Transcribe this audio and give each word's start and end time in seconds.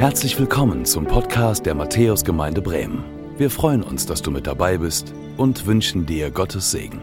Herzlich 0.00 0.38
willkommen 0.38 0.86
zum 0.86 1.06
Podcast 1.06 1.66
der 1.66 1.74
Matthäusgemeinde 1.74 2.62
Bremen. 2.62 3.04
Wir 3.36 3.50
freuen 3.50 3.82
uns, 3.82 4.06
dass 4.06 4.22
du 4.22 4.30
mit 4.30 4.46
dabei 4.46 4.78
bist 4.78 5.12
und 5.36 5.66
wünschen 5.66 6.06
dir 6.06 6.30
Gottes 6.30 6.70
Segen. 6.70 7.02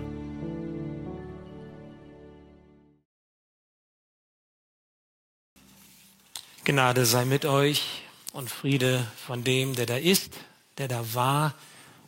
Gnade 6.64 7.06
sei 7.06 7.26
mit 7.26 7.46
euch 7.46 8.02
und 8.34 8.50
Friede 8.50 9.06
von 9.16 9.44
dem, 9.44 9.76
der 9.76 9.86
da 9.86 9.98
ist, 9.98 10.34
der 10.80 10.88
da 10.88 11.14
war 11.14 11.54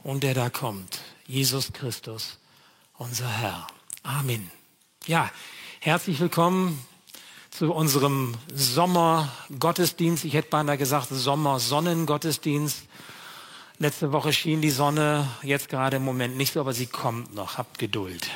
und 0.02 0.24
der 0.24 0.34
da 0.34 0.50
kommt. 0.50 1.02
Jesus 1.28 1.72
Christus, 1.72 2.40
unser 2.98 3.30
Herr. 3.30 3.68
Amen. 4.02 4.50
Ja, 5.06 5.30
herzlich 5.82 6.20
willkommen 6.20 6.84
zu 7.52 7.74
unserem 7.74 8.36
Sommergottesdienst. 8.54 10.26
Ich 10.26 10.34
hätte 10.34 10.50
beinahe 10.50 10.78
gesagt 10.78 11.08
Sommersonnengottesdienst. 11.10 12.84
Letzte 13.80 14.12
Woche 14.12 14.34
schien 14.34 14.62
die 14.62 14.70
Sonne, 14.70 15.28
jetzt 15.42 15.70
gerade 15.70 15.98
im 15.98 16.06
Moment 16.06 16.38
nicht 16.38 16.54
so, 16.54 16.60
aber 16.60 16.74
sie 16.74 16.86
kommt 16.86 17.34
noch. 17.34 17.58
Habt 17.58 17.80
Geduld. 17.80 18.28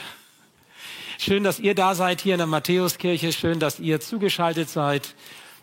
Schön, 1.19 1.43
dass 1.43 1.59
ihr 1.59 1.75
da 1.75 1.95
seid 1.95 2.21
hier 2.21 2.33
in 2.35 2.39
der 2.39 2.47
Matthäuskirche. 2.47 3.31
Schön, 3.33 3.59
dass 3.59 3.79
ihr 3.79 3.99
zugeschaltet 3.99 4.69
seid, 4.69 5.15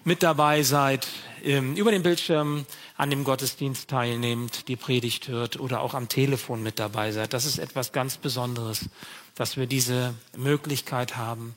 mit 0.04 0.22
dabei 0.22 0.62
seid, 0.62 1.06
über 1.42 1.90
den 1.90 2.02
Bildschirm 2.02 2.66
an 2.96 3.10
dem 3.10 3.24
Gottesdienst 3.24 3.88
teilnehmt, 3.88 4.68
die 4.68 4.76
Predigt 4.76 5.28
hört 5.28 5.58
oder 5.58 5.80
auch 5.80 5.94
am 5.94 6.08
Telefon 6.08 6.62
mit 6.62 6.78
dabei 6.78 7.12
seid. 7.12 7.32
Das 7.32 7.46
ist 7.46 7.58
etwas 7.58 7.92
ganz 7.92 8.16
Besonderes, 8.16 8.86
dass 9.34 9.56
wir 9.56 9.66
diese 9.66 10.14
Möglichkeit 10.36 11.16
haben 11.16 11.54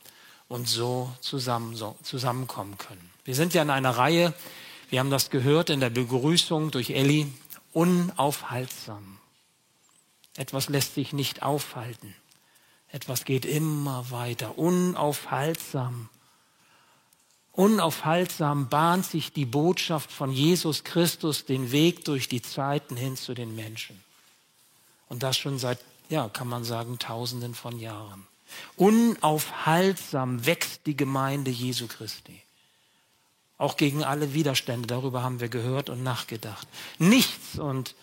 und 0.47 0.67
so, 0.67 1.11
zusammen, 1.21 1.75
zusammenkommen 2.03 2.77
können. 2.77 3.09
Wir 3.25 3.35
sind 3.35 3.53
ja 3.53 3.61
in 3.61 3.69
einer 3.69 3.97
Reihe, 3.97 4.33
wir 4.89 4.99
haben 4.99 5.09
das 5.09 5.29
gehört 5.29 5.69
in 5.69 5.79
der 5.79 5.89
Begrüßung 5.89 6.71
durch 6.71 6.91
Elli, 6.91 7.31
unaufhaltsam. 7.71 9.17
Etwas 10.35 10.69
lässt 10.69 10.95
sich 10.95 11.13
nicht 11.13 11.43
aufhalten. 11.43 12.15
Etwas 12.89 13.25
geht 13.25 13.45
immer 13.45 14.11
weiter, 14.11 14.57
unaufhaltsam. 14.57 16.09
Unaufhaltsam 17.51 18.69
bahnt 18.69 19.05
sich 19.05 19.31
die 19.31 19.45
Botschaft 19.45 20.11
von 20.11 20.31
Jesus 20.31 20.83
Christus 20.83 21.45
den 21.45 21.71
Weg 21.71 22.05
durch 22.05 22.27
die 22.27 22.41
Zeiten 22.41 22.95
hin 22.95 23.15
zu 23.15 23.33
den 23.33 23.55
Menschen. 23.55 24.03
Und 25.07 25.23
das 25.23 25.37
schon 25.37 25.59
seit, 25.59 25.79
ja, 26.09 26.29
kann 26.29 26.47
man 26.47 26.63
sagen, 26.63 26.97
Tausenden 26.97 27.53
von 27.53 27.79
Jahren. 27.79 28.27
Unaufhaltsam 28.75 30.45
wächst 30.45 30.85
die 30.85 30.97
Gemeinde 30.97 31.51
Jesu 31.51 31.87
Christi. 31.87 32.41
Auch 33.57 33.77
gegen 33.77 34.03
alle 34.03 34.33
Widerstände, 34.33 34.87
darüber 34.87 35.23
haben 35.23 35.39
wir 35.39 35.49
gehört 35.49 35.89
und 35.89 36.03
nachgedacht. 36.03 36.67
Nichts 36.97 37.57
und 37.57 37.95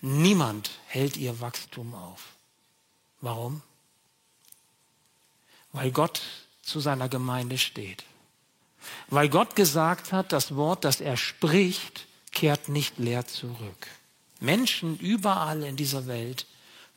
niemand 0.00 0.70
hält 0.86 1.16
ihr 1.16 1.40
Wachstum 1.40 1.94
auf. 1.94 2.22
Warum? 3.20 3.62
Weil 5.72 5.90
Gott 5.90 6.22
zu 6.62 6.80
seiner 6.80 7.08
Gemeinde 7.08 7.58
steht. 7.58 8.04
Weil 9.08 9.28
Gott 9.28 9.56
gesagt 9.56 10.12
hat, 10.12 10.32
das 10.32 10.56
Wort, 10.56 10.84
das 10.84 11.00
er 11.00 11.16
spricht, 11.16 12.06
kehrt 12.32 12.68
nicht 12.68 12.98
leer 12.98 13.26
zurück. 13.26 13.88
Menschen 14.40 14.98
überall 14.98 15.62
in 15.62 15.76
dieser 15.76 16.06
Welt 16.06 16.46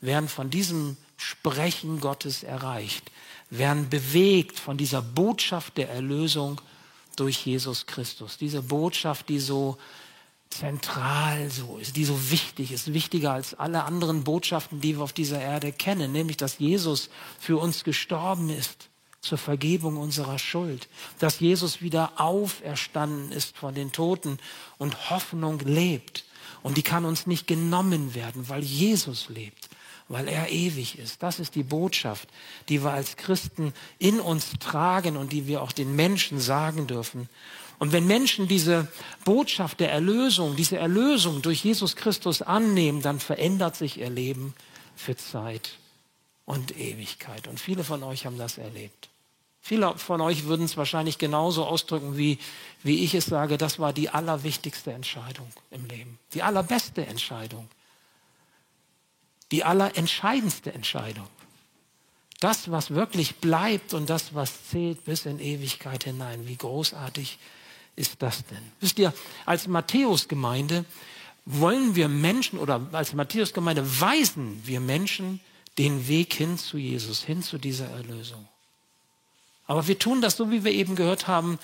werden 0.00 0.28
von 0.28 0.50
diesem 0.50 0.96
Sprechen 1.18 2.00
Gottes 2.00 2.44
erreicht, 2.44 3.10
werden 3.50 3.90
bewegt 3.90 4.58
von 4.58 4.76
dieser 4.76 5.02
Botschaft 5.02 5.76
der 5.76 5.90
Erlösung 5.90 6.60
durch 7.16 7.44
Jesus 7.44 7.86
Christus. 7.86 8.38
Diese 8.38 8.62
Botschaft, 8.62 9.28
die 9.28 9.40
so 9.40 9.76
zentral 10.48 11.50
so 11.50 11.76
ist, 11.78 11.96
die 11.96 12.04
so 12.04 12.30
wichtig 12.30 12.70
ist, 12.70 12.94
wichtiger 12.94 13.32
als 13.32 13.52
alle 13.52 13.82
anderen 13.82 14.22
Botschaften, 14.24 14.80
die 14.80 14.96
wir 14.96 15.02
auf 15.02 15.12
dieser 15.12 15.40
Erde 15.40 15.72
kennen, 15.72 16.12
nämlich 16.12 16.36
dass 16.36 16.58
Jesus 16.58 17.10
für 17.38 17.58
uns 17.58 17.82
gestorben 17.82 18.48
ist 18.48 18.88
zur 19.20 19.38
Vergebung 19.38 19.96
unserer 19.96 20.38
Schuld, 20.38 20.88
dass 21.18 21.40
Jesus 21.40 21.82
wieder 21.82 22.12
auferstanden 22.20 23.32
ist 23.32 23.58
von 23.58 23.74
den 23.74 23.90
Toten 23.90 24.38
und 24.78 25.10
Hoffnung 25.10 25.58
lebt. 25.60 26.24
Und 26.62 26.76
die 26.76 26.82
kann 26.82 27.04
uns 27.04 27.26
nicht 27.26 27.48
genommen 27.48 28.14
werden, 28.14 28.48
weil 28.48 28.62
Jesus 28.62 29.28
lebt 29.28 29.67
weil 30.08 30.28
er 30.28 30.50
ewig 30.50 30.98
ist. 30.98 31.22
Das 31.22 31.38
ist 31.38 31.54
die 31.54 31.62
Botschaft, 31.62 32.28
die 32.68 32.82
wir 32.82 32.92
als 32.92 33.16
Christen 33.16 33.72
in 33.98 34.20
uns 34.20 34.52
tragen 34.58 35.16
und 35.16 35.32
die 35.32 35.46
wir 35.46 35.62
auch 35.62 35.72
den 35.72 35.94
Menschen 35.94 36.40
sagen 36.40 36.86
dürfen. 36.86 37.28
Und 37.78 37.92
wenn 37.92 38.06
Menschen 38.06 38.48
diese 38.48 38.88
Botschaft 39.24 39.80
der 39.80 39.92
Erlösung, 39.92 40.56
diese 40.56 40.78
Erlösung 40.78 41.42
durch 41.42 41.62
Jesus 41.62 41.94
Christus 41.94 42.42
annehmen, 42.42 43.02
dann 43.02 43.20
verändert 43.20 43.76
sich 43.76 43.98
ihr 43.98 44.10
Leben 44.10 44.54
für 44.96 45.16
Zeit 45.16 45.78
und 46.44 46.76
Ewigkeit. 46.76 47.46
Und 47.46 47.60
viele 47.60 47.84
von 47.84 48.02
euch 48.02 48.26
haben 48.26 48.38
das 48.38 48.58
erlebt. 48.58 49.10
Viele 49.60 49.96
von 49.98 50.20
euch 50.20 50.46
würden 50.46 50.64
es 50.64 50.76
wahrscheinlich 50.76 51.18
genauso 51.18 51.66
ausdrücken, 51.66 52.16
wie, 52.16 52.38
wie 52.82 53.04
ich 53.04 53.14
es 53.14 53.26
sage. 53.26 53.58
Das 53.58 53.78
war 53.78 53.92
die 53.92 54.08
allerwichtigste 54.08 54.92
Entscheidung 54.92 55.48
im 55.70 55.84
Leben. 55.86 56.18
Die 56.32 56.42
allerbeste 56.42 57.06
Entscheidung 57.06 57.68
die 59.52 59.64
allerentscheidendste 59.64 60.72
Entscheidung. 60.72 61.26
Das, 62.40 62.70
was 62.70 62.90
wirklich 62.90 63.36
bleibt 63.36 63.94
und 63.94 64.08
das, 64.08 64.34
was 64.34 64.68
zählt 64.68 65.04
bis 65.04 65.26
in 65.26 65.40
Ewigkeit 65.40 66.04
hinein. 66.04 66.46
Wie 66.46 66.56
großartig 66.56 67.38
ist 67.96 68.22
das 68.22 68.44
denn? 68.46 68.62
Wisst 68.80 68.98
ihr, 68.98 69.12
als 69.44 69.66
Matthäus-Gemeinde 69.66 70.84
wollen 71.44 71.96
wir 71.96 72.08
Menschen 72.08 72.58
oder 72.58 72.86
als 72.92 73.14
Matthäus-Gemeinde 73.14 74.00
weisen 74.00 74.60
wir 74.64 74.80
Menschen 74.80 75.40
den 75.78 76.06
Weg 76.06 76.34
hin 76.34 76.58
zu 76.58 76.76
Jesus, 76.76 77.22
hin 77.24 77.42
zu 77.42 77.58
dieser 77.58 77.88
Erlösung. 77.88 78.46
Aber 79.66 79.86
wir 79.86 79.98
tun 79.98 80.20
das 80.20 80.36
so, 80.36 80.50
wie 80.50 80.64
wir 80.64 80.72
eben 80.72 80.94
gehört 80.94 81.26
haben 81.26 81.58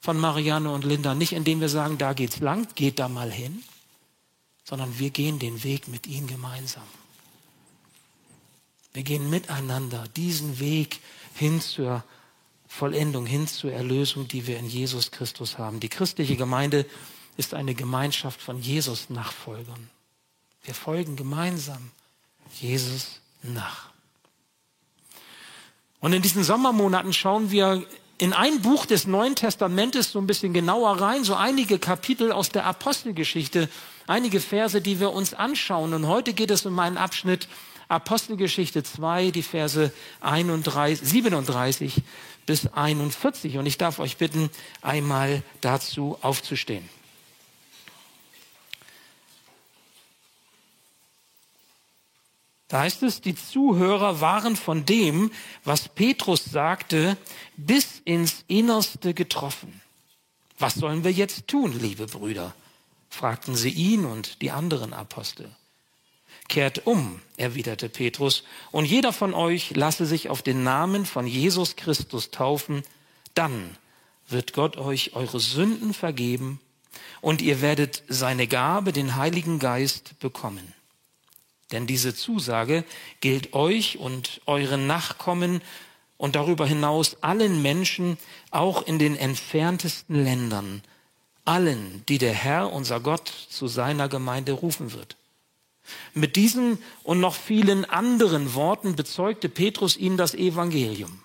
von 0.00 0.18
Marianne 0.18 0.70
und 0.70 0.84
Linda, 0.84 1.14
nicht 1.14 1.32
indem 1.32 1.60
wir 1.60 1.68
sagen, 1.68 1.98
da 1.98 2.12
geht's 2.12 2.40
lang, 2.40 2.68
geht 2.74 2.98
da 2.98 3.08
mal 3.08 3.30
hin, 3.30 3.62
sondern 4.64 4.98
wir 4.98 5.10
gehen 5.10 5.38
den 5.38 5.62
Weg 5.64 5.88
mit 5.88 6.06
ihnen 6.06 6.26
gemeinsam. 6.26 6.84
Wir 8.98 9.04
gehen 9.04 9.30
miteinander 9.30 10.06
diesen 10.16 10.58
Weg 10.58 10.98
hin 11.36 11.60
zur 11.60 12.02
Vollendung, 12.66 13.26
hin 13.26 13.46
zur 13.46 13.72
Erlösung, 13.72 14.26
die 14.26 14.48
wir 14.48 14.58
in 14.58 14.66
Jesus 14.66 15.12
Christus 15.12 15.56
haben. 15.56 15.78
Die 15.78 15.88
christliche 15.88 16.34
Gemeinde 16.34 16.84
ist 17.36 17.54
eine 17.54 17.76
Gemeinschaft 17.76 18.42
von 18.42 18.60
Jesus-Nachfolgern. 18.60 19.88
Wir 20.64 20.74
folgen 20.74 21.14
gemeinsam 21.14 21.92
Jesus 22.60 23.20
nach. 23.44 23.90
Und 26.00 26.12
in 26.12 26.20
diesen 26.20 26.42
Sommermonaten 26.42 27.12
schauen 27.12 27.52
wir 27.52 27.86
in 28.18 28.32
ein 28.32 28.62
Buch 28.62 28.84
des 28.84 29.06
Neuen 29.06 29.36
Testamentes 29.36 30.10
so 30.10 30.18
ein 30.18 30.26
bisschen 30.26 30.52
genauer 30.52 31.00
rein, 31.00 31.22
so 31.22 31.36
einige 31.36 31.78
Kapitel 31.78 32.32
aus 32.32 32.48
der 32.48 32.66
Apostelgeschichte, 32.66 33.68
einige 34.08 34.40
Verse, 34.40 34.80
die 34.80 34.98
wir 34.98 35.12
uns 35.12 35.34
anschauen. 35.34 35.94
Und 35.94 36.08
heute 36.08 36.32
geht 36.32 36.50
es 36.50 36.66
um 36.66 36.76
einen 36.80 36.96
Abschnitt, 36.96 37.46
Apostelgeschichte 37.88 38.82
2, 38.82 39.30
die 39.30 39.42
Verse 39.42 39.92
31, 40.20 41.08
37 41.08 42.02
bis 42.44 42.66
41. 42.66 43.56
Und 43.56 43.66
ich 43.66 43.78
darf 43.78 43.98
euch 43.98 44.18
bitten, 44.18 44.50
einmal 44.82 45.42
dazu 45.60 46.18
aufzustehen. 46.20 46.88
Da 52.68 52.80
heißt 52.80 53.02
es, 53.02 53.22
die 53.22 53.34
Zuhörer 53.34 54.20
waren 54.20 54.54
von 54.54 54.84
dem, 54.84 55.30
was 55.64 55.88
Petrus 55.88 56.44
sagte, 56.44 57.16
bis 57.56 58.02
ins 58.04 58.44
Innerste 58.46 59.14
getroffen. 59.14 59.80
Was 60.58 60.74
sollen 60.74 61.02
wir 61.02 61.12
jetzt 61.12 61.48
tun, 61.48 61.78
liebe 61.78 62.06
Brüder? 62.06 62.54
fragten 63.08 63.56
sie 63.56 63.70
ihn 63.70 64.04
und 64.04 64.42
die 64.42 64.50
anderen 64.50 64.92
Apostel. 64.92 65.50
Kehrt 66.48 66.86
um, 66.86 67.20
erwiderte 67.36 67.88
Petrus, 67.88 68.42
und 68.70 68.86
jeder 68.86 69.12
von 69.12 69.34
euch 69.34 69.76
lasse 69.76 70.06
sich 70.06 70.28
auf 70.30 70.42
den 70.42 70.64
Namen 70.64 71.04
von 71.04 71.26
Jesus 71.26 71.76
Christus 71.76 72.30
taufen, 72.30 72.82
dann 73.34 73.76
wird 74.28 74.52
Gott 74.52 74.76
euch 74.76 75.14
eure 75.14 75.40
Sünden 75.40 75.94
vergeben 75.94 76.60
und 77.20 77.42
ihr 77.42 77.60
werdet 77.60 78.02
seine 78.08 78.46
Gabe, 78.46 78.92
den 78.92 79.16
Heiligen 79.16 79.58
Geist, 79.58 80.18
bekommen. 80.20 80.74
Denn 81.72 81.86
diese 81.86 82.14
Zusage 82.14 82.84
gilt 83.20 83.52
euch 83.52 83.98
und 83.98 84.40
euren 84.46 84.86
Nachkommen 84.86 85.60
und 86.16 86.34
darüber 86.34 86.66
hinaus 86.66 87.22
allen 87.22 87.62
Menschen, 87.62 88.18
auch 88.50 88.82
in 88.82 88.98
den 88.98 89.16
entferntesten 89.16 90.24
Ländern, 90.24 90.82
allen, 91.44 92.04
die 92.08 92.18
der 92.18 92.32
Herr, 92.32 92.72
unser 92.72 93.00
Gott, 93.00 93.32
zu 93.48 93.68
seiner 93.68 94.08
Gemeinde 94.08 94.52
rufen 94.52 94.92
wird. 94.92 95.16
Mit 96.14 96.36
diesen 96.36 96.78
und 97.02 97.20
noch 97.20 97.34
vielen 97.34 97.84
anderen 97.84 98.54
Worten 98.54 98.96
bezeugte 98.96 99.48
Petrus 99.48 99.96
ihnen 99.96 100.16
das 100.16 100.34
Evangelium. 100.34 101.22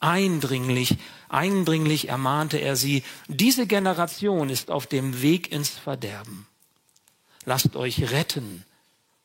Eindringlich, 0.00 0.96
eindringlich 1.28 2.08
ermahnte 2.08 2.58
er 2.58 2.76
sie, 2.76 3.02
diese 3.28 3.66
Generation 3.66 4.50
ist 4.50 4.70
auf 4.70 4.86
dem 4.86 5.22
Weg 5.22 5.50
ins 5.50 5.70
Verderben. 5.70 6.46
Lasst 7.44 7.76
euch 7.76 8.10
retten 8.10 8.64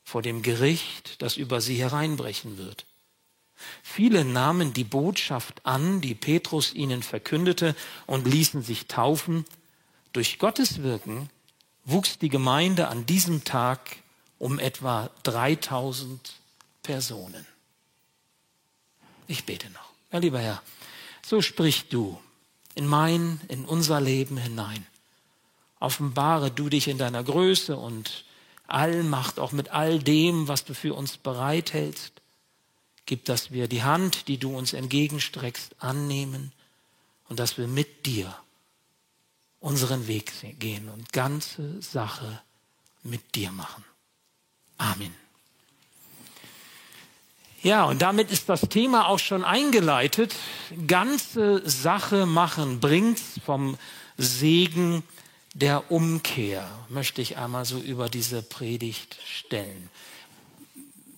vor 0.04 0.22
dem 0.22 0.42
Gericht, 0.42 1.22
das 1.22 1.38
über 1.38 1.62
sie 1.62 1.76
hereinbrechen 1.76 2.58
wird. 2.58 2.86
Viele 3.84 4.26
nahmen 4.26 4.74
die 4.74 4.84
Botschaft 4.84 5.66
an, 5.66 6.02
die 6.02 6.16
Petrus 6.16 6.74
ihnen 6.74 7.04
verkündete, 7.04 7.76
und 8.08 8.26
ließen 8.26 8.62
sich 8.62 8.88
taufen. 8.88 9.46
Durch 10.14 10.40
Gottes 10.40 10.82
Wirken 10.82 11.30
wuchs 11.86 12.18
die 12.18 12.30
Gemeinde 12.30 12.88
an 12.88 13.06
diesem 13.06 13.44
Tag 13.44 13.98
um 14.42 14.58
etwa 14.58 15.12
3000 15.22 16.34
Personen. 16.82 17.46
Ich 19.28 19.46
bete 19.46 19.70
noch. 19.70 19.92
Ja, 20.12 20.18
lieber 20.18 20.40
Herr, 20.40 20.64
so 21.24 21.44
sprich 21.44 21.90
du 21.90 22.20
in 22.74 22.88
mein, 22.88 23.40
in 23.50 23.66
unser 23.66 24.02
Leben 24.02 24.38
hinein. 24.38 24.88
Offenbare 25.80 26.50
du 26.50 26.70
dich 26.70 26.88
in 26.88 26.98
deiner 26.98 27.24
Größe 27.24 27.78
und 27.78 28.26
Allmacht, 28.66 29.38
auch 29.38 29.52
mit 29.52 29.70
all 29.70 30.00
dem, 30.00 30.48
was 30.48 30.66
du 30.66 30.74
für 30.74 30.96
uns 30.96 31.18
bereithältst. 31.18 32.14
Gib, 33.06 33.26
dass 33.26 33.52
wir 33.52 33.68
die 33.68 33.84
Hand, 33.84 34.28
die 34.28 34.40
du 34.40 34.58
uns 34.58 34.74
entgegenstreckst, 34.74 35.76
annehmen 35.78 36.52
und 37.30 37.38
dass 37.38 37.60
wir 37.60 37.68
mit 37.68 38.08
dir 38.08 38.36
unseren 39.60 40.08
Weg 40.08 40.34
gehen 40.58 40.90
und 40.90 41.14
ganze 41.14 41.80
Sache 41.80 42.42
mit 43.04 43.36
dir 43.36 43.52
machen. 43.52 43.84
Amen. 44.82 45.16
Ja, 47.62 47.84
und 47.86 48.02
damit 48.02 48.32
ist 48.32 48.50
das 48.50 48.62
Thema 48.62 49.08
auch 49.08 49.20
schon 49.20 49.46
eingeleitet. 49.46 50.36
Ganze 50.88 51.62
Sache 51.70 52.26
machen 52.26 52.80
bringt's 52.80 53.40
vom 53.46 53.78
Segen 54.18 55.04
der 55.54 55.92
Umkehr, 55.92 56.68
möchte 56.90 57.22
ich 57.22 57.38
einmal 57.38 57.66
so 57.66 57.78
über 57.78 58.10
diese 58.10 58.42
Predigt 58.42 59.18
stellen. 59.24 59.90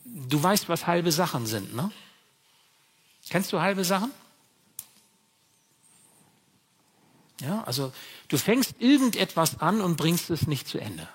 Du 0.04 0.44
weißt, 0.44 0.68
was 0.68 0.86
halbe 0.86 1.13
Sachen 1.13 1.45
sind, 1.45 1.74
ne? 1.74 1.89
Kennst 3.30 3.54
du 3.54 3.62
halbe 3.62 3.86
Sachen? 3.86 4.12
Ja, 7.39 7.63
also 7.63 7.94
du 8.27 8.38
fängst 8.38 8.75
irgendetwas 8.80 9.62
an 9.62 9.80
und 9.80 9.95
bringst 9.95 10.30
es 10.30 10.48
nicht 10.48 10.68
zu 10.68 10.80
Ende. 10.80 11.07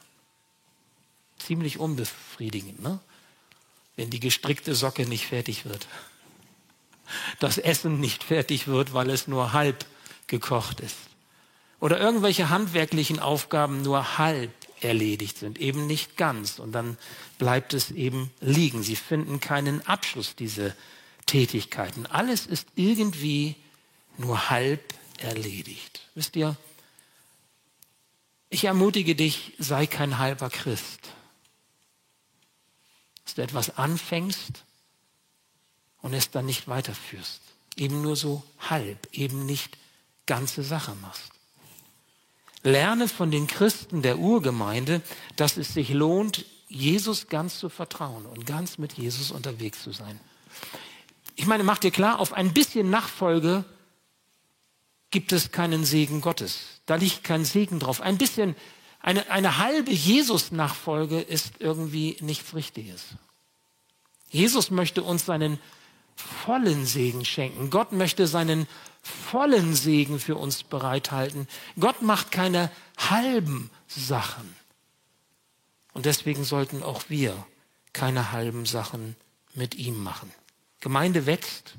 Ziemlich 1.38 1.78
unbefriedigend, 1.78 2.82
ne? 2.82 2.98
Wenn 3.96 4.10
die 4.10 4.20
gestrickte 4.20 4.74
Socke 4.74 5.06
nicht 5.06 5.26
fertig 5.26 5.64
wird. 5.64 5.88
Das 7.40 7.58
Essen 7.58 8.00
nicht 8.00 8.22
fertig 8.22 8.68
wird, 8.68 8.92
weil 8.92 9.10
es 9.10 9.26
nur 9.26 9.52
halb 9.52 9.84
gekocht 10.26 10.80
ist. 10.80 10.96
Oder 11.80 11.98
irgendwelche 12.00 12.48
handwerklichen 12.48 13.18
Aufgaben 13.18 13.82
nur 13.82 14.18
halb 14.18 14.52
erledigt 14.80 15.38
sind, 15.38 15.58
eben 15.58 15.86
nicht 15.86 16.16
ganz. 16.16 16.58
Und 16.58 16.72
dann 16.72 16.96
bleibt 17.38 17.74
es 17.74 17.90
eben 17.90 18.30
liegen. 18.40 18.82
Sie 18.82 18.96
finden 18.96 19.40
keinen 19.40 19.86
Abschluss, 19.86 20.36
diese 20.36 20.74
Tätigkeiten. 21.26 22.06
Alles 22.06 22.46
ist 22.46 22.68
irgendwie 22.74 23.56
nur 24.16 24.50
halb 24.50 24.94
erledigt. 25.18 26.00
Wisst 26.14 26.36
ihr, 26.36 26.56
ich 28.50 28.64
ermutige 28.64 29.14
dich, 29.14 29.52
sei 29.58 29.86
kein 29.86 30.18
halber 30.18 30.50
Christ. 30.50 31.00
Du 33.38 33.44
etwas 33.44 33.78
anfängst 33.78 34.64
und 36.02 36.12
es 36.12 36.32
dann 36.32 36.44
nicht 36.44 36.66
weiterführst. 36.66 37.40
Eben 37.76 38.02
nur 38.02 38.16
so 38.16 38.42
halb, 38.58 39.06
eben 39.12 39.46
nicht 39.46 39.78
ganze 40.26 40.64
Sache 40.64 40.96
machst. 41.00 41.30
Lerne 42.64 43.06
von 43.06 43.30
den 43.30 43.46
Christen 43.46 44.02
der 44.02 44.18
Urgemeinde, 44.18 45.02
dass 45.36 45.56
es 45.56 45.72
sich 45.72 45.90
lohnt, 45.90 46.46
Jesus 46.66 47.28
ganz 47.28 47.60
zu 47.60 47.68
vertrauen 47.68 48.26
und 48.26 48.44
ganz 48.44 48.76
mit 48.76 48.94
Jesus 48.94 49.30
unterwegs 49.30 49.84
zu 49.84 49.92
sein. 49.92 50.18
Ich 51.36 51.46
meine, 51.46 51.62
mach 51.62 51.78
dir 51.78 51.92
klar, 51.92 52.18
auf 52.18 52.32
ein 52.32 52.52
bisschen 52.52 52.90
Nachfolge 52.90 53.64
gibt 55.10 55.30
es 55.30 55.52
keinen 55.52 55.84
Segen 55.84 56.22
Gottes. 56.22 56.80
Da 56.86 56.96
liegt 56.96 57.22
kein 57.22 57.44
Segen 57.44 57.78
drauf. 57.78 58.00
Ein 58.00 58.18
bisschen, 58.18 58.56
eine, 58.98 59.30
eine 59.30 59.58
halbe 59.58 59.92
Jesus-Nachfolge 59.92 61.20
ist 61.20 61.52
irgendwie 61.60 62.16
nichts 62.20 62.56
Richtiges. 62.56 63.14
Jesus 64.30 64.70
möchte 64.70 65.02
uns 65.02 65.24
seinen 65.24 65.58
vollen 66.16 66.84
Segen 66.84 67.24
schenken. 67.24 67.70
Gott 67.70 67.92
möchte 67.92 68.26
seinen 68.26 68.66
vollen 69.02 69.74
Segen 69.74 70.18
für 70.18 70.36
uns 70.36 70.62
bereithalten. 70.62 71.48
Gott 71.78 72.02
macht 72.02 72.30
keine 72.30 72.70
halben 72.96 73.70
Sachen. 73.86 74.54
Und 75.94 76.06
deswegen 76.06 76.44
sollten 76.44 76.82
auch 76.82 77.04
wir 77.08 77.46
keine 77.92 78.32
halben 78.32 78.66
Sachen 78.66 79.16
mit 79.54 79.76
ihm 79.76 80.02
machen. 80.02 80.30
Gemeinde 80.80 81.26
wächst. 81.26 81.74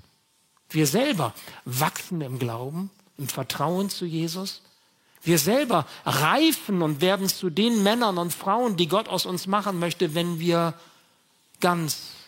Wir 0.69 0.88
selber 0.88 1.34
wachsen 1.66 2.22
im 2.22 2.40
Glauben, 2.40 2.90
im 3.18 3.28
Vertrauen 3.28 3.90
zu 3.90 4.06
Jesus. 4.06 4.62
Wir 5.22 5.38
selber 5.38 5.86
reifen 6.06 6.81
und 6.81 7.02
werden 7.02 7.28
zu 7.28 7.50
den 7.50 7.84
Männern 7.84 8.18
und 8.18 8.34
Frauen, 8.34 8.78
die 8.78 8.88
Gott 8.88 9.07
aus 9.07 9.25
uns 9.25 9.48
machen 9.48 9.80
möchte, 9.80 10.16
wenn 10.16 10.40
wir 10.40 10.74
ganz 11.60 12.19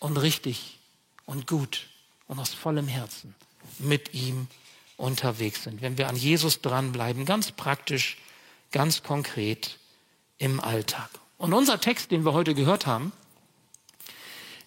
und 0.00 0.16
richtig 0.16 0.78
und 1.26 1.46
gut 1.46 1.86
und 2.26 2.40
aus 2.40 2.52
vollem 2.52 2.88
Herzen 2.88 3.36
mit 3.78 4.12
ihm 4.12 4.48
unterwegs 4.96 5.62
sind. 5.62 5.80
Wenn 5.80 5.96
wir 5.96 6.08
an 6.08 6.16
Jesus 6.16 6.60
dranbleiben, 6.60 7.24
ganz 7.24 7.52
praktisch, 7.52 8.18
ganz 8.72 9.04
konkret 9.04 9.78
im 10.38 10.58
Alltag. 10.58 11.08
Und 11.38 11.52
unser 11.54 11.80
Text, 11.80 12.10
den 12.10 12.24
wir 12.24 12.32
heute 12.32 12.54
gehört 12.54 12.86
haben, 12.86 13.12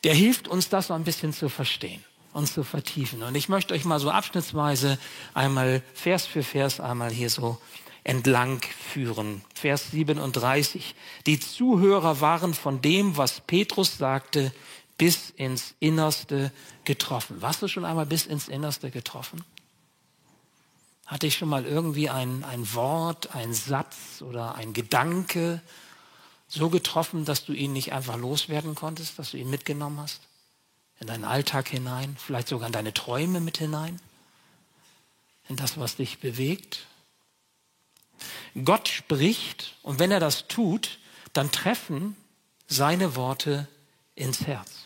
der 0.03 0.13
hilft 0.13 0.47
uns, 0.47 0.69
das 0.69 0.87
so 0.87 0.93
ein 0.93 1.03
bisschen 1.03 1.33
zu 1.33 1.49
verstehen 1.49 2.03
und 2.33 2.47
zu 2.47 2.63
vertiefen. 2.63 3.23
Und 3.23 3.35
ich 3.35 3.47
möchte 3.47 3.73
euch 3.73 3.85
mal 3.85 3.99
so 3.99 4.09
abschnittsweise 4.09 4.97
einmal 5.33 5.81
Vers 5.93 6.25
für 6.25 6.43
Vers 6.43 6.79
einmal 6.79 7.11
hier 7.11 7.29
so 7.29 7.59
entlang 8.03 8.61
führen. 8.91 9.43
Vers 9.53 9.91
37. 9.91 10.95
Die 11.25 11.39
Zuhörer 11.39 12.19
waren 12.19 12.53
von 12.53 12.81
dem, 12.81 13.15
was 13.15 13.39
Petrus 13.39 13.97
sagte, 13.97 14.51
bis 15.03 15.31
ins 15.31 15.75
Innerste 15.81 16.49
getroffen. 16.85 17.41
Warst 17.41 17.61
du 17.61 17.67
schon 17.67 17.83
einmal 17.83 18.05
bis 18.05 18.25
ins 18.25 18.47
Innerste 18.47 18.89
getroffen? 18.89 19.43
Hatte 21.05 21.27
ich 21.27 21.35
schon 21.35 21.49
mal 21.49 21.65
irgendwie 21.65 22.09
ein, 22.09 22.45
ein 22.45 22.73
Wort, 22.73 23.35
ein 23.35 23.53
Satz 23.53 24.21
oder 24.21 24.55
ein 24.55 24.71
Gedanke 24.71 25.61
so 26.47 26.69
getroffen, 26.69 27.25
dass 27.25 27.43
du 27.43 27.51
ihn 27.51 27.73
nicht 27.73 27.91
einfach 27.91 28.15
loswerden 28.15 28.75
konntest, 28.75 29.19
dass 29.19 29.31
du 29.31 29.37
ihn 29.37 29.49
mitgenommen 29.49 29.99
hast? 29.99 30.21
In 31.01 31.07
deinen 31.07 31.25
Alltag 31.25 31.67
hinein, 31.67 32.15
vielleicht 32.17 32.47
sogar 32.47 32.67
in 32.67 32.73
deine 32.73 32.93
Träume 32.93 33.41
mit 33.41 33.57
hinein? 33.57 33.99
In 35.49 35.57
das, 35.57 35.77
was 35.77 35.97
dich 35.97 36.19
bewegt? 36.19 36.87
Gott 38.63 38.87
spricht 38.87 39.75
und 39.83 39.99
wenn 39.99 40.11
er 40.11 40.21
das 40.21 40.47
tut, 40.47 40.97
dann 41.33 41.51
treffen 41.51 42.15
seine 42.69 43.17
Worte 43.17 43.67
ins 44.15 44.47
Herz. 44.47 44.82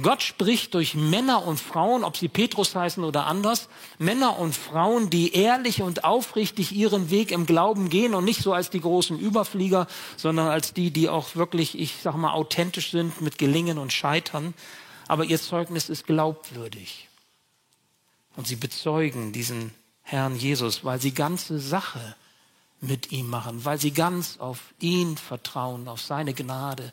Gott 0.00 0.22
spricht 0.22 0.74
durch 0.74 0.94
Männer 0.94 1.44
und 1.46 1.60
Frauen, 1.60 2.02
ob 2.02 2.16
sie 2.16 2.28
Petrus 2.28 2.74
heißen 2.74 3.04
oder 3.04 3.26
anders, 3.26 3.68
Männer 3.98 4.38
und 4.38 4.54
Frauen, 4.54 5.10
die 5.10 5.34
ehrlich 5.34 5.82
und 5.82 6.04
aufrichtig 6.04 6.72
ihren 6.72 7.10
Weg 7.10 7.30
im 7.30 7.44
Glauben 7.44 7.90
gehen 7.90 8.14
und 8.14 8.24
nicht 8.24 8.42
so 8.42 8.52
als 8.52 8.70
die 8.70 8.80
großen 8.80 9.18
Überflieger, 9.18 9.86
sondern 10.16 10.48
als 10.48 10.72
die, 10.72 10.90
die 10.90 11.08
auch 11.08 11.36
wirklich, 11.36 11.78
ich 11.78 11.96
sag 12.02 12.16
mal, 12.16 12.32
authentisch 12.32 12.90
sind 12.90 13.20
mit 13.20 13.36
Gelingen 13.38 13.78
und 13.78 13.92
Scheitern. 13.92 14.54
Aber 15.08 15.24
ihr 15.24 15.40
Zeugnis 15.40 15.88
ist 15.90 16.06
glaubwürdig. 16.06 17.08
Und 18.36 18.46
sie 18.46 18.56
bezeugen 18.56 19.32
diesen 19.32 19.74
Herrn 20.02 20.36
Jesus, 20.36 20.84
weil 20.84 21.00
sie 21.00 21.12
ganze 21.12 21.58
Sache 21.58 22.16
mit 22.80 23.12
ihm 23.12 23.28
machen, 23.28 23.64
weil 23.64 23.78
sie 23.78 23.92
ganz 23.92 24.38
auf 24.38 24.58
ihn 24.80 25.16
vertrauen, 25.16 25.86
auf 25.86 26.00
seine 26.00 26.34
Gnade 26.34 26.92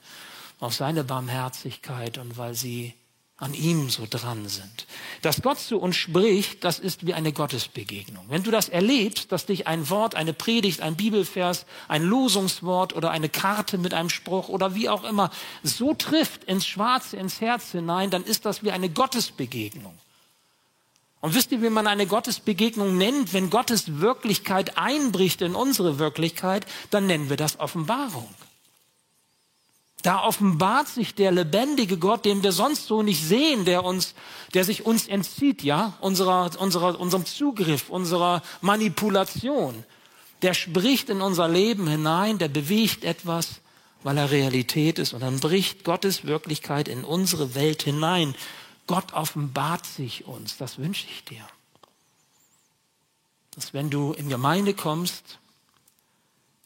auf 0.59 0.73
seine 0.73 1.03
Barmherzigkeit 1.03 2.17
und 2.17 2.37
weil 2.37 2.53
sie 2.53 2.93
an 3.39 3.53
ihm 3.53 3.89
so 3.89 4.05
dran 4.09 4.49
sind. 4.49 4.85
Dass 5.21 5.41
Gott 5.41 5.59
zu 5.59 5.79
uns 5.79 5.95
spricht, 5.95 6.63
das 6.65 6.77
ist 6.77 7.05
wie 7.05 7.13
eine 7.13 7.31
Gottesbegegnung. 7.31 8.25
Wenn 8.27 8.43
du 8.43 8.51
das 8.51 8.67
erlebst, 8.67 9.31
dass 9.31 9.45
dich 9.45 9.65
ein 9.65 9.89
Wort, 9.89 10.15
eine 10.15 10.33
Predigt, 10.33 10.81
ein 10.81 10.97
Bibelvers, 10.97 11.65
ein 11.87 12.03
Losungswort 12.03 12.93
oder 12.93 13.11
eine 13.11 13.29
Karte 13.29 13.77
mit 13.77 13.93
einem 13.93 14.09
Spruch 14.09 14.49
oder 14.49 14.75
wie 14.75 14.89
auch 14.89 15.05
immer 15.05 15.31
so 15.63 15.93
trifft 15.93 16.43
ins 16.43 16.67
Schwarze, 16.67 17.15
ins 17.15 17.39
Herz 17.39 17.71
hinein, 17.71 18.09
dann 18.09 18.25
ist 18.25 18.45
das 18.45 18.61
wie 18.61 18.71
eine 18.71 18.89
Gottesbegegnung. 18.89 19.97
Und 21.21 21.33
wisst 21.33 21.51
ihr, 21.51 21.61
wie 21.61 21.69
man 21.69 21.87
eine 21.87 22.07
Gottesbegegnung 22.07 22.97
nennt? 22.97 23.33
Wenn 23.33 23.49
Gottes 23.49 23.99
Wirklichkeit 23.99 24.77
einbricht 24.77 25.41
in 25.41 25.55
unsere 25.55 25.99
Wirklichkeit, 25.99 26.65
dann 26.91 27.07
nennen 27.07 27.29
wir 27.29 27.37
das 27.37 27.59
Offenbarung. 27.59 28.33
Da 30.01 30.23
offenbart 30.23 30.87
sich 30.87 31.13
der 31.13 31.31
lebendige 31.31 31.97
Gott, 31.97 32.23
den 32.23 32.41
wir 32.41 32.53
sonst 32.53 32.85
so 32.87 33.03
nicht 33.03 33.21
sehen, 33.21 33.65
der 33.65 33.83
uns, 33.83 34.13
der 34.53 34.63
sich 34.63 34.85
uns 34.85 35.07
entzieht, 35.07 35.61
ja, 35.61 35.93
unserer, 35.99 36.51
unserer, 36.59 36.99
unserem 36.99 37.25
Zugriff, 37.25 37.89
unserer 37.89 38.41
Manipulation. 38.61 39.83
Der 40.41 40.53
spricht 40.53 41.09
in 41.09 41.21
unser 41.21 41.49
Leben 41.49 41.87
hinein, 41.87 42.37
der 42.37 42.47
bewegt 42.47 43.03
etwas, 43.03 43.59
weil 44.03 44.17
er 44.17 44.31
Realität 44.31 44.99
ist 44.99 45.13
und 45.13 45.19
dann 45.19 45.41
bricht 45.41 45.83
Gottes 45.83 46.23
Wirklichkeit 46.23 46.87
in 46.87 47.03
unsere 47.03 47.53
Welt 47.55 47.83
hinein. 47.83 48.35
Gott 48.87 49.11
offenbart 49.11 49.85
sich 49.85 50.25
uns, 50.25 50.55
das 50.55 50.77
wünsche 50.77 51.07
ich 51.07 51.25
dir. 51.25 51.45
Dass 53.51 53.73
wenn 53.73 53.89
du 53.89 54.13
in 54.13 54.29
Gemeinde 54.29 54.73
kommst, 54.73 55.38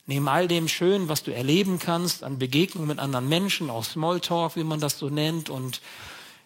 Neben 0.05 0.27
all 0.27 0.47
dem 0.47 0.67
Schönen, 0.67 1.07
was 1.07 1.23
du 1.23 1.33
erleben 1.33 1.79
kannst, 1.79 2.23
an 2.23 2.37
Begegnungen 2.37 2.89
mit 2.89 2.99
anderen 2.99 3.29
Menschen, 3.29 3.69
auch 3.69 3.85
Smalltalk, 3.85 4.55
wie 4.55 4.65
man 4.65 4.79
das 4.79 4.99
so 4.99 5.09
nennt, 5.09 5.49
und 5.49 5.81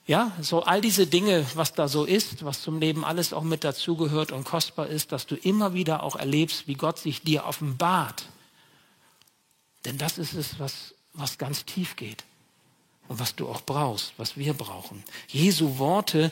ja, 0.06 0.32
so 0.42 0.64
all 0.64 0.80
diese 0.80 1.06
Dinge, 1.06 1.46
was 1.56 1.74
da 1.74 1.88
so 1.88 2.06
ist, 2.06 2.46
was 2.46 2.62
zum 2.62 2.80
Leben 2.80 3.04
alles 3.04 3.34
auch 3.34 3.44
mit 3.44 3.64
dazugehört 3.64 4.32
und 4.32 4.46
kostbar 4.46 4.88
ist, 4.88 5.12
dass 5.12 5.26
du 5.26 5.36
immer 5.36 5.74
wieder 5.74 6.04
auch 6.04 6.16
erlebst, 6.16 6.68
wie 6.68 6.76
Gott 6.76 6.98
sich 6.98 7.24
dir 7.24 7.46
offenbart. 7.46 8.30
Denn 9.84 9.98
das 9.98 10.18
ist 10.18 10.34
es, 10.34 10.60
was, 10.60 10.94
was 11.14 11.38
ganz 11.38 11.66
tief 11.66 11.98
geht 11.98 12.24
und 13.10 13.20
was 13.20 13.36
du 13.36 13.50
auch 13.50 13.62
brauchst, 13.62 14.14
was 14.18 14.38
wir 14.38 14.54
brauchen. 14.54 15.04
Jesu 15.28 15.78
Worte 15.78 16.32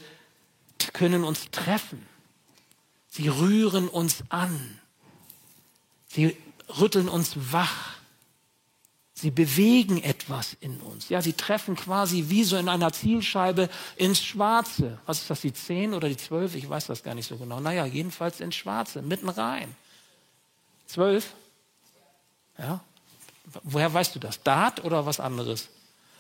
können 0.94 1.24
uns 1.24 1.52
treffen. 1.52 2.06
Sie 3.10 3.28
rühren 3.28 3.90
uns 3.90 4.24
an. 4.30 4.80
Sie 6.08 6.38
rütteln 6.80 7.10
uns 7.10 7.34
wach. 7.52 7.96
Sie 9.14 9.32
bewegen 9.32 10.04
etwas 10.04 10.58
in 10.60 10.78
uns. 10.82 11.08
Ja, 11.08 11.22
sie 11.22 11.34
treffen 11.34 11.78
quasi 11.78 12.26
wie 12.28 12.44
so 12.44 12.58
in 12.58 12.68
einer 12.68 12.92
Zielscheibe 12.92 13.70
ins 13.96 14.22
Schwarze. 14.22 15.00
Was 15.06 15.22
ist 15.22 15.30
das, 15.30 15.42
die 15.42 15.54
10 15.54 15.94
oder 15.94 16.10
die 16.10 16.18
12? 16.18 16.56
Ich 16.56 16.70
weiß 16.70 16.88
das 16.88 17.02
gar 17.02 17.16
nicht 17.16 17.28
so 17.28 17.38
genau. 17.38 17.62
Naja, 17.62 17.86
jedenfalls 17.86 18.42
ins 18.42 18.56
Schwarze, 18.56 19.02
mitten 19.02 19.30
rein. 19.30 19.74
12? 20.88 21.34
Ja? 22.58 22.82
Woher 23.64 23.94
weißt 23.94 24.16
du 24.16 24.20
das? 24.20 24.44
Dart 24.44 24.84
oder 24.84 25.06
was 25.06 25.22
anderes? 25.22 25.70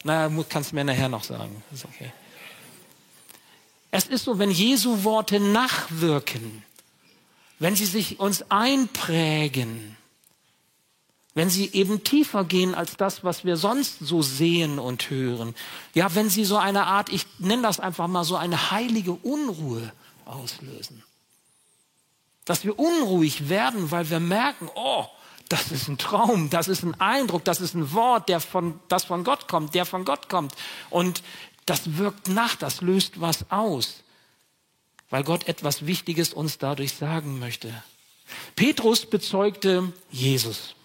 Naja, 0.05 0.31
kannst 0.47 0.71
du 0.71 0.75
mir 0.75 0.85
nachher 0.85 1.09
noch 1.09 1.23
sagen. 1.23 1.63
Ist 1.73 1.83
okay. 1.85 2.13
Es 3.91 4.05
ist 4.05 4.23
so, 4.23 4.39
wenn 4.39 4.51
Jesu 4.51 5.03
Worte 5.03 5.39
nachwirken, 5.39 6.63
wenn 7.59 7.75
sie 7.75 7.85
sich 7.85 8.19
uns 8.19 8.49
einprägen, 8.51 9.97
wenn 11.35 11.49
sie 11.49 11.69
eben 11.73 12.03
tiefer 12.03 12.45
gehen 12.45 12.73
als 12.73 12.95
das, 12.95 13.23
was 13.23 13.43
wir 13.43 13.57
sonst 13.57 13.99
so 13.99 14.21
sehen 14.21 14.79
und 14.79 15.09
hören. 15.09 15.53
Ja, 15.93 16.15
wenn 16.15 16.29
sie 16.29 16.45
so 16.45 16.57
eine 16.57 16.87
Art, 16.87 17.09
ich 17.09 17.27
nenne 17.39 17.61
das 17.61 17.79
einfach 17.81 18.07
mal 18.07 18.23
so 18.23 18.37
eine 18.37 18.71
heilige 18.71 19.11
Unruhe 19.11 19.91
auslösen. 20.23 21.03
Dass 22.45 22.63
wir 22.63 22.79
unruhig 22.79 23.49
werden, 23.49 23.91
weil 23.91 24.09
wir 24.09 24.21
merken, 24.21 24.69
oh, 24.75 25.05
das 25.49 25.71
ist 25.71 25.89
ein 25.89 25.97
Traum, 25.97 26.49
das 26.49 26.69
ist 26.69 26.83
ein 26.83 26.99
Eindruck, 27.01 27.43
das 27.43 27.59
ist 27.59 27.75
ein 27.75 27.91
Wort, 27.91 28.29
der 28.29 28.39
von, 28.39 28.79
das 28.87 29.03
von 29.03 29.25
Gott 29.25 29.49
kommt, 29.49 29.75
der 29.75 29.85
von 29.85 30.05
Gott 30.05 30.29
kommt. 30.29 30.55
Und 30.89 31.21
das 31.65 31.97
wirkt 31.97 32.29
nach, 32.29 32.55
das 32.55 32.79
löst 32.79 33.19
was 33.19 33.51
aus, 33.51 34.03
weil 35.09 35.25
Gott 35.25 35.49
etwas 35.49 35.85
Wichtiges 35.85 36.33
uns 36.33 36.59
dadurch 36.59 36.93
sagen 36.93 37.39
möchte. 37.39 37.73
Petrus 38.55 39.05
bezeugte 39.05 39.91
Jesus. 40.11 40.75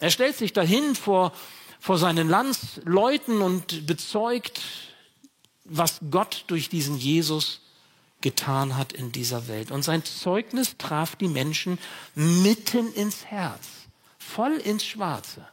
Er 0.00 0.10
stellt 0.10 0.36
sich 0.36 0.52
dahin 0.52 0.94
vor, 0.96 1.32
vor 1.78 1.98
seinen 1.98 2.28
Landsleuten 2.28 3.42
und 3.42 3.86
bezeugt, 3.86 4.60
was 5.64 6.00
Gott 6.10 6.44
durch 6.48 6.68
diesen 6.68 6.96
Jesus 6.96 7.60
getan 8.22 8.76
hat 8.76 8.92
in 8.92 9.12
dieser 9.12 9.46
Welt. 9.46 9.70
Und 9.70 9.82
sein 9.82 10.04
Zeugnis 10.04 10.76
traf 10.78 11.16
die 11.16 11.28
Menschen 11.28 11.78
mitten 12.14 12.92
ins 12.94 13.26
Herz, 13.26 13.68
voll 14.18 14.56
ins 14.56 14.84
Schwarze. 14.84 15.46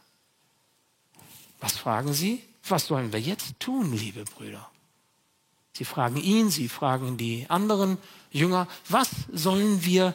Was 1.60 1.76
fragen 1.76 2.12
sie? 2.12 2.42
Was 2.66 2.86
sollen 2.86 3.12
wir 3.12 3.20
jetzt 3.20 3.60
tun, 3.60 3.92
liebe 3.92 4.24
Brüder? 4.24 4.70
Sie 5.72 5.84
fragen 5.84 6.16
ihn, 6.16 6.50
sie 6.50 6.68
fragen 6.68 7.16
die 7.18 7.46
anderen 7.48 7.98
Jünger, 8.30 8.66
was 8.88 9.10
sollen 9.32 9.84
wir 9.84 10.14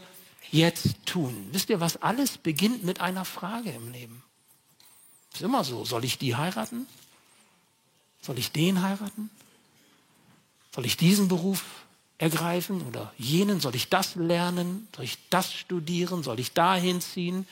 jetzt 0.52 1.06
tun? 1.06 1.50
Wisst 1.52 1.70
ihr, 1.70 1.80
was 1.80 2.02
alles 2.02 2.38
beginnt 2.38 2.84
mit 2.84 3.00
einer 3.02 3.26
Frage 3.26 3.72
im 3.72 3.92
Leben? 3.92 4.23
Ist 5.34 5.42
immer 5.42 5.64
so. 5.64 5.84
Soll 5.86 6.06
ich 6.06 6.18
die 6.18 6.36
heiraten? 6.36 6.88
Soll 8.22 8.38
ich 8.38 8.52
den 8.52 8.82
heiraten? 8.82 9.30
Soll 10.74 10.86
ich 10.86 10.98
diesen 10.98 11.28
Beruf 11.28 11.64
ergreifen 12.18 12.82
oder 12.88 13.12
jenen? 13.18 13.60
Soll 13.60 13.76
ich 13.76 13.90
das 13.90 14.16
lernen? 14.16 14.88
Soll 14.96 15.06
ich 15.06 15.18
das 15.30 15.54
studieren? 15.54 16.24
Soll 16.24 16.40
ich 16.40 16.54
dahin 16.54 17.02
ziehen? 17.02 17.48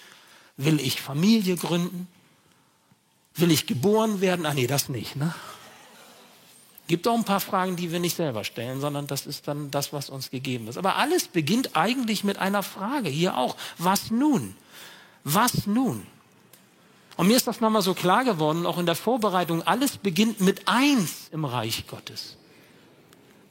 Will 0.58 0.80
ich 0.80 1.02
Familie 1.02 1.56
gründen? 1.56 2.08
Will 3.36 3.52
ich 3.52 3.66
geboren 3.68 4.22
werden? 4.22 4.46
Ah 4.46 4.54
nee, 4.54 4.68
das 4.68 4.90
nicht. 4.90 5.16
Ne? 5.16 5.34
Gibt 6.88 7.08
auch 7.08 7.16
ein 7.16 7.24
paar 7.24 7.40
Fragen, 7.40 7.76
die 7.78 7.92
wir 7.92 8.00
nicht 8.00 8.16
selber 8.16 8.44
stellen, 8.44 8.82
sondern 8.82 9.08
das 9.08 9.26
ist 9.26 9.48
dann 9.48 9.72
das, 9.72 9.94
was 9.94 10.10
uns 10.10 10.30
gegeben 10.30 10.68
ist. 10.68 10.78
Aber 10.78 10.98
alles 10.98 11.28
beginnt 11.28 11.76
eigentlich 11.76 12.24
mit 12.24 12.38
einer 12.38 12.64
Frage. 12.64 13.10
Hier 13.10 13.38
auch. 13.38 13.56
Was 13.78 14.12
nun? 14.12 14.56
Was 15.24 15.68
nun? 15.68 16.06
Und 17.18 17.28
mir 17.28 17.36
ist 17.36 17.48
das 17.48 17.62
nochmal 17.62 17.82
so 17.82 17.94
klar 17.94 18.24
geworden, 18.24 18.66
auch 18.66 18.78
in 18.78 18.86
der 18.86 18.96
Vorbereitung, 18.96 19.62
alles 19.64 19.98
beginnt 19.98 20.42
mit 20.42 20.68
eins 20.68 21.28
im 21.32 21.46
Reich 21.46 21.88
Gottes. 21.88 22.38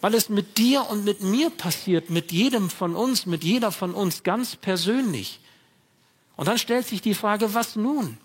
Weil 0.00 0.14
es 0.14 0.28
mit 0.28 0.56
dir 0.58 0.88
und 0.88 1.04
mit 1.04 1.22
mir 1.22 1.50
passiert, 1.50 2.10
mit 2.10 2.32
jedem 2.32 2.70
von 2.70 2.96
uns, 2.96 3.26
mit 3.26 3.44
jeder 3.44 3.70
von 3.70 3.94
uns 3.94 4.22
ganz 4.22 4.56
persönlich. 4.56 5.40
Und 6.36 6.48
dann 6.48 6.58
stellt 6.58 6.86
sich 6.86 7.02
die 7.02 7.14
Frage, 7.14 7.52
was 7.52 7.76
nun? 7.76 8.16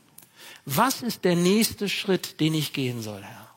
Was 0.66 1.02
ist 1.02 1.26
der 1.26 1.36
nächste 1.36 1.90
Schritt, 1.90 2.40
den 2.40 2.54
ich 2.54 2.72
gehen 2.72 3.02
soll, 3.02 3.22
Herr? 3.22 3.50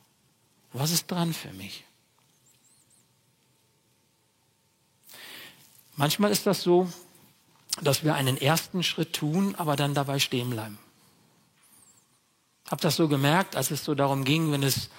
Was 0.73 0.91
ist 0.91 1.11
dran 1.11 1.33
für 1.33 1.53
mich? 1.53 1.85
Manchmal 5.97 6.31
ist 6.31 6.47
das 6.47 6.63
so, 6.63 6.89
dass 7.83 8.05
wir 8.05 8.15
einen 8.15 8.37
ersten 8.37 8.83
Schritt 8.83 9.15
tun, 9.15 9.55
aber 9.57 9.77
dann 9.77 9.95
dabei 9.95 10.19
stehen 10.19 10.51
bleiben. 10.51 10.79
Habe 12.71 12.83
das 12.83 12.97
so 12.97 13.09
gemerkt, 13.09 13.57
als 13.57 13.71
es 13.71 13.85
so 13.85 13.95
darum 13.95 14.25
ging, 14.25 14.53
wenn 14.53 14.63
es 14.63 14.91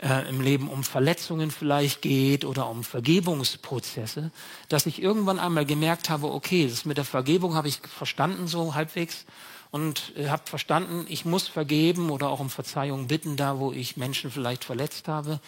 äh, 0.00 0.28
im 0.28 0.40
Leben 0.40 0.68
um 0.68 0.84
Verletzungen 0.84 1.50
vielleicht 1.50 2.02
geht 2.02 2.44
oder 2.44 2.68
um 2.68 2.84
Vergebungsprozesse, 2.84 4.30
dass 4.68 4.86
ich 4.86 5.02
irgendwann 5.02 5.38
einmal 5.38 5.66
gemerkt 5.66 6.10
habe, 6.10 6.32
okay, 6.32 6.68
das 6.68 6.84
mit 6.84 6.96
der 6.96 7.04
Vergebung 7.04 7.54
habe 7.54 7.68
ich 7.68 7.80
verstanden 7.80 8.46
so 8.46 8.74
halbwegs 8.74 9.24
und 9.70 10.12
äh, 10.16 10.28
habe 10.28 10.44
verstanden, 10.46 11.06
ich 11.08 11.24
muss 11.24 11.48
vergeben 11.48 12.10
oder 12.10 12.28
auch 12.28 12.40
um 12.40 12.50
Verzeihung 12.50 13.08
bitten, 13.08 13.36
da 13.36 13.58
wo 13.58 13.72
ich 13.72 13.96
Menschen 13.96 14.30
vielleicht 14.30 14.64
verletzt 14.64 15.08
habe. 15.08 15.40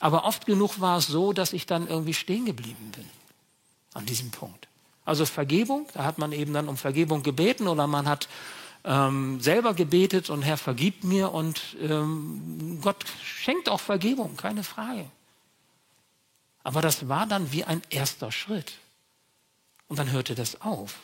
Aber 0.00 0.24
oft 0.24 0.46
genug 0.46 0.80
war 0.80 0.98
es 0.98 1.08
so, 1.08 1.32
dass 1.32 1.52
ich 1.52 1.66
dann 1.66 1.88
irgendwie 1.88 2.14
stehen 2.14 2.46
geblieben 2.46 2.92
bin 2.94 3.04
an 3.94 4.06
diesem 4.06 4.30
Punkt. 4.30 4.68
Also 5.04 5.26
Vergebung, 5.26 5.86
da 5.94 6.04
hat 6.04 6.18
man 6.18 6.32
eben 6.32 6.52
dann 6.52 6.68
um 6.68 6.76
Vergebung 6.76 7.22
gebeten 7.22 7.66
oder 7.66 7.86
man 7.86 8.08
hat 8.08 8.28
ähm, 8.84 9.40
selber 9.40 9.74
gebetet 9.74 10.30
und 10.30 10.42
Herr, 10.42 10.56
vergib 10.56 11.04
mir 11.04 11.32
und 11.32 11.76
ähm, 11.80 12.78
Gott 12.82 13.04
schenkt 13.22 13.68
auch 13.68 13.80
Vergebung, 13.80 14.36
keine 14.36 14.64
Frage. 14.64 15.04
Aber 16.62 16.82
das 16.82 17.08
war 17.08 17.26
dann 17.26 17.52
wie 17.52 17.64
ein 17.64 17.82
erster 17.90 18.30
Schritt. 18.32 18.74
Und 19.88 19.98
dann 19.98 20.12
hörte 20.12 20.34
das 20.34 20.60
auf. 20.60 20.98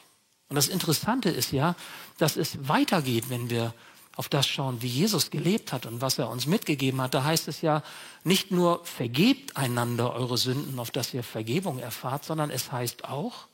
Und 0.48 0.56
das 0.56 0.68
Interessante 0.68 1.30
ist 1.30 1.52
ja, 1.52 1.74
dass 2.18 2.36
es 2.36 2.68
weitergeht, 2.68 3.30
wenn 3.30 3.48
wir 3.48 3.72
auf 4.16 4.28
das 4.28 4.46
schauen, 4.46 4.82
wie 4.82 4.88
Jesus 4.88 5.30
gelebt 5.30 5.72
hat 5.72 5.86
und 5.86 6.00
was 6.00 6.18
er 6.18 6.28
uns 6.28 6.46
mitgegeben 6.46 7.00
hat. 7.00 7.14
Da 7.14 7.24
heißt 7.24 7.48
es 7.48 7.62
ja 7.62 7.82
nicht 8.22 8.50
nur, 8.50 8.84
vergebt 8.84 9.56
einander 9.56 10.12
eure 10.12 10.36
Sünden, 10.38 10.78
auf 10.78 10.90
dass 10.90 11.14
ihr 11.14 11.24
Vergebung 11.24 11.78
erfahrt, 11.78 12.24
sondern 12.24 12.50
es 12.50 12.70
heißt 12.70 13.06
auch, 13.06 13.48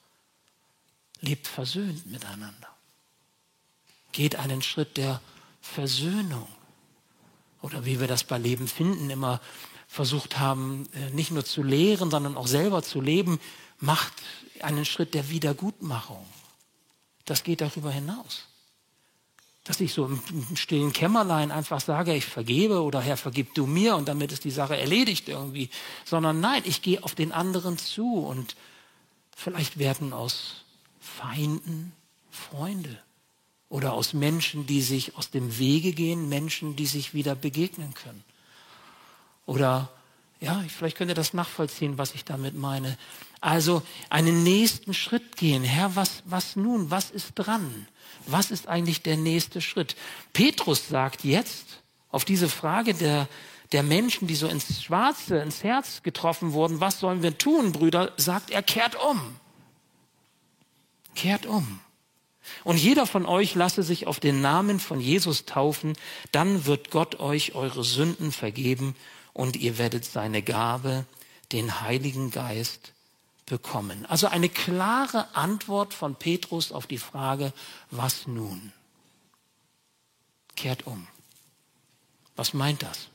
lebt 1.20 1.46
versöhnt 1.46 2.06
miteinander 2.06 2.69
geht 4.12 4.36
einen 4.36 4.62
Schritt 4.62 4.96
der 4.96 5.20
Versöhnung. 5.60 6.48
Oder 7.62 7.84
wie 7.84 8.00
wir 8.00 8.06
das 8.06 8.24
bei 8.24 8.38
Leben 8.38 8.68
finden, 8.68 9.10
immer 9.10 9.40
versucht 9.86 10.38
haben, 10.38 10.88
äh, 10.94 11.10
nicht 11.10 11.30
nur 11.30 11.44
zu 11.44 11.62
lehren, 11.62 12.10
sondern 12.10 12.36
auch 12.36 12.46
selber 12.46 12.82
zu 12.82 13.00
leben, 13.00 13.40
macht 13.78 14.12
einen 14.60 14.84
Schritt 14.84 15.14
der 15.14 15.30
Wiedergutmachung. 15.30 16.24
Das 17.24 17.42
geht 17.42 17.60
darüber 17.60 17.90
hinaus. 17.90 18.46
Dass 19.64 19.80
ich 19.80 19.92
so 19.92 20.06
im 20.06 20.56
stillen 20.56 20.92
Kämmerlein 20.92 21.50
einfach 21.50 21.80
sage, 21.80 22.14
ich 22.14 22.24
vergebe 22.24 22.82
oder 22.82 23.00
Herr, 23.00 23.16
vergib 23.16 23.54
du 23.54 23.66
mir 23.66 23.96
und 23.96 24.08
damit 24.08 24.32
ist 24.32 24.44
die 24.44 24.50
Sache 24.50 24.76
erledigt 24.76 25.28
irgendwie. 25.28 25.70
Sondern 26.04 26.40
nein, 26.40 26.62
ich 26.64 26.82
gehe 26.82 27.02
auf 27.02 27.14
den 27.14 27.32
anderen 27.32 27.76
zu 27.76 28.14
und 28.14 28.56
vielleicht 29.36 29.78
werden 29.78 30.12
aus 30.12 30.64
Feinden 31.00 31.92
Freunde 32.30 32.98
oder 33.70 33.94
aus 33.94 34.12
Menschen, 34.12 34.66
die 34.66 34.82
sich 34.82 35.16
aus 35.16 35.30
dem 35.30 35.58
Wege 35.58 35.92
gehen, 35.92 36.28
Menschen, 36.28 36.76
die 36.76 36.86
sich 36.86 37.14
wieder 37.14 37.34
begegnen 37.34 37.94
können. 37.94 38.22
Oder 39.46 39.88
ja, 40.40 40.62
vielleicht 40.68 40.96
könnt 40.96 41.10
ihr 41.10 41.14
das 41.14 41.34
nachvollziehen, 41.34 41.96
was 41.96 42.14
ich 42.14 42.24
damit 42.24 42.54
meine. 42.54 42.98
Also 43.40 43.82
einen 44.10 44.42
nächsten 44.42 44.92
Schritt 44.92 45.36
gehen. 45.36 45.62
Herr, 45.62 45.94
was, 45.96 46.22
was 46.24 46.56
nun? 46.56 46.90
Was 46.90 47.10
ist 47.10 47.34
dran? 47.36 47.86
Was 48.26 48.50
ist 48.50 48.66
eigentlich 48.66 49.02
der 49.02 49.16
nächste 49.16 49.60
Schritt? 49.60 49.96
Petrus 50.32 50.88
sagt 50.88 51.24
jetzt 51.24 51.80
auf 52.10 52.24
diese 52.24 52.48
Frage 52.48 52.92
der, 52.94 53.28
der 53.70 53.82
Menschen, 53.82 54.26
die 54.26 54.34
so 54.34 54.48
ins 54.48 54.82
Schwarze, 54.82 55.38
ins 55.38 55.62
Herz 55.62 56.02
getroffen 56.02 56.52
wurden, 56.52 56.80
was 56.80 56.98
sollen 56.98 57.22
wir 57.22 57.38
tun, 57.38 57.72
Brüder, 57.72 58.12
sagt 58.16 58.50
er, 58.50 58.62
kehrt 58.62 58.96
um. 58.96 59.36
Kehrt 61.14 61.46
um. 61.46 61.80
Und 62.64 62.78
jeder 62.78 63.06
von 63.06 63.26
euch 63.26 63.54
lasse 63.54 63.82
sich 63.82 64.06
auf 64.06 64.20
den 64.20 64.40
Namen 64.40 64.80
von 64.80 65.00
Jesus 65.00 65.44
taufen, 65.44 65.96
dann 66.32 66.66
wird 66.66 66.90
Gott 66.90 67.20
euch 67.20 67.54
eure 67.54 67.84
Sünden 67.84 68.32
vergeben 68.32 68.96
und 69.32 69.56
ihr 69.56 69.78
werdet 69.78 70.04
seine 70.04 70.42
Gabe, 70.42 71.04
den 71.52 71.80
Heiligen 71.80 72.30
Geist, 72.30 72.92
bekommen. 73.46 74.06
Also 74.06 74.28
eine 74.28 74.48
klare 74.48 75.34
Antwort 75.34 75.92
von 75.92 76.14
Petrus 76.14 76.72
auf 76.72 76.86
die 76.86 76.98
Frage, 76.98 77.52
was 77.90 78.26
nun? 78.26 78.72
Kehrt 80.56 80.86
um. 80.86 81.06
Was 82.36 82.54
meint 82.54 82.82
das? 82.82 83.08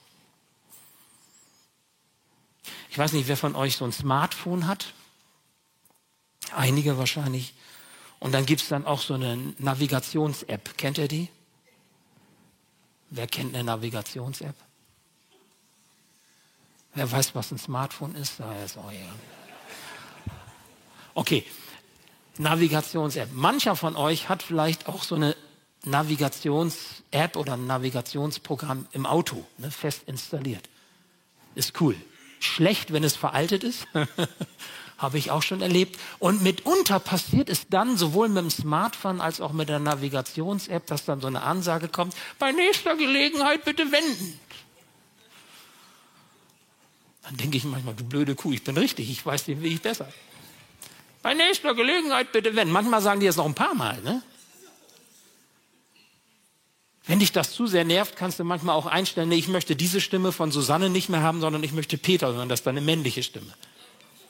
Ich 2.90 2.98
weiß 2.98 3.14
nicht, 3.14 3.28
wer 3.28 3.38
von 3.38 3.56
euch 3.56 3.76
so 3.76 3.86
ein 3.86 3.92
Smartphone 3.92 4.68
hat. 4.68 4.94
Einige 6.52 6.98
wahrscheinlich. 6.98 7.54
Und 8.20 8.32
dann 8.32 8.46
gibt 8.46 8.62
es 8.62 8.70
dann 8.70 8.86
auch 8.86 9.02
so 9.02 9.14
eine 9.14 9.38
Navigations-App. 9.58 10.78
Kennt 10.78 10.98
ihr 10.98 11.08
die? 11.08 11.30
Wer 13.10 13.28
kennt 13.28 13.54
eine 13.54 13.64
Navigations-App? 13.64 14.56
Wer 16.96 17.12
weiß, 17.12 17.36
was 17.36 17.52
ein 17.52 17.58
Smartphone 17.58 18.16
ist? 18.16 18.40
Da 18.40 18.64
ist 18.64 18.78
auch 18.78 18.92
ja. 18.92 20.34
Okay, 21.14 21.46
Navigations-App. 22.38 23.32
Mancher 23.34 23.76
von 23.76 23.96
euch 23.96 24.30
hat 24.30 24.44
vielleicht 24.44 24.88
auch 24.88 25.04
so 25.04 25.16
eine 25.16 25.36
Navigations-App 25.84 27.36
oder 27.36 27.54
ein 27.54 27.68
Navigationsprogramm 27.68 28.88
im 28.92 29.06
Auto 29.06 29.46
ne, 29.58 29.72
fest 29.72 30.04
installiert. 30.08 30.68
Ist 31.54 31.80
cool. 31.80 31.96
Schlecht, 32.40 32.92
wenn 32.92 33.04
es 33.04 33.16
veraltet 33.16 33.64
ist. 33.64 33.88
Habe 34.98 35.18
ich 35.18 35.30
auch 35.32 35.44
schon 35.44 35.62
erlebt. 35.62 36.00
Und 36.20 36.42
mitunter 36.42 37.00
passiert 37.00 37.50
es 37.50 37.68
dann 37.68 37.98
sowohl 37.98 38.30
mit 38.30 38.44
dem 38.44 38.50
Smartphone 38.50 39.20
als 39.20 39.42
auch 39.42 39.52
mit 39.52 39.68
der 39.68 39.80
Navigations-App, 39.80 40.88
dass 40.88 41.06
dann 41.06 41.20
so 41.20 41.28
eine 41.28 41.42
Ansage 41.42 41.90
kommt, 41.90 42.16
bei 42.40 42.52
nächster 42.52 42.96
Gelegenheit 42.96 43.66
bitte 43.66 43.92
wenden. 43.92 44.40
Dann 47.24 47.38
denke 47.38 47.58
ich 47.58 47.64
manchmal, 47.64 47.96
du 47.96 48.04
blöde 48.04 48.36
Kuh, 48.36 48.54
ich 48.54 48.64
bin 48.64 48.78
richtig, 48.78 49.10
ich 49.10 49.26
weiß 49.26 49.46
den 49.46 49.62
Weg 49.64 49.82
besser. 49.82 50.08
Bei 51.22 51.34
nächster 51.34 51.74
Gelegenheit 51.74 52.32
bitte 52.32 52.56
wenden. 52.56 52.72
Manchmal 52.72 53.02
sagen 53.02 53.20
die 53.20 53.26
das 53.26 53.36
noch 53.36 53.48
ein 53.48 53.56
paar 53.56 53.74
Mal. 53.74 54.00
Ne? 54.02 54.22
Wenn 57.08 57.20
dich 57.20 57.32
das 57.32 57.52
zu 57.52 57.68
sehr 57.68 57.84
nervt, 57.84 58.16
kannst 58.16 58.40
du 58.40 58.44
manchmal 58.44 58.76
auch 58.76 58.86
einstellen, 58.86 59.30
nee, 59.30 59.36
ich 59.36 59.48
möchte 59.48 59.76
diese 59.76 60.02
Stimme 60.02 60.32
von 60.32 60.52
Susanne 60.52 60.90
nicht 60.90 61.10
mehr 61.10 61.22
haben, 61.22 61.42
sondern 61.42 61.64
ich 61.64 61.72
möchte 61.72 61.98
Peter 61.98 62.34
hören, 62.34 62.50
das 62.50 62.62
ist 62.62 62.68
eine 62.68 62.82
männliche 62.82 63.24
Stimme. 63.24 63.54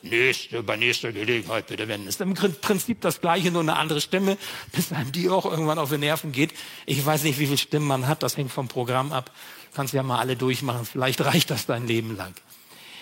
Nächste, 0.09 0.63
bei 0.63 0.75
nächster 0.75 1.11
Gelegenheit 1.11 1.67
bitte 1.67 1.87
wenden. 1.87 2.07
Ist 2.07 2.21
im 2.21 2.33
Prinzip 2.33 3.01
das 3.01 3.21
Gleiche, 3.21 3.51
nur 3.51 3.61
eine 3.61 3.75
andere 3.75 4.01
Stimme, 4.01 4.37
bis 4.71 4.91
einem 4.91 5.11
die 5.11 5.29
auch 5.29 5.45
irgendwann 5.45 5.79
auf 5.79 5.89
die 5.89 5.97
Nerven 5.97 6.31
geht. 6.31 6.53
Ich 6.85 7.03
weiß 7.05 7.23
nicht, 7.23 7.39
wie 7.39 7.45
viele 7.45 7.57
Stimmen 7.57 7.87
man 7.87 8.07
hat, 8.07 8.23
das 8.23 8.37
hängt 8.37 8.51
vom 8.51 8.67
Programm 8.67 9.11
ab. 9.11 9.31
Kannst 9.73 9.93
ja 9.93 10.03
mal 10.03 10.19
alle 10.19 10.35
durchmachen, 10.35 10.85
vielleicht 10.85 11.21
reicht 11.21 11.49
das 11.49 11.65
dein 11.65 11.87
Leben 11.87 12.15
lang. 12.15 12.33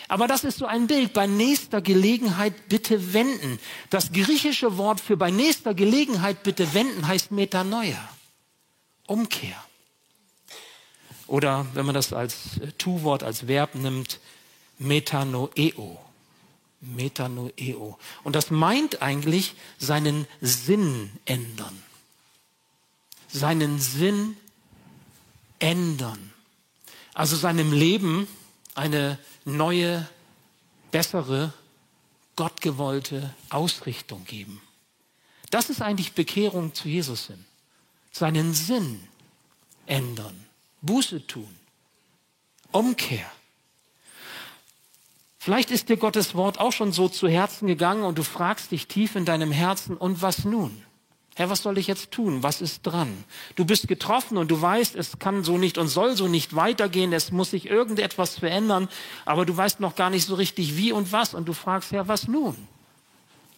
Aber 0.07 0.27
das 0.27 0.43
ist 0.43 0.59
so 0.59 0.65
ein 0.65 0.87
Bild. 0.87 1.13
Bei 1.13 1.27
nächster 1.27 1.81
Gelegenheit 1.81 2.69
bitte 2.69 3.13
wenden. 3.13 3.59
Das 3.89 4.11
griechische 4.11 4.77
Wort 4.77 4.99
für 4.99 5.17
bei 5.17 5.31
nächster 5.31 5.73
Gelegenheit 5.73 6.43
bitte 6.43 6.73
wenden 6.73 7.07
heißt 7.07 7.31
Metanoia. 7.31 8.09
Umkehr. 9.07 9.55
Oder 11.27 11.65
wenn 11.73 11.85
man 11.85 11.95
das 11.95 12.13
als 12.13 12.57
äh, 12.59 12.71
Tu-Wort, 12.77 13.23
als 13.23 13.47
Verb 13.47 13.75
nimmt, 13.75 14.19
Metanoeo. 14.77 15.99
Metanoeo. 16.83 17.97
Und 18.23 18.35
das 18.35 18.51
meint 18.51 19.01
eigentlich 19.01 19.55
seinen 19.79 20.27
Sinn 20.41 21.11
ändern. 21.25 21.81
Seinen 23.29 23.79
Sinn 23.79 24.37
ändern. 25.59 26.33
Also 27.13 27.35
seinem 27.35 27.71
Leben 27.71 28.27
eine 28.75 29.17
neue, 29.45 30.07
bessere, 30.91 31.53
gottgewollte 32.35 33.33
Ausrichtung 33.49 34.25
geben. 34.25 34.61
Das 35.51 35.69
ist 35.69 35.81
eigentlich 35.81 36.13
Bekehrung 36.13 36.73
zu 36.73 36.89
Jesus 36.89 37.27
hin. 37.27 37.45
Seinen 38.11 38.53
Sinn 38.53 39.07
ändern, 39.85 40.45
Buße 40.81 41.25
tun, 41.27 41.55
Umkehr. 42.71 43.29
Vielleicht 45.43 45.71
ist 45.71 45.89
dir 45.89 45.97
Gottes 45.97 46.35
Wort 46.35 46.57
auch 46.57 46.71
schon 46.71 46.93
so 46.93 47.09
zu 47.09 47.27
Herzen 47.27 47.67
gegangen 47.67 48.05
und 48.05 48.17
du 48.17 48.23
fragst 48.23 48.71
dich 48.71 48.87
tief 48.87 49.17
in 49.17 49.25
deinem 49.25 49.51
Herzen, 49.51 49.97
und 49.97 50.21
was 50.21 50.45
nun? 50.45 50.85
Herr, 51.35 51.49
was 51.49 51.63
soll 51.63 51.77
ich 51.77 51.87
jetzt 51.87 52.11
tun? 52.11 52.43
Was 52.43 52.61
ist 52.61 52.83
dran? 52.83 53.25
Du 53.55 53.65
bist 53.65 53.89
getroffen 53.89 54.37
und 54.37 54.49
du 54.49 54.61
weißt, 54.61 54.95
es 54.95 55.19
kann 55.19 55.43
so 55.43 55.57
nicht 55.57 55.77
und 55.77 55.89
soll 55.89 56.15
so 56.15 56.29
nicht 56.29 56.55
weitergehen. 56.55 57.11
Es 57.11 57.33
muss 57.33 57.51
sich 57.51 57.65
irgendetwas 57.65 58.39
verändern, 58.39 58.87
aber 59.25 59.45
du 59.45 59.57
weißt 59.57 59.81
noch 59.81 59.97
gar 59.97 60.09
nicht 60.09 60.25
so 60.25 60.35
richtig 60.35 60.77
wie 60.77 60.93
und 60.93 61.11
was. 61.11 61.33
Und 61.33 61.45
du 61.45 61.51
fragst, 61.51 61.91
Herr, 61.91 62.07
was 62.07 62.29
nun? 62.29 62.55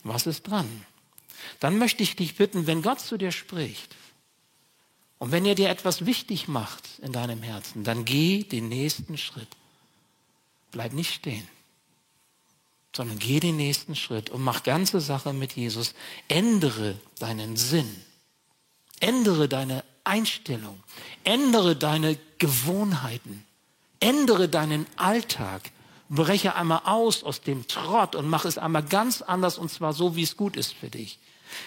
Was 0.04 0.26
ist 0.26 0.48
dran? 0.50 0.68
Dann 1.60 1.78
möchte 1.78 2.02
ich 2.02 2.16
dich 2.16 2.36
bitten, 2.36 2.66
wenn 2.66 2.82
Gott 2.82 3.00
zu 3.00 3.16
dir 3.16 3.32
spricht 3.32 3.96
und 5.20 5.32
wenn 5.32 5.46
er 5.46 5.54
dir 5.54 5.70
etwas 5.70 6.08
wichtig 6.08 6.48
macht 6.48 6.82
in 7.04 7.12
deinem 7.12 7.44
Herzen, 7.44 7.84
dann 7.84 8.06
geh 8.06 8.42
den 8.42 8.70
nächsten 8.70 9.20
Schritt. 9.20 9.50
Bleib 10.72 10.92
nicht 10.92 11.14
stehen 11.14 11.48
sondern 12.96 13.20
geh 13.20 13.40
den 13.40 13.58
nächsten 13.58 13.96
Schritt 13.96 14.30
und 14.30 14.42
mach 14.42 14.64
ganze 14.64 15.02
Sache 15.02 15.34
mit 15.34 15.54
Jesus. 15.54 15.94
Ändere 16.28 16.98
deinen 17.20 17.58
Sinn. 17.58 17.90
Ändere 19.00 19.50
deine 19.50 19.84
Einstellung. 20.04 20.82
Ändere 21.24 21.76
deine 21.76 22.18
Gewohnheiten. 22.38 23.46
Ändere 24.00 24.48
deinen 24.48 24.86
Alltag. 24.96 25.72
Breche 26.10 26.56
einmal 26.56 26.82
aus 26.86 27.24
aus 27.24 27.42
dem 27.42 27.68
Trott 27.68 28.16
und 28.16 28.30
mach 28.30 28.46
es 28.46 28.58
einmal 28.58 28.84
ganz 28.84 29.22
anders 29.22 29.58
und 29.58 29.72
zwar 29.72 29.94
so, 29.94 30.16
wie 30.16 30.24
es 30.24 30.38
gut 30.38 30.56
ist 30.56 30.74
für 30.74 30.90
dich. 30.90 31.20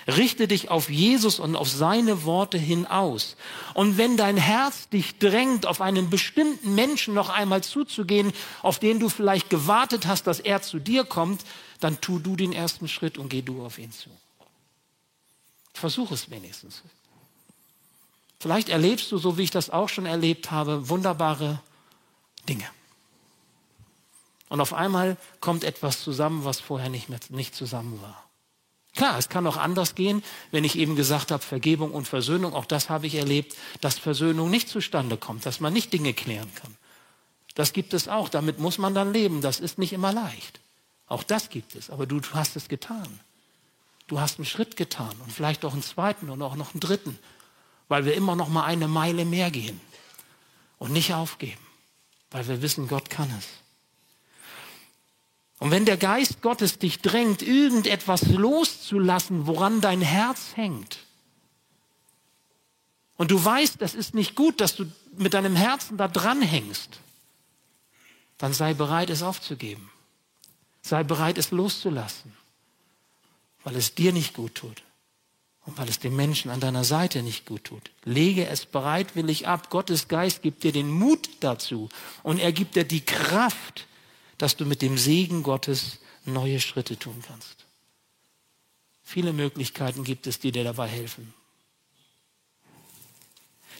Richte 0.06 0.48
dich 0.48 0.70
auf 0.70 0.90
Jesus 0.90 1.38
und 1.38 1.56
auf 1.56 1.68
seine 1.68 2.24
Worte 2.24 2.58
hin 2.58 2.86
aus. 2.86 3.36
Und 3.74 3.98
wenn 3.98 4.16
dein 4.16 4.36
Herz 4.36 4.88
dich 4.88 5.18
drängt, 5.18 5.66
auf 5.66 5.80
einen 5.80 6.10
bestimmten 6.10 6.74
Menschen 6.74 7.14
noch 7.14 7.28
einmal 7.28 7.62
zuzugehen, 7.62 8.32
auf 8.62 8.78
den 8.78 9.00
du 9.00 9.08
vielleicht 9.08 9.50
gewartet 9.50 10.06
hast, 10.06 10.26
dass 10.26 10.40
er 10.40 10.62
zu 10.62 10.78
dir 10.78 11.04
kommt, 11.04 11.42
dann 11.80 12.00
tu 12.00 12.18
du 12.18 12.36
den 12.36 12.52
ersten 12.52 12.88
Schritt 12.88 13.18
und 13.18 13.28
geh 13.28 13.42
du 13.42 13.64
auf 13.64 13.78
ihn 13.78 13.92
zu. 13.92 14.10
Versuch 15.74 16.10
es 16.10 16.30
wenigstens. 16.30 16.82
Vielleicht 18.40 18.68
erlebst 18.68 19.10
du, 19.12 19.18
so 19.18 19.38
wie 19.38 19.42
ich 19.42 19.50
das 19.50 19.70
auch 19.70 19.88
schon 19.88 20.06
erlebt 20.06 20.50
habe, 20.50 20.88
wunderbare 20.88 21.60
Dinge. 22.48 22.68
Und 24.48 24.60
auf 24.60 24.72
einmal 24.72 25.16
kommt 25.40 25.64
etwas 25.64 26.02
zusammen, 26.02 26.44
was 26.44 26.60
vorher 26.60 26.88
nicht, 26.88 27.08
mehr, 27.08 27.20
nicht 27.28 27.54
zusammen 27.54 28.00
war. 28.00 28.27
Klar, 28.94 29.18
es 29.18 29.28
kann 29.28 29.46
auch 29.46 29.56
anders 29.56 29.94
gehen, 29.94 30.24
wenn 30.50 30.64
ich 30.64 30.76
eben 30.76 30.96
gesagt 30.96 31.30
habe, 31.30 31.42
Vergebung 31.42 31.92
und 31.92 32.08
Versöhnung, 32.08 32.54
auch 32.54 32.64
das 32.64 32.90
habe 32.90 33.06
ich 33.06 33.14
erlebt, 33.14 33.54
dass 33.80 33.98
Versöhnung 33.98 34.50
nicht 34.50 34.68
zustande 34.68 35.16
kommt, 35.16 35.46
dass 35.46 35.60
man 35.60 35.72
nicht 35.72 35.92
Dinge 35.92 36.14
klären 36.14 36.52
kann. 36.54 36.74
Das 37.54 37.72
gibt 37.72 37.94
es 37.94 38.08
auch, 38.08 38.28
damit 38.28 38.58
muss 38.58 38.78
man 38.78 38.94
dann 38.94 39.12
leben, 39.12 39.40
das 39.40 39.60
ist 39.60 39.78
nicht 39.78 39.92
immer 39.92 40.12
leicht. 40.12 40.60
Auch 41.06 41.22
das 41.22 41.48
gibt 41.50 41.74
es, 41.74 41.90
aber 41.90 42.06
du, 42.06 42.20
hast 42.32 42.56
es 42.56 42.68
getan. 42.68 43.20
Du 44.06 44.20
hast 44.20 44.38
einen 44.38 44.46
Schritt 44.46 44.76
getan 44.76 45.14
und 45.24 45.32
vielleicht 45.32 45.64
auch 45.64 45.72
einen 45.72 45.82
zweiten 45.82 46.30
und 46.30 46.40
auch 46.42 46.56
noch 46.56 46.72
einen 46.72 46.80
dritten, 46.80 47.18
weil 47.88 48.04
wir 48.04 48.14
immer 48.14 48.36
noch 48.36 48.48
mal 48.48 48.64
eine 48.64 48.88
Meile 48.88 49.24
mehr 49.24 49.50
gehen 49.50 49.80
und 50.78 50.92
nicht 50.92 51.14
aufgeben, 51.14 51.60
weil 52.30 52.46
wir 52.48 52.62
wissen, 52.62 52.88
Gott 52.88 53.10
kann 53.10 53.30
es. 53.38 53.46
Und 55.58 55.70
wenn 55.70 55.84
der 55.84 55.96
Geist 55.96 56.40
Gottes 56.40 56.78
dich 56.78 57.00
drängt, 57.00 57.42
irgendetwas 57.42 58.22
loszulassen, 58.28 59.46
woran 59.46 59.80
dein 59.80 60.00
Herz 60.00 60.52
hängt, 60.54 60.98
und 63.18 63.32
du 63.32 63.44
weißt, 63.44 63.82
das 63.82 63.94
ist 63.94 64.14
nicht 64.14 64.36
gut, 64.36 64.60
dass 64.60 64.76
du 64.76 64.86
mit 65.16 65.34
deinem 65.34 65.56
Herzen 65.56 65.98
da 65.98 66.06
dran 66.06 66.40
hängst, 66.40 67.00
dann 68.38 68.52
sei 68.52 68.74
bereit, 68.74 69.10
es 69.10 69.24
aufzugeben. 69.24 69.90
Sei 70.82 71.02
bereit, 71.02 71.36
es 71.36 71.50
loszulassen, 71.50 72.32
weil 73.64 73.74
es 73.74 73.96
dir 73.96 74.12
nicht 74.12 74.34
gut 74.34 74.54
tut 74.54 74.84
und 75.66 75.76
weil 75.76 75.88
es 75.88 75.98
dem 75.98 76.14
Menschen 76.14 76.52
an 76.52 76.60
deiner 76.60 76.84
Seite 76.84 77.24
nicht 77.24 77.44
gut 77.44 77.64
tut. 77.64 77.90
Lege 78.04 78.46
es 78.46 78.64
bereitwillig 78.64 79.48
ab. 79.48 79.68
Gottes 79.68 80.06
Geist 80.06 80.40
gibt 80.42 80.62
dir 80.62 80.70
den 80.70 80.88
Mut 80.88 81.28
dazu 81.40 81.88
und 82.22 82.38
er 82.38 82.52
gibt 82.52 82.76
dir 82.76 82.84
die 82.84 83.04
Kraft, 83.04 83.87
dass 84.38 84.56
du 84.56 84.64
mit 84.64 84.82
dem 84.82 84.96
Segen 84.96 85.42
Gottes 85.42 85.98
neue 86.24 86.60
Schritte 86.60 86.98
tun 86.98 87.22
kannst. 87.26 87.66
Viele 89.02 89.32
Möglichkeiten 89.32 90.04
gibt 90.04 90.26
es, 90.26 90.38
die 90.38 90.52
dir 90.52 90.64
dabei 90.64 90.86
helfen. 90.86 91.32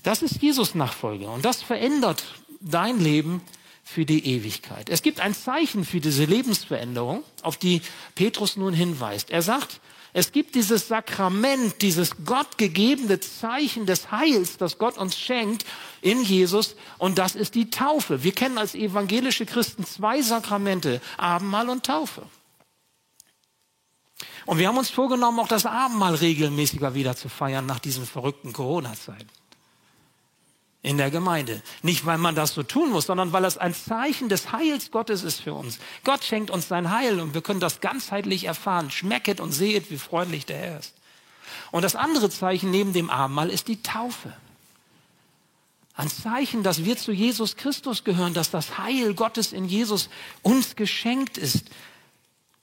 Das 0.03 0.23
ist 0.23 0.41
Jesus 0.43 0.75
Nachfolger 0.75 1.33
und 1.33 1.45
das 1.45 1.63
verändert 1.63 2.25
dein 2.61 2.99
Leben 3.01 3.43
für 3.85 4.05
die 4.05 4.27
Ewigkeit. 4.27 4.91
Es 4.91 5.03
gibt 5.03 5.21
ein 5.21 5.35
Zeichen 5.35 5.85
für 5.85 6.01
diese 6.01 6.25
Lebensveränderung, 6.25 7.25
auf 7.43 7.57
die 7.57 7.83
Petrus 8.15 8.57
nun 8.57 8.75
hinweist. 8.75 9.31
Er 9.31 9.43
sagt, 9.43 9.81
es 10.19 10.33
gibt 10.33 10.57
dieses 10.57 10.89
Sakrament, 10.89 11.81
dieses 11.81 12.25
gottgegebene 12.25 13.21
Zeichen 13.21 13.87
des 13.87 14.11
Heils, 14.11 14.57
das 14.57 14.77
Gott 14.77 14.99
uns 14.99 15.17
schenkt 15.17 15.65
in 16.03 16.25
Jesus, 16.25 16.75
und 16.99 17.19
das 17.19 17.37
ist 17.37 17.55
die 17.55 17.71
Taufe. 17.71 18.25
Wir 18.25 18.33
kennen 18.33 18.59
als 18.59 18.75
evangelische 18.75 19.47
Christen 19.47 19.87
zwei 19.87 20.21
Sakramente, 20.21 21.01
Abendmahl 21.19 21.69
und 21.69 21.87
Taufe. 21.87 22.23
Und 24.45 24.59
wir 24.59 24.67
haben 24.67 24.79
uns 24.79 24.91
vorgenommen, 24.91 25.39
auch 25.39 25.47
das 25.47 25.67
Abendmahl 25.67 26.17
regelmäßiger 26.17 26.95
wieder 26.95 27.15
zu 27.15 27.29
feiern 27.29 27.67
nach 27.67 27.79
diesen 27.79 28.05
verrückten 28.05 28.53
Corona-Zeiten 28.53 29.38
in 30.89 30.97
der 30.97 31.11
Gemeinde. 31.11 31.61
Nicht, 31.83 32.07
weil 32.07 32.17
man 32.17 32.35
das 32.35 32.55
so 32.55 32.63
tun 32.63 32.91
muss, 32.91 33.05
sondern 33.05 33.35
weil 33.35 33.45
es 33.45 33.59
ein 33.59 33.75
Zeichen 33.75 34.31
des 34.31 34.53
Heils 34.53 34.91
Gottes 34.91 35.23
ist 35.23 35.43
für 35.43 35.53
uns. 35.53 35.81
Gott 36.03 36.25
schenkt 36.25 36.51
uns 36.51 36.67
sein 36.67 36.91
Heil 36.91 37.21
und 37.21 37.35
wir 37.35 37.43
können 37.43 37.61
das 37.61 37.83
ganzheitlich 37.83 38.45
erfahren. 38.45 38.91
Schmecket 38.91 39.39
und 39.39 39.53
sehet, 39.53 39.91
wie 39.91 39.99
freundlich 39.99 40.47
der 40.47 40.57
Herr 40.57 40.79
ist. 40.79 40.95
Und 41.73 41.83
das 41.83 41.95
andere 41.95 42.31
Zeichen 42.31 42.71
neben 42.71 42.95
dem 42.95 43.11
Abendmahl 43.11 43.51
ist 43.51 43.69
die 43.69 43.83
Taufe. 43.83 44.33
Ein 45.95 46.09
Zeichen, 46.09 46.63
dass 46.63 46.83
wir 46.87 46.97
zu 46.97 47.13
Jesus 47.13 47.57
Christus 47.57 48.03
gehören, 48.03 48.33
dass 48.33 48.51
das 48.51 48.79
Heil 48.79 49.13
Gottes 49.13 49.53
in 49.53 49.67
Jesus 49.67 50.09
uns 50.41 50.75
geschenkt 50.75 51.37
ist. 51.37 51.67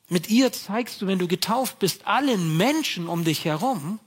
Mit 0.09 0.31
ihr 0.31 0.51
zeigst 0.51 0.99
du, 0.99 1.05
wenn 1.05 1.19
du 1.19 1.27
getauft 1.27 1.77
bist, 1.77 2.07
allen 2.07 2.57
Menschen 2.57 3.07
um 3.07 3.23
dich 3.23 3.45
herum, 3.45 3.99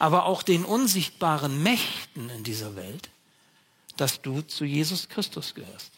aber 0.00 0.24
auch 0.26 0.42
den 0.42 0.64
unsichtbaren 0.64 1.62
Mächten 1.62 2.28
in 2.30 2.42
dieser 2.42 2.74
Welt, 2.74 3.11
dass 3.96 4.22
du 4.22 4.42
zu 4.42 4.64
Jesus 4.64 5.08
Christus 5.08 5.54
gehörst 5.54 5.92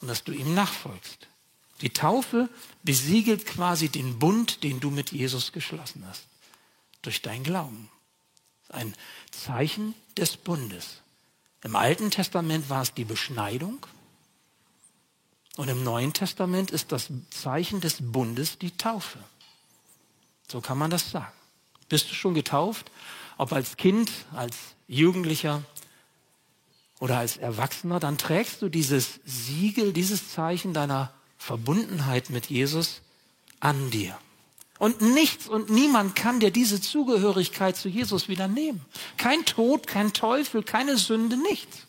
und 0.00 0.08
dass 0.08 0.24
du 0.24 0.32
ihm 0.32 0.54
nachfolgst. 0.54 1.28
Die 1.80 1.90
Taufe 1.90 2.48
besiegelt 2.82 3.46
quasi 3.46 3.88
den 3.88 4.18
Bund, 4.18 4.62
den 4.62 4.80
du 4.80 4.90
mit 4.90 5.12
Jesus 5.12 5.52
geschlossen 5.52 6.04
hast, 6.08 6.26
durch 7.02 7.22
dein 7.22 7.42
Glauben. 7.42 7.90
Ein 8.68 8.94
Zeichen 9.30 9.94
des 10.16 10.36
Bundes. 10.36 11.02
Im 11.62 11.76
Alten 11.76 12.10
Testament 12.10 12.70
war 12.70 12.82
es 12.82 12.94
die 12.94 13.04
Beschneidung 13.04 13.84
und 15.56 15.68
im 15.68 15.82
Neuen 15.82 16.12
Testament 16.12 16.70
ist 16.70 16.92
das 16.92 17.08
Zeichen 17.30 17.80
des 17.80 17.96
Bundes 18.00 18.58
die 18.58 18.76
Taufe. 18.76 19.18
So 20.48 20.60
kann 20.60 20.78
man 20.78 20.90
das 20.90 21.10
sagen. 21.10 21.32
Bist 21.88 22.10
du 22.10 22.14
schon 22.14 22.34
getauft? 22.34 22.90
Ob 23.38 23.52
als 23.52 23.76
Kind, 23.76 24.10
als 24.32 24.56
Jugendlicher 24.88 25.62
oder 26.98 27.18
als 27.18 27.36
Erwachsener, 27.36 28.00
dann 28.00 28.18
trägst 28.18 28.62
du 28.62 28.68
dieses 28.68 29.20
Siegel, 29.24 29.92
dieses 29.92 30.32
Zeichen 30.32 30.72
deiner 30.72 31.12
Verbundenheit 31.38 32.30
mit 32.30 32.46
Jesus 32.46 33.02
an 33.60 33.90
dir. 33.90 34.16
Und 34.78 35.00
nichts 35.00 35.48
und 35.48 35.70
niemand 35.70 36.16
kann 36.16 36.40
dir 36.40 36.50
diese 36.50 36.80
Zugehörigkeit 36.80 37.76
zu 37.76 37.88
Jesus 37.88 38.28
wieder 38.28 38.48
nehmen. 38.48 38.84
Kein 39.16 39.44
Tod, 39.44 39.86
kein 39.86 40.12
Teufel, 40.12 40.62
keine 40.62 40.98
Sünde, 40.98 41.36
nichts. 41.36 41.86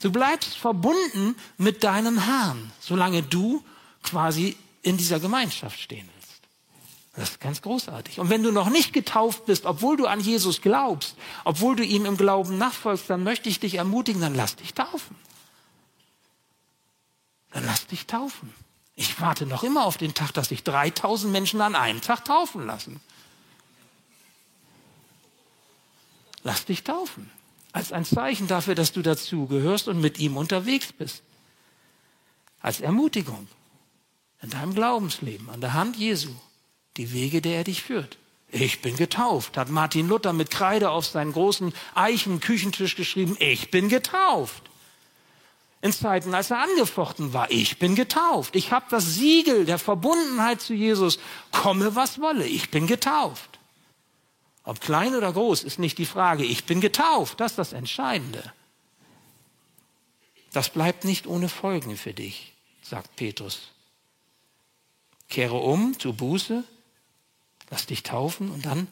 Du 0.00 0.10
bleibst 0.10 0.56
verbunden 0.56 1.36
mit 1.56 1.84
deinem 1.84 2.18
Herrn, 2.18 2.72
solange 2.80 3.22
du 3.22 3.64
quasi 4.02 4.56
in 4.82 4.96
dieser 4.96 5.20
Gemeinschaft 5.20 5.80
stehen 5.80 6.08
das 7.16 7.30
ist 7.30 7.40
ganz 7.40 7.62
großartig. 7.62 8.20
Und 8.20 8.28
wenn 8.28 8.42
du 8.42 8.52
noch 8.52 8.68
nicht 8.68 8.92
getauft 8.92 9.46
bist, 9.46 9.64
obwohl 9.64 9.96
du 9.96 10.06
an 10.06 10.20
Jesus 10.20 10.60
glaubst, 10.60 11.16
obwohl 11.44 11.74
du 11.74 11.82
ihm 11.82 12.04
im 12.04 12.18
Glauben 12.18 12.58
nachfolgst, 12.58 13.08
dann 13.08 13.24
möchte 13.24 13.48
ich 13.48 13.58
dich 13.58 13.76
ermutigen, 13.76 14.20
dann 14.20 14.34
lass 14.34 14.56
dich 14.56 14.74
taufen. 14.74 15.16
Dann 17.52 17.64
lass 17.64 17.86
dich 17.86 18.06
taufen. 18.06 18.52
Ich 18.96 19.18
warte 19.18 19.46
noch 19.46 19.62
immer 19.62 19.86
auf 19.86 19.96
den 19.96 20.12
Tag, 20.12 20.32
dass 20.34 20.50
sich 20.50 20.62
3000 20.62 21.32
Menschen 21.32 21.62
an 21.62 21.74
einem 21.74 22.02
Tag 22.02 22.26
taufen 22.26 22.66
lassen. 22.66 23.00
Lass 26.42 26.66
dich 26.66 26.84
taufen. 26.84 27.30
Als 27.72 27.92
ein 27.92 28.04
Zeichen 28.04 28.46
dafür, 28.46 28.74
dass 28.74 28.92
du 28.92 29.00
dazugehörst 29.00 29.88
und 29.88 30.02
mit 30.02 30.18
ihm 30.18 30.36
unterwegs 30.36 30.92
bist. 30.92 31.22
Als 32.60 32.82
Ermutigung 32.82 33.48
in 34.42 34.50
deinem 34.50 34.74
Glaubensleben, 34.74 35.48
an 35.48 35.62
der 35.62 35.72
Hand 35.72 35.96
Jesu 35.96 36.34
die 36.96 37.12
Wege, 37.12 37.42
der 37.42 37.58
er 37.58 37.64
dich 37.64 37.82
führt. 37.82 38.18
Ich 38.50 38.80
bin 38.80 38.96
getauft, 38.96 39.56
hat 39.56 39.68
Martin 39.68 40.08
Luther 40.08 40.32
mit 40.32 40.50
Kreide 40.50 40.90
auf 40.90 41.06
seinen 41.06 41.32
großen 41.32 41.74
Eichenküchentisch 41.94 42.94
geschrieben. 42.94 43.36
Ich 43.40 43.70
bin 43.70 43.88
getauft. 43.88 44.62
In 45.82 45.92
Zeiten, 45.92 46.34
als 46.34 46.50
er 46.50 46.62
angefochten 46.62 47.32
war, 47.32 47.50
ich 47.50 47.78
bin 47.78 47.94
getauft. 47.94 48.56
Ich 48.56 48.72
habe 48.72 48.86
das 48.88 49.14
Siegel 49.14 49.66
der 49.66 49.78
Verbundenheit 49.78 50.60
zu 50.60 50.74
Jesus. 50.74 51.18
Komme, 51.52 51.94
was 51.94 52.20
wolle, 52.20 52.46
ich 52.46 52.70
bin 52.70 52.86
getauft. 52.86 53.58
Ob 54.64 54.80
klein 54.80 55.14
oder 55.14 55.32
groß, 55.32 55.62
ist 55.62 55.78
nicht 55.78 55.98
die 55.98 56.06
Frage. 56.06 56.44
Ich 56.44 56.64
bin 56.64 56.80
getauft, 56.80 57.40
das 57.40 57.52
ist 57.52 57.58
das 57.58 57.72
Entscheidende. 57.72 58.52
Das 60.52 60.70
bleibt 60.70 61.04
nicht 61.04 61.26
ohne 61.26 61.48
Folgen 61.48 61.96
für 61.96 62.14
dich, 62.14 62.54
sagt 62.82 63.14
Petrus. 63.16 63.70
Kehre 65.28 65.56
um 65.56 65.98
zu 65.98 66.14
Buße, 66.14 66.64
Lass 67.70 67.86
dich 67.86 68.02
taufen 68.02 68.50
und 68.50 68.66
dann, 68.66 68.88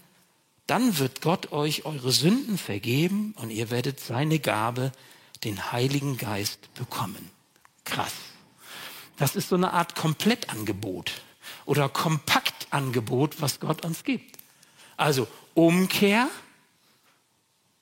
dann 0.66 0.98
wird 0.98 1.20
Gott 1.20 1.52
euch 1.52 1.84
eure 1.84 2.12
Sünden 2.12 2.58
vergeben 2.58 3.34
und 3.38 3.50
ihr 3.50 3.70
werdet 3.70 4.00
seine 4.00 4.38
Gabe, 4.38 4.92
den 5.44 5.72
Heiligen 5.72 6.16
Geist, 6.16 6.72
bekommen. 6.74 7.30
Krass. 7.84 8.12
Das 9.16 9.36
ist 9.36 9.48
so 9.48 9.56
eine 9.56 9.72
Art 9.72 9.94
Komplettangebot 9.94 11.22
oder 11.66 11.88
Kompaktangebot, 11.88 13.40
was 13.40 13.60
Gott 13.60 13.84
uns 13.84 14.04
gibt. 14.04 14.38
Also 14.96 15.28
Umkehr, 15.54 16.28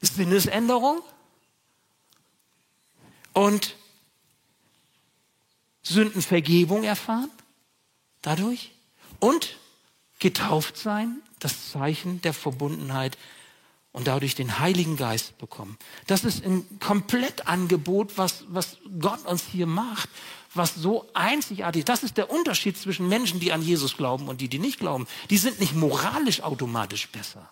Sinnesänderung 0.01 1.01
und 3.33 3.77
Sündenvergebung 5.83 6.85
erfahren 6.85 7.31
dadurch 8.21 8.73
und 9.19 9.57
getauft 10.23 10.79
sein, 10.79 11.21
das 11.41 11.71
Zeichen 11.73 12.23
der 12.23 12.33
Verbundenheit 12.33 13.19
und 13.93 14.07
dadurch 14.07 14.35
den 14.35 14.61
Heiligen 14.61 14.97
Geist 14.97 15.37
bekommen. 15.37 15.77
Das 16.07 16.25
ist 16.25 16.45
ein 16.47 16.65
Komplettangebot, 16.79 18.17
was, 18.17 18.45
was 18.49 18.79
Gott 19.01 19.27
uns 19.27 19.45
hier 19.45 19.67
macht, 19.67 20.09
was 20.55 20.77
so 20.77 21.09
einzigartig. 21.13 21.85
Das 21.85 22.05
ist 22.05 22.17
der 22.17 22.31
Unterschied 22.31 22.79
zwischen 22.79 23.09
Menschen, 23.09 23.41
die 23.41 23.53
an 23.53 23.63
Jesus 23.63 23.97
glauben 23.97 24.29
und 24.29 24.41
die, 24.41 24.49
die 24.49 24.61
nicht 24.61 24.79
glauben. 24.79 25.07
Die 25.29 25.39
sind 25.39 25.61
nicht 25.61 25.75
moralisch 25.75 26.41
automatisch 26.41 27.09
besser. 27.09 27.51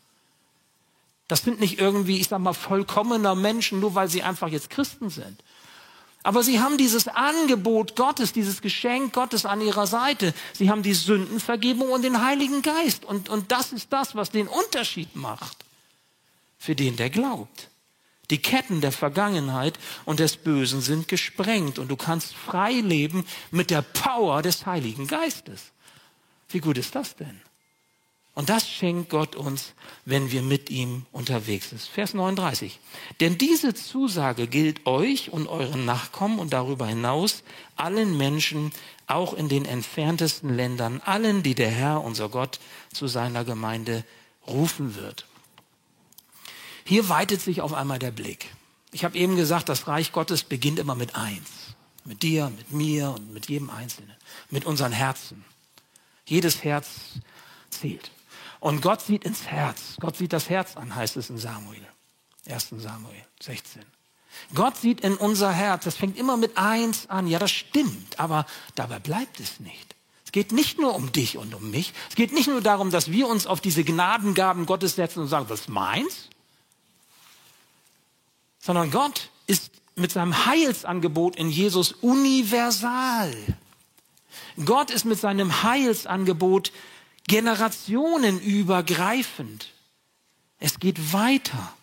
Das 1.26 1.42
sind 1.42 1.61
nicht 1.61 1.78
irgendwie, 1.78 2.18
ich 2.18 2.28
sag 2.28 2.38
mal, 2.38 2.54
vollkommener 2.54 3.35
Menschen, 3.35 3.80
nur 3.80 3.94
weil 3.94 4.09
sie 4.09 4.22
einfach 4.22 4.48
jetzt 4.48 4.70
Christen 4.70 5.11
sind. 5.11 5.42
Aber 6.22 6.42
sie 6.42 6.61
haben 6.61 6.76
dieses 6.76 7.09
Angebot 7.09 7.96
Gottes, 7.96 8.33
dieses 8.33 8.61
Geschenk 8.61 9.14
Gottes 9.14 9.46
an 9.46 9.61
ihrer 9.61 9.87
Seite. 9.87 10.35
Sie 10.52 10.68
haben 10.68 10.83
die 10.83 10.92
Sündenvergebung 10.92 11.90
und 11.90 12.02
den 12.02 12.22
Heiligen 12.22 12.61
Geist. 12.61 13.04
Und, 13.04 13.28
und 13.30 13.50
das 13.52 13.72
ist 13.72 13.92
das, 13.92 14.14
was 14.14 14.30
den 14.30 14.46
Unterschied 14.46 15.16
macht 15.16 15.64
für 16.59 16.74
den, 16.74 16.96
der 16.96 17.09
glaubt. 17.09 17.70
Die 18.30 18.38
Ketten 18.38 18.80
der 18.80 18.92
Vergangenheit 18.92 19.78
und 20.04 20.20
des 20.20 20.37
Bösen 20.37 20.83
sind 20.83 21.09
gesprengt 21.09 21.78
und 21.78 21.88
du 21.88 21.96
kannst 21.96 22.35
frei 22.35 22.74
leben 22.74 23.26
mit 23.50 23.70
der 23.70 23.83
Power 23.83 24.42
des 24.42 24.66
Heiligen 24.66 25.06
Geistes. 25.06 25.72
Wie 26.48 26.61
gut 26.61 26.78
ist 26.78 26.94
das 26.94 27.16
denn? 27.16 27.40
Und 28.35 28.49
das 28.49 28.69
schenkt 28.69 29.11
Gott 29.11 29.35
uns, 29.35 29.75
wenn 30.05 30.31
wir 30.31 30.43
mit 30.43 30.71
ihm 30.71 31.05
unterwegs 31.12 31.71
sind. 31.71 31.83
Vers 31.83 32.14
39. 32.14 32.79
Denn 33.19 33.37
diese 33.38 33.75
Zusage 33.75 34.47
gilt 34.47 34.87
euch 34.87 35.31
und 35.31 35.49
euren 35.49 35.85
Nachkommen 35.85 36.38
und 36.38 36.53
darüber 36.53 36.87
hinaus 36.87 37.43
allen 37.77 38.16
Menschen, 38.16 38.73
auch 39.07 39.35
in 39.35 39.49
den 39.49 39.64
entferntesten 39.64 40.55
Ländern, 40.55 41.01
allen, 41.05 41.43
die 41.43 41.57
der 41.57 41.71
Herr, 41.71 42.03
unser 42.03 42.29
Gott, 42.29 42.61
zu 42.93 43.09
seiner 43.09 43.45
Gemeinde 43.45 44.05
rufen 44.47 44.95
wird. 44.95 45.27
Hier 46.85 47.09
weitet 47.09 47.40
sich 47.40 47.61
auf 47.61 47.75
einmal 47.75 47.99
der 47.99 48.12
Blick. 48.12 48.47
Ich 48.93 49.05
habe 49.05 49.19
eben 49.19 49.37
gesagt, 49.37 49.69
das 49.69 49.87
Reich 49.87 50.12
Gottes 50.12 50.45
beginnt 50.45 50.79
immer 50.79 50.95
mit 50.95 51.14
eins. 51.16 51.75
Mit 52.05 52.23
dir, 52.23 52.51
mit 52.57 52.71
mir 52.71 53.11
und 53.11 53.33
mit 53.33 53.49
jedem 53.49 53.71
Einzelnen. 53.71 54.16
Mit 54.49 54.64
unseren 54.64 54.93
Herzen. 54.93 55.45
Jedes 56.25 56.64
Herz 56.64 56.88
zählt. 57.71 58.11
Und 58.61 58.83
Gott 58.83 59.01
sieht 59.01 59.25
ins 59.25 59.46
Herz. 59.46 59.96
Gott 60.01 60.16
sieht 60.16 60.33
das 60.33 60.51
Herz 60.51 60.77
an, 60.77 60.94
heißt 60.94 61.16
es 61.16 61.31
in 61.31 61.38
Samuel. 61.38 61.87
1. 62.46 62.68
Samuel 62.79 63.25
16. 63.40 63.83
Gott 64.55 64.77
sieht 64.77 65.01
in 65.01 65.16
unser 65.16 65.51
Herz. 65.51 65.85
Das 65.85 65.96
fängt 65.96 66.16
immer 66.18 66.37
mit 66.37 66.57
eins 66.57 67.09
an. 67.09 67.27
Ja, 67.27 67.38
das 67.38 67.51
stimmt. 67.51 68.20
Aber 68.20 68.46
dabei 68.75 68.99
bleibt 68.99 69.40
es 69.40 69.61
nicht. 69.61 69.94
Es 70.25 70.33
geht 70.33 70.53
nicht 70.53 70.79
nur 70.79 70.94
um 70.94 71.11
dich 71.11 71.38
und 71.38 71.55
um 71.55 71.70
mich. 71.70 71.92
Es 72.09 72.14
geht 72.14 72.33
nicht 72.33 72.46
nur 72.46 72.61
darum, 72.61 72.90
dass 72.90 73.11
wir 73.11 73.27
uns 73.27 73.46
auf 73.46 73.61
diese 73.61 73.83
Gnadengaben 73.83 74.66
Gottes 74.66 74.94
setzen 74.94 75.20
und 75.20 75.29
sagen, 75.29 75.46
das 75.49 75.62
ist 75.62 75.68
meins. 75.68 76.29
Sondern 78.61 78.90
Gott 78.90 79.31
ist 79.46 79.73
mit 79.96 80.12
seinem 80.12 80.46
Heilsangebot 80.46 81.37
in 81.37 81.51
Jesus 81.51 81.92
universal. 81.92 83.35
Gott 84.64 84.90
ist 84.90 85.05
mit 85.05 85.18
seinem 85.18 85.62
Heilsangebot 85.62 86.70
generationenübergreifend. 87.26 89.66
Es 90.59 90.78
geht 90.78 91.12
weiter. 91.12 91.74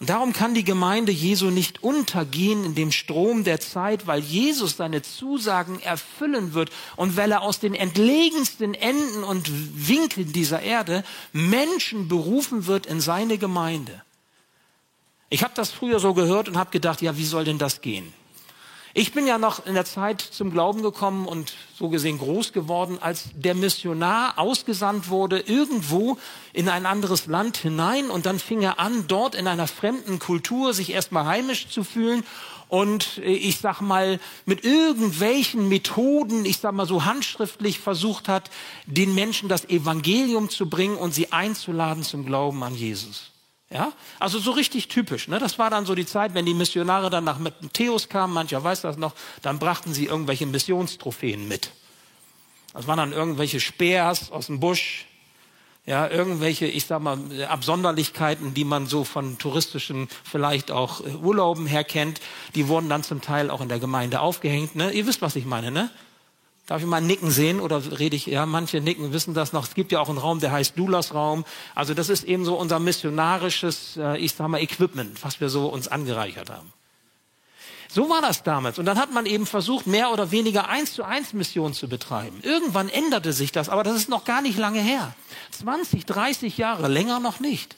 Und 0.00 0.10
darum 0.10 0.32
kann 0.32 0.54
die 0.54 0.62
Gemeinde 0.62 1.10
Jesu 1.10 1.50
nicht 1.50 1.82
untergehen 1.82 2.64
in 2.64 2.76
dem 2.76 2.92
Strom 2.92 3.42
der 3.42 3.58
Zeit, 3.58 4.06
weil 4.06 4.20
Jesus 4.20 4.76
seine 4.76 5.02
Zusagen 5.02 5.80
erfüllen 5.80 6.54
wird 6.54 6.70
und 6.94 7.16
weil 7.16 7.32
er 7.32 7.42
aus 7.42 7.58
den 7.58 7.74
entlegensten 7.74 8.74
Enden 8.74 9.24
und 9.24 9.50
Winkeln 9.88 10.32
dieser 10.32 10.62
Erde 10.62 11.02
Menschen 11.32 12.06
berufen 12.06 12.66
wird 12.66 12.86
in 12.86 13.00
seine 13.00 13.38
Gemeinde. 13.38 14.02
Ich 15.30 15.42
habe 15.42 15.54
das 15.56 15.72
früher 15.72 15.98
so 15.98 16.14
gehört 16.14 16.48
und 16.48 16.56
habe 16.56 16.70
gedacht, 16.70 17.02
ja, 17.02 17.16
wie 17.16 17.26
soll 17.26 17.44
denn 17.44 17.58
das 17.58 17.80
gehen? 17.80 18.12
Ich 18.98 19.12
bin 19.12 19.28
ja 19.28 19.38
noch 19.38 19.64
in 19.64 19.74
der 19.74 19.84
Zeit 19.84 20.20
zum 20.20 20.50
Glauben 20.50 20.82
gekommen 20.82 21.28
und 21.28 21.52
so 21.78 21.88
gesehen 21.88 22.18
groß 22.18 22.52
geworden, 22.52 22.98
als 23.00 23.26
der 23.32 23.54
Missionar 23.54 24.36
ausgesandt 24.40 25.08
wurde 25.08 25.38
irgendwo 25.38 26.18
in 26.52 26.68
ein 26.68 26.84
anderes 26.84 27.26
Land 27.26 27.58
hinein 27.58 28.10
und 28.10 28.26
dann 28.26 28.40
fing 28.40 28.60
er 28.60 28.80
an, 28.80 29.04
dort 29.06 29.36
in 29.36 29.46
einer 29.46 29.68
fremden 29.68 30.18
Kultur 30.18 30.74
sich 30.74 30.90
erstmal 30.90 31.26
heimisch 31.26 31.68
zu 31.68 31.84
fühlen 31.84 32.24
und 32.66 33.18
äh, 33.18 33.30
ich 33.30 33.58
sag 33.58 33.80
mal 33.80 34.18
mit 34.46 34.64
irgendwelchen 34.64 35.68
Methoden, 35.68 36.44
ich 36.44 36.58
sag 36.58 36.72
mal 36.74 36.84
so 36.84 37.04
handschriftlich 37.04 37.78
versucht 37.78 38.26
hat, 38.26 38.50
den 38.86 39.14
Menschen 39.14 39.48
das 39.48 39.64
Evangelium 39.66 40.50
zu 40.50 40.68
bringen 40.68 40.96
und 40.96 41.14
sie 41.14 41.30
einzuladen 41.30 42.02
zum 42.02 42.26
Glauben 42.26 42.64
an 42.64 42.74
Jesus. 42.74 43.30
Ja, 43.70 43.92
also 44.18 44.38
so 44.38 44.52
richtig 44.52 44.88
typisch. 44.88 45.28
Ne? 45.28 45.38
Das 45.38 45.58
war 45.58 45.68
dann 45.68 45.84
so 45.84 45.94
die 45.94 46.06
Zeit, 46.06 46.32
wenn 46.32 46.46
die 46.46 46.54
Missionare 46.54 47.10
dann 47.10 47.24
nach 47.24 47.38
Matthäus 47.38 48.08
kamen, 48.08 48.32
mancher 48.32 48.64
weiß 48.64 48.80
das 48.80 48.96
noch, 48.96 49.14
dann 49.42 49.58
brachten 49.58 49.92
sie 49.92 50.06
irgendwelche 50.06 50.46
Missionstrophäen 50.46 51.46
mit. 51.46 51.70
Das 52.72 52.86
waren 52.86 52.96
dann 52.96 53.12
irgendwelche 53.12 53.60
Speers 53.60 54.32
aus 54.32 54.46
dem 54.46 54.60
Busch, 54.60 55.04
ja, 55.84 56.08
irgendwelche, 56.08 56.66
ich 56.66 56.86
sag 56.86 57.00
mal, 57.00 57.18
Absonderlichkeiten, 57.48 58.52
die 58.52 58.64
man 58.64 58.86
so 58.86 59.04
von 59.04 59.38
touristischen, 59.38 60.08
vielleicht 60.22 60.70
auch 60.70 61.00
äh, 61.00 61.14
Urlauben 61.14 61.66
her 61.66 61.82
kennt, 61.82 62.20
die 62.54 62.68
wurden 62.68 62.90
dann 62.90 63.02
zum 63.02 63.22
Teil 63.22 63.50
auch 63.50 63.62
in 63.62 63.68
der 63.68 63.78
Gemeinde 63.78 64.20
aufgehängt. 64.20 64.76
Ne? 64.76 64.92
Ihr 64.92 65.06
wisst, 65.06 65.22
was 65.22 65.34
ich 65.34 65.46
meine, 65.46 65.70
ne? 65.70 65.90
Darf 66.68 66.82
ich 66.82 66.86
mal 66.86 67.00
Nicken 67.00 67.30
sehen 67.30 67.60
oder 67.60 67.98
rede 67.98 68.14
ich, 68.14 68.26
ja, 68.26 68.44
manche 68.44 68.82
Nicken 68.82 69.14
wissen 69.14 69.32
das 69.32 69.54
noch. 69.54 69.64
Es 69.64 69.74
gibt 69.74 69.90
ja 69.90 70.00
auch 70.00 70.10
einen 70.10 70.18
Raum, 70.18 70.38
der 70.38 70.52
heißt 70.52 70.78
Dulas 70.78 71.14
Raum. 71.14 71.46
Also 71.74 71.94
das 71.94 72.10
ist 72.10 72.24
eben 72.24 72.44
so 72.44 72.56
unser 72.56 72.78
missionarisches, 72.78 73.96
äh, 73.96 74.18
ich 74.18 74.34
sag 74.34 74.48
mal, 74.48 74.60
Equipment, 74.60 75.24
was 75.24 75.40
wir 75.40 75.48
so 75.48 75.68
uns 75.68 75.88
angereichert 75.88 76.50
haben. 76.50 76.70
So 77.88 78.10
war 78.10 78.20
das 78.20 78.42
damals. 78.42 78.78
Und 78.78 78.84
dann 78.84 78.98
hat 78.98 79.14
man 79.14 79.24
eben 79.24 79.46
versucht, 79.46 79.86
mehr 79.86 80.12
oder 80.12 80.30
weniger 80.30 80.68
eins 80.68 80.92
zu 80.92 81.04
eins 81.04 81.32
Mission 81.32 81.72
zu 81.72 81.88
betreiben. 81.88 82.40
Irgendwann 82.42 82.90
änderte 82.90 83.32
sich 83.32 83.50
das, 83.50 83.70
aber 83.70 83.82
das 83.82 83.96
ist 83.96 84.10
noch 84.10 84.26
gar 84.26 84.42
nicht 84.42 84.58
lange 84.58 84.82
her. 84.82 85.14
20, 85.52 86.04
30 86.04 86.58
Jahre, 86.58 86.88
länger 86.88 87.18
noch 87.18 87.40
nicht. 87.40 87.77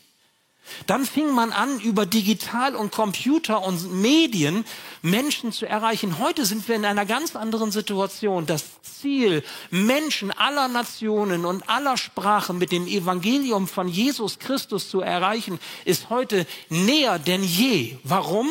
Dann 0.86 1.04
fing 1.04 1.34
man 1.34 1.52
an, 1.52 1.80
über 1.80 2.06
Digital 2.06 2.74
und 2.74 2.92
Computer 2.92 3.62
und 3.62 4.00
Medien 4.00 4.64
Menschen 5.02 5.52
zu 5.52 5.66
erreichen. 5.66 6.18
Heute 6.18 6.44
sind 6.44 6.68
wir 6.68 6.76
in 6.76 6.84
einer 6.84 7.06
ganz 7.06 7.36
anderen 7.36 7.70
Situation. 7.70 8.46
Das 8.46 8.64
Ziel, 8.82 9.42
Menschen 9.70 10.30
aller 10.30 10.68
Nationen 10.68 11.44
und 11.44 11.68
aller 11.68 11.96
Sprachen 11.96 12.58
mit 12.58 12.72
dem 12.72 12.86
Evangelium 12.86 13.68
von 13.68 13.88
Jesus 13.88 14.38
Christus 14.38 14.88
zu 14.90 15.00
erreichen, 15.00 15.58
ist 15.84 16.10
heute 16.10 16.46
näher 16.68 17.18
denn 17.18 17.42
je. 17.42 17.96
Warum? 18.04 18.48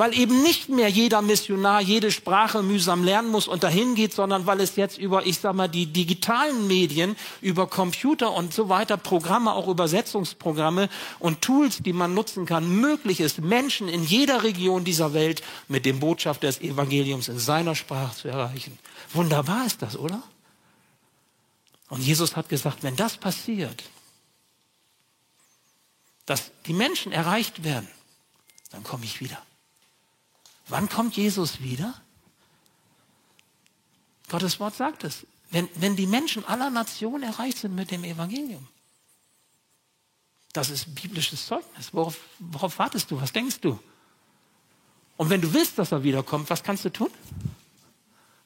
Weil 0.00 0.18
eben 0.18 0.40
nicht 0.40 0.70
mehr 0.70 0.88
jeder 0.88 1.20
Missionar 1.20 1.82
jede 1.82 2.10
Sprache 2.10 2.62
mühsam 2.62 3.04
lernen 3.04 3.28
muss 3.28 3.46
und 3.46 3.62
dahin 3.64 3.94
geht, 3.94 4.14
sondern 4.14 4.46
weil 4.46 4.62
es 4.62 4.76
jetzt 4.76 4.96
über, 4.96 5.26
ich 5.26 5.40
sag 5.40 5.54
mal, 5.54 5.68
die 5.68 5.84
digitalen 5.84 6.66
Medien, 6.66 7.16
über 7.42 7.66
Computer 7.66 8.32
und 8.32 8.54
so 8.54 8.70
weiter, 8.70 8.96
Programme, 8.96 9.52
auch 9.52 9.68
Übersetzungsprogramme 9.68 10.88
und 11.18 11.42
Tools, 11.42 11.80
die 11.82 11.92
man 11.92 12.14
nutzen 12.14 12.46
kann, 12.46 12.66
möglich 12.80 13.20
ist, 13.20 13.42
Menschen 13.42 13.90
in 13.90 14.02
jeder 14.02 14.42
Region 14.42 14.84
dieser 14.84 15.12
Welt 15.12 15.42
mit 15.68 15.84
dem 15.84 16.00
Botschaft 16.00 16.44
des 16.44 16.62
Evangeliums 16.62 17.28
in 17.28 17.38
seiner 17.38 17.74
Sprache 17.74 18.16
zu 18.16 18.28
erreichen. 18.28 18.78
Wunderbar 19.12 19.66
ist 19.66 19.82
das, 19.82 19.98
oder? 19.98 20.22
Und 21.90 22.00
Jesus 22.00 22.36
hat 22.36 22.48
gesagt, 22.48 22.82
wenn 22.82 22.96
das 22.96 23.18
passiert, 23.18 23.82
dass 26.24 26.52
die 26.64 26.72
Menschen 26.72 27.12
erreicht 27.12 27.64
werden, 27.64 27.88
dann 28.70 28.82
komme 28.82 29.04
ich 29.04 29.20
wieder. 29.20 29.42
Wann 30.70 30.88
kommt 30.88 31.16
Jesus 31.16 31.60
wieder? 31.60 31.94
Gottes 34.28 34.60
Wort 34.60 34.74
sagt 34.74 35.04
es. 35.04 35.26
Wenn, 35.50 35.68
wenn 35.74 35.96
die 35.96 36.06
Menschen 36.06 36.44
aller 36.44 36.70
Nationen 36.70 37.24
erreicht 37.24 37.58
sind 37.58 37.74
mit 37.74 37.90
dem 37.90 38.04
Evangelium. 38.04 38.68
Das 40.52 40.70
ist 40.70 40.94
biblisches 40.94 41.46
Zeugnis. 41.46 41.92
Worauf, 41.92 42.18
worauf 42.38 42.78
wartest 42.78 43.10
du? 43.10 43.20
Was 43.20 43.32
denkst 43.32 43.60
du? 43.60 43.78
Und 45.16 45.28
wenn 45.28 45.40
du 45.40 45.52
willst, 45.52 45.78
dass 45.78 45.92
er 45.92 46.02
wiederkommt, 46.02 46.48
was 46.50 46.62
kannst 46.62 46.84
du 46.84 46.90
tun? 46.90 47.10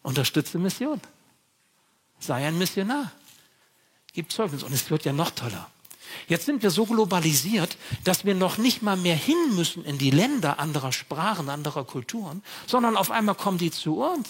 Unterstütze 0.03 0.59
Mission. 0.59 1.01
Sei 2.19 2.47
ein 2.47 2.59
Missionar. 2.59 3.13
Gib 4.13 4.33
Zeugnis. 4.33 4.63
Und 4.63 4.73
es 4.73 4.91
wird 4.91 5.05
ja 5.05 5.13
noch 5.13 5.31
toller. 5.31 5.71
Jetzt 6.29 6.47
sind 6.47 6.63
wir 6.63 6.71
so 6.71 6.87
globalisiert, 6.87 7.77
dass 8.05 8.25
wir 8.25 8.35
noch 8.35 8.59
nicht 8.59 8.83
mal 8.83 8.97
mehr 8.97 9.17
hin 9.17 9.55
müssen 9.55 9.85
in 9.85 9.99
die 9.99 10.11
Länder 10.11 10.59
anderer 10.59 10.93
Sprachen, 10.93 11.49
anderer 11.49 11.85
Kulturen, 11.85 12.43
sondern 12.67 12.97
auf 12.97 13.11
einmal 13.11 13.35
kommen 13.35 13.59
die 13.59 13.71
zu 13.71 14.03
uns. 14.03 14.29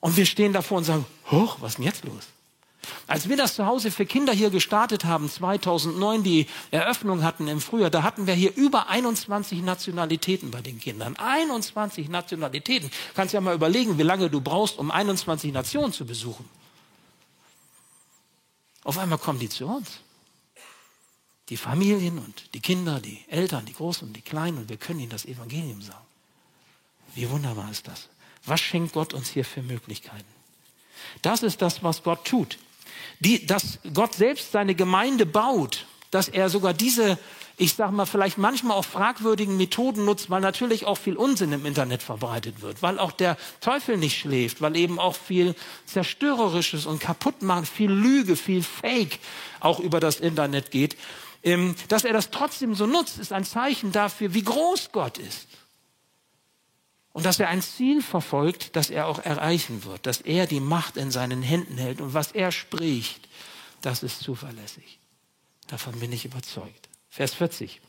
Und 0.00 0.16
wir 0.16 0.26
stehen 0.26 0.52
davor 0.52 0.78
und 0.78 0.84
sagen, 0.84 1.06
hoch, 1.30 1.56
was 1.60 1.72
ist 1.72 1.78
denn 1.78 1.84
jetzt 1.84 2.04
los? 2.04 2.24
Als 3.06 3.28
wir 3.28 3.36
das 3.36 3.54
zu 3.54 3.66
Hause 3.66 3.90
für 3.90 4.06
Kinder 4.06 4.32
hier 4.32 4.50
gestartet 4.50 5.04
haben, 5.04 5.28
2009 5.28 6.22
die 6.22 6.46
Eröffnung 6.70 7.22
hatten 7.22 7.48
im 7.48 7.60
Frühjahr, 7.60 7.90
da 7.90 8.02
hatten 8.02 8.26
wir 8.26 8.34
hier 8.34 8.54
über 8.54 8.88
21 8.88 9.62
Nationalitäten 9.62 10.50
bei 10.50 10.60
den 10.60 10.80
Kindern. 10.80 11.16
21 11.16 12.08
Nationalitäten. 12.08 12.90
Kannst 13.14 13.34
ja 13.34 13.40
mal 13.40 13.54
überlegen, 13.54 13.98
wie 13.98 14.02
lange 14.02 14.30
du 14.30 14.40
brauchst, 14.40 14.78
um 14.78 14.90
21 14.90 15.52
Nationen 15.52 15.92
zu 15.92 16.04
besuchen. 16.04 16.48
Auf 18.86 18.98
einmal 18.98 19.18
kommen 19.18 19.40
die 19.40 19.48
zu 19.48 19.66
uns. 19.66 19.98
Die 21.48 21.56
Familien 21.56 22.20
und 22.20 22.54
die 22.54 22.60
Kinder, 22.60 23.00
die 23.00 23.24
Eltern, 23.26 23.66
die 23.66 23.72
Großen 23.72 24.06
und 24.06 24.14
die 24.14 24.22
Kleinen 24.22 24.58
und 24.58 24.68
wir 24.68 24.76
können 24.76 25.00
ihnen 25.00 25.10
das 25.10 25.24
Evangelium 25.24 25.82
sagen. 25.82 26.06
Wie 27.16 27.28
wunderbar 27.28 27.68
ist 27.68 27.88
das? 27.88 28.08
Was 28.44 28.60
schenkt 28.60 28.92
Gott 28.92 29.12
uns 29.12 29.28
hier 29.28 29.44
für 29.44 29.60
Möglichkeiten? 29.60 30.32
Das 31.20 31.42
ist 31.42 31.62
das, 31.62 31.82
was 31.82 32.04
Gott 32.04 32.24
tut. 32.24 32.58
Die, 33.18 33.44
dass 33.44 33.80
Gott 33.92 34.14
selbst 34.14 34.52
seine 34.52 34.76
Gemeinde 34.76 35.26
baut, 35.26 35.86
dass 36.12 36.28
er 36.28 36.48
sogar 36.48 36.72
diese 36.72 37.18
ich 37.58 37.74
sage 37.74 37.92
mal, 37.92 38.04
vielleicht 38.04 38.36
manchmal 38.36 38.76
auch 38.76 38.84
fragwürdigen 38.84 39.56
Methoden 39.56 40.04
nutzt, 40.04 40.28
weil 40.28 40.42
natürlich 40.42 40.84
auch 40.84 40.98
viel 40.98 41.16
Unsinn 41.16 41.52
im 41.52 41.64
Internet 41.64 42.02
verbreitet 42.02 42.60
wird, 42.60 42.82
weil 42.82 42.98
auch 42.98 43.12
der 43.12 43.38
Teufel 43.60 43.96
nicht 43.96 44.18
schläft, 44.18 44.60
weil 44.60 44.76
eben 44.76 44.98
auch 44.98 45.16
viel 45.16 45.54
Zerstörerisches 45.86 46.84
und 46.84 47.00
Kaputtmachen, 47.00 47.64
viel 47.64 47.90
Lüge, 47.90 48.36
viel 48.36 48.62
Fake 48.62 49.18
auch 49.60 49.80
über 49.80 50.00
das 50.00 50.20
Internet 50.20 50.70
geht. 50.70 50.96
Ähm, 51.42 51.74
dass 51.88 52.04
er 52.04 52.12
das 52.12 52.30
trotzdem 52.30 52.74
so 52.74 52.86
nutzt, 52.86 53.18
ist 53.18 53.32
ein 53.32 53.44
Zeichen 53.44 53.90
dafür, 53.90 54.34
wie 54.34 54.42
groß 54.42 54.90
Gott 54.92 55.16
ist. 55.16 55.48
Und 57.12 57.24
dass 57.24 57.40
er 57.40 57.48
ein 57.48 57.62
Ziel 57.62 58.02
verfolgt, 58.02 58.76
das 58.76 58.90
er 58.90 59.06
auch 59.06 59.20
erreichen 59.20 59.84
wird, 59.84 60.04
dass 60.04 60.20
er 60.20 60.46
die 60.46 60.60
Macht 60.60 60.98
in 60.98 61.10
seinen 61.10 61.40
Händen 61.40 61.78
hält 61.78 62.02
und 62.02 62.12
was 62.12 62.32
er 62.32 62.52
spricht, 62.52 63.26
das 63.80 64.02
ist 64.02 64.20
zuverlässig. 64.20 64.98
Davon 65.68 65.98
bin 65.98 66.12
ich 66.12 66.26
überzeugt. 66.26 66.85
Vers 67.16 67.32
40. 67.32 67.80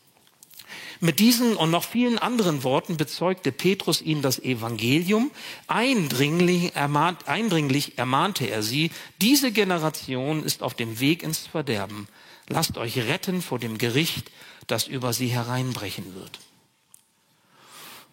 Mit 1.01 1.19
diesen 1.19 1.57
und 1.57 1.69
noch 1.69 1.83
vielen 1.83 2.17
anderen 2.17 2.63
Worten 2.63 2.95
bezeugte 2.95 3.51
Petrus 3.51 4.01
ihnen 4.01 4.21
das 4.21 4.39
Evangelium. 4.39 5.31
Eindringlich, 5.67 6.77
ermahnt, 6.77 7.27
eindringlich 7.27 7.97
ermahnte 7.97 8.45
er 8.45 8.63
sie, 8.63 8.89
diese 9.19 9.51
Generation 9.51 10.43
ist 10.45 10.63
auf 10.63 10.75
dem 10.75 11.01
Weg 11.01 11.23
ins 11.23 11.39
Verderben. 11.39 12.07
Lasst 12.47 12.77
euch 12.77 12.97
retten 12.99 13.41
vor 13.41 13.59
dem 13.59 13.77
Gericht, 13.77 14.31
das 14.67 14.87
über 14.87 15.11
sie 15.11 15.27
hereinbrechen 15.27 16.15
wird. 16.15 16.39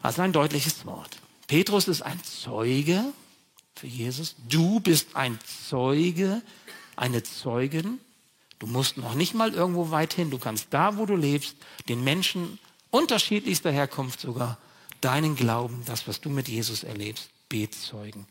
Ist 0.02 0.18
ein 0.18 0.32
deutliches 0.32 0.84
Wort. 0.84 1.18
Petrus 1.46 1.86
ist 1.86 2.02
ein 2.02 2.20
Zeuge 2.24 3.04
für 3.76 3.86
Jesus. 3.86 4.34
Du 4.48 4.80
bist 4.80 5.14
ein 5.14 5.38
Zeuge, 5.68 6.42
eine 6.96 7.22
Zeugin. 7.22 8.00
Du 8.64 8.70
musst 8.70 8.96
noch 8.96 9.12
nicht 9.12 9.34
mal 9.34 9.52
irgendwo 9.52 9.90
weit 9.90 10.14
hin. 10.14 10.30
Du 10.30 10.38
kannst 10.38 10.68
da, 10.70 10.96
wo 10.96 11.04
du 11.04 11.16
lebst, 11.16 11.54
den 11.90 12.02
Menschen 12.02 12.58
unterschiedlichster 12.90 13.70
Herkunft 13.70 14.20
sogar 14.20 14.56
deinen 15.02 15.36
Glauben, 15.36 15.82
das, 15.84 16.08
was 16.08 16.22
du 16.22 16.30
mit 16.30 16.48
Jesus 16.48 16.82
erlebst, 16.82 17.28
bezeugen. 17.50 18.26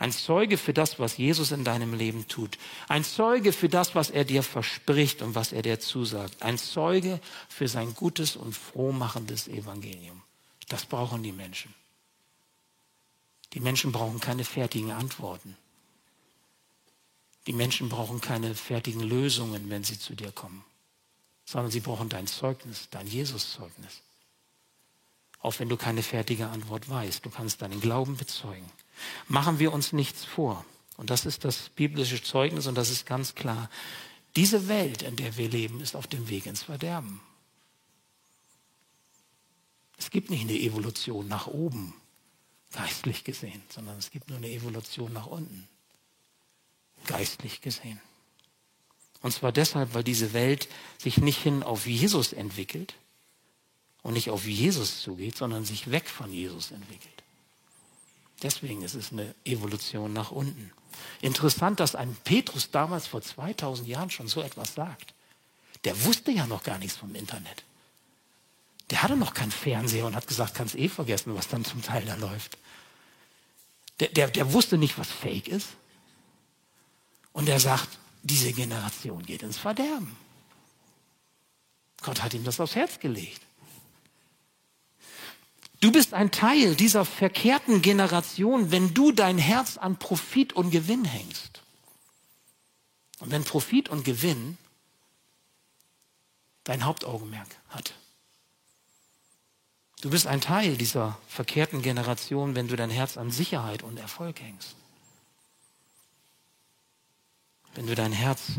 Ein 0.00 0.10
Zeuge 0.10 0.58
für 0.58 0.72
das, 0.72 0.98
was 0.98 1.18
Jesus 1.18 1.52
in 1.52 1.62
deinem 1.62 1.94
Leben 1.94 2.26
tut. 2.26 2.58
Ein 2.88 3.04
Zeuge 3.04 3.52
für 3.52 3.68
das, 3.68 3.94
was 3.94 4.10
er 4.10 4.24
dir 4.24 4.42
verspricht 4.42 5.22
und 5.22 5.36
was 5.36 5.52
er 5.52 5.62
dir 5.62 5.78
zusagt. 5.78 6.42
Ein 6.42 6.58
Zeuge 6.58 7.20
für 7.48 7.68
sein 7.68 7.94
gutes 7.94 8.34
und 8.34 8.56
frohmachendes 8.56 9.46
Evangelium. 9.46 10.20
Das 10.68 10.84
brauchen 10.84 11.22
die 11.22 11.30
Menschen. 11.30 11.72
Die 13.52 13.60
Menschen 13.60 13.92
brauchen 13.92 14.18
keine 14.18 14.42
fertigen 14.42 14.90
Antworten. 14.90 15.56
Die 17.46 17.52
Menschen 17.52 17.88
brauchen 17.88 18.20
keine 18.20 18.54
fertigen 18.54 19.00
Lösungen, 19.00 19.70
wenn 19.70 19.84
sie 19.84 19.98
zu 19.98 20.14
dir 20.14 20.30
kommen, 20.32 20.64
sondern 21.44 21.70
sie 21.70 21.80
brauchen 21.80 22.08
dein 22.08 22.26
Zeugnis, 22.26 22.88
dein 22.90 23.06
Jesus-Zeugnis. 23.06 24.02
Auch 25.40 25.58
wenn 25.58 25.70
du 25.70 25.76
keine 25.76 26.02
fertige 26.02 26.48
Antwort 26.48 26.88
weißt, 26.88 27.24
du 27.24 27.30
kannst 27.30 27.62
deinen 27.62 27.80
Glauben 27.80 28.16
bezeugen. 28.16 28.70
Machen 29.26 29.58
wir 29.58 29.72
uns 29.72 29.92
nichts 29.92 30.24
vor. 30.24 30.64
Und 30.98 31.08
das 31.08 31.24
ist 31.24 31.46
das 31.46 31.70
biblische 31.70 32.22
Zeugnis 32.22 32.66
und 32.66 32.74
das 32.74 32.90
ist 32.90 33.06
ganz 33.06 33.34
klar. 33.34 33.70
Diese 34.36 34.68
Welt, 34.68 35.00
in 35.00 35.16
der 35.16 35.36
wir 35.38 35.48
leben, 35.48 35.80
ist 35.80 35.96
auf 35.96 36.06
dem 36.06 36.28
Weg 36.28 36.44
ins 36.44 36.62
Verderben. 36.62 37.20
Es 39.96 40.10
gibt 40.10 40.30
nicht 40.30 40.42
eine 40.42 40.58
Evolution 40.58 41.26
nach 41.26 41.46
oben, 41.46 41.94
geistlich 42.72 43.24
gesehen, 43.24 43.62
sondern 43.70 43.98
es 43.98 44.10
gibt 44.10 44.28
nur 44.28 44.38
eine 44.38 44.50
Evolution 44.50 45.12
nach 45.12 45.26
unten, 45.26 45.68
geistlich 47.06 47.60
gesehen. 47.60 48.00
Und 49.22 49.32
zwar 49.32 49.52
deshalb, 49.52 49.94
weil 49.94 50.04
diese 50.04 50.32
Welt 50.32 50.68
sich 50.98 51.18
nicht 51.18 51.42
hin 51.42 51.62
auf 51.62 51.86
Jesus 51.86 52.32
entwickelt 52.32 52.94
und 54.02 54.14
nicht 54.14 54.30
auf 54.30 54.46
Jesus 54.46 55.02
zugeht, 55.02 55.36
sondern 55.36 55.64
sich 55.64 55.90
weg 55.90 56.08
von 56.08 56.32
Jesus 56.32 56.70
entwickelt. 56.70 57.22
Deswegen 58.42 58.82
ist 58.82 58.94
es 58.94 59.12
eine 59.12 59.34
Evolution 59.44 60.12
nach 60.12 60.30
unten. 60.30 60.72
Interessant, 61.20 61.80
dass 61.80 61.94
ein 61.94 62.16
Petrus 62.24 62.70
damals 62.70 63.06
vor 63.06 63.20
2000 63.20 63.86
Jahren 63.86 64.10
schon 64.10 64.28
so 64.28 64.40
etwas 64.40 64.74
sagt. 64.74 65.12
Der 65.84 66.04
wusste 66.04 66.30
ja 66.30 66.46
noch 66.46 66.62
gar 66.62 66.78
nichts 66.78 66.96
vom 66.96 67.14
Internet. 67.14 67.64
Der 68.90 69.02
hatte 69.02 69.16
noch 69.16 69.34
keinen 69.34 69.52
Fernseher 69.52 70.06
und 70.06 70.16
hat 70.16 70.26
gesagt, 70.26 70.54
kannst 70.54 70.74
eh 70.74 70.88
vergessen, 70.88 71.34
was 71.36 71.48
dann 71.48 71.64
zum 71.64 71.82
Teil 71.82 72.04
da 72.04 72.16
läuft. 72.16 72.58
Der, 74.00 74.08
der, 74.08 74.28
der 74.28 74.52
wusste 74.52 74.78
nicht, 74.78 74.98
was 74.98 75.10
Fake 75.10 75.46
ist. 75.46 75.68
Und 77.32 77.48
er 77.48 77.60
sagt, 77.60 77.88
diese 78.22 78.52
Generation 78.52 79.24
geht 79.24 79.42
ins 79.42 79.58
Verderben. 79.58 80.16
Gott 82.02 82.22
hat 82.22 82.34
ihm 82.34 82.44
das 82.44 82.60
aufs 82.60 82.74
Herz 82.74 82.98
gelegt. 82.98 83.40
Du 85.80 85.90
bist 85.92 86.12
ein 86.12 86.30
Teil 86.30 86.74
dieser 86.74 87.06
verkehrten 87.06 87.80
Generation, 87.80 88.70
wenn 88.70 88.92
du 88.92 89.12
dein 89.12 89.38
Herz 89.38 89.78
an 89.78 89.98
Profit 89.98 90.52
und 90.52 90.70
Gewinn 90.70 91.06
hängst. 91.06 91.62
Und 93.20 93.30
wenn 93.30 93.44
Profit 93.44 93.88
und 93.88 94.04
Gewinn 94.04 94.58
dein 96.64 96.84
Hauptaugenmerk 96.84 97.48
hat. 97.70 97.94
Du 100.02 100.10
bist 100.10 100.26
ein 100.26 100.40
Teil 100.40 100.76
dieser 100.76 101.18
verkehrten 101.28 101.82
Generation, 101.82 102.54
wenn 102.54 102.68
du 102.68 102.76
dein 102.76 102.90
Herz 102.90 103.16
an 103.16 103.30
Sicherheit 103.30 103.82
und 103.82 103.98
Erfolg 103.98 104.40
hängst. 104.40 104.74
Wenn 107.74 107.86
du 107.86 107.94
dein 107.94 108.12
Herz 108.12 108.52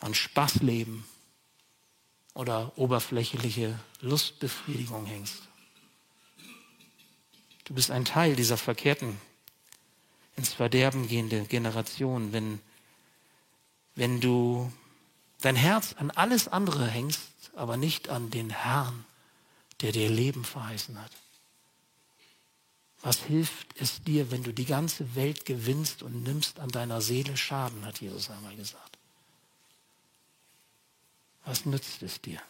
an 0.00 0.14
Spaßleben 0.14 1.04
oder 2.34 2.72
oberflächliche 2.76 3.78
Lustbefriedigung 4.00 5.06
hängst. 5.06 5.48
Du 7.64 7.74
bist 7.74 7.90
ein 7.90 8.04
Teil 8.04 8.36
dieser 8.36 8.56
verkehrten, 8.56 9.18
ins 10.36 10.52
Verderben 10.52 11.08
gehende 11.08 11.44
Generation, 11.44 12.32
wenn, 12.32 12.60
wenn 13.94 14.20
du 14.20 14.70
dein 15.40 15.56
Herz 15.56 15.94
an 15.94 16.10
alles 16.10 16.46
andere 16.46 16.86
hängst, 16.86 17.22
aber 17.54 17.76
nicht 17.76 18.10
an 18.10 18.30
den 18.30 18.50
Herrn, 18.50 19.04
der 19.80 19.92
dir 19.92 20.10
Leben 20.10 20.44
verheißen 20.44 21.00
hat. 21.00 21.10
Was 23.06 23.22
hilft 23.22 23.68
es 23.80 24.02
dir, 24.02 24.32
wenn 24.32 24.42
du 24.42 24.52
die 24.52 24.64
ganze 24.64 25.14
Welt 25.14 25.44
gewinnst 25.44 26.02
und 26.02 26.24
nimmst 26.24 26.58
an 26.58 26.70
deiner 26.70 27.00
Seele 27.00 27.36
Schaden, 27.36 27.84
hat 27.84 28.00
Jesus 28.00 28.30
einmal 28.30 28.56
gesagt. 28.56 28.98
Was 31.44 31.66
nützt 31.66 32.02
es 32.02 32.20
dir? 32.20 32.40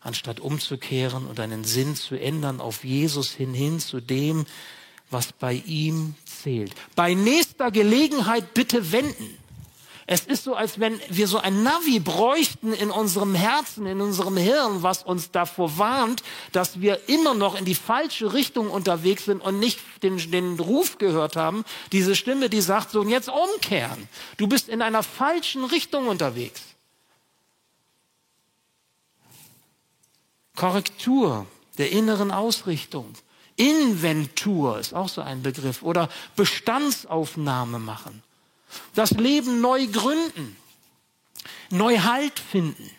anstatt 0.00 0.40
umzukehren 0.40 1.26
und 1.26 1.40
einen 1.40 1.64
Sinn 1.64 1.94
zu 1.94 2.18
ändern 2.18 2.60
auf 2.60 2.84
Jesus 2.84 3.32
hin, 3.32 3.52
hin 3.52 3.80
zu 3.80 4.00
dem, 4.00 4.46
was 5.10 5.32
bei 5.32 5.54
ihm 5.66 6.14
zählt. 6.24 6.72
Bei 6.94 7.14
nächster 7.14 7.70
Gelegenheit 7.70 8.54
bitte 8.54 8.92
wenden. 8.92 9.36
Es 10.12 10.22
ist 10.22 10.42
so, 10.42 10.56
als 10.56 10.80
wenn 10.80 11.00
wir 11.08 11.28
so 11.28 11.38
ein 11.38 11.62
Navi 11.62 12.00
bräuchten 12.00 12.72
in 12.72 12.90
unserem 12.90 13.36
Herzen, 13.36 13.86
in 13.86 14.00
unserem 14.00 14.36
Hirn, 14.36 14.82
was 14.82 15.04
uns 15.04 15.30
davor 15.30 15.78
warnt, 15.78 16.24
dass 16.50 16.80
wir 16.80 17.08
immer 17.08 17.32
noch 17.32 17.56
in 17.56 17.64
die 17.64 17.76
falsche 17.76 18.32
Richtung 18.32 18.72
unterwegs 18.72 19.26
sind 19.26 19.40
und 19.40 19.60
nicht 19.60 19.78
den, 20.02 20.18
den 20.32 20.58
Ruf 20.58 20.98
gehört 20.98 21.36
haben. 21.36 21.64
Diese 21.92 22.16
Stimme, 22.16 22.50
die 22.50 22.60
sagt 22.60 22.90
so, 22.90 23.04
jetzt 23.04 23.28
umkehren. 23.28 24.08
Du 24.36 24.48
bist 24.48 24.68
in 24.68 24.82
einer 24.82 25.04
falschen 25.04 25.64
Richtung 25.64 26.08
unterwegs. 26.08 26.60
Korrektur 30.56 31.46
der 31.78 31.92
inneren 31.92 32.32
Ausrichtung. 32.32 33.14
Inventur 33.54 34.80
ist 34.80 34.92
auch 34.92 35.08
so 35.08 35.20
ein 35.20 35.44
Begriff. 35.44 35.84
Oder 35.84 36.08
Bestandsaufnahme 36.34 37.78
machen. 37.78 38.24
Das 38.94 39.12
Leben 39.12 39.60
neu 39.60 39.86
gründen. 39.86 40.56
Neu 41.70 41.98
Halt 41.98 42.38
finden. 42.38 42.90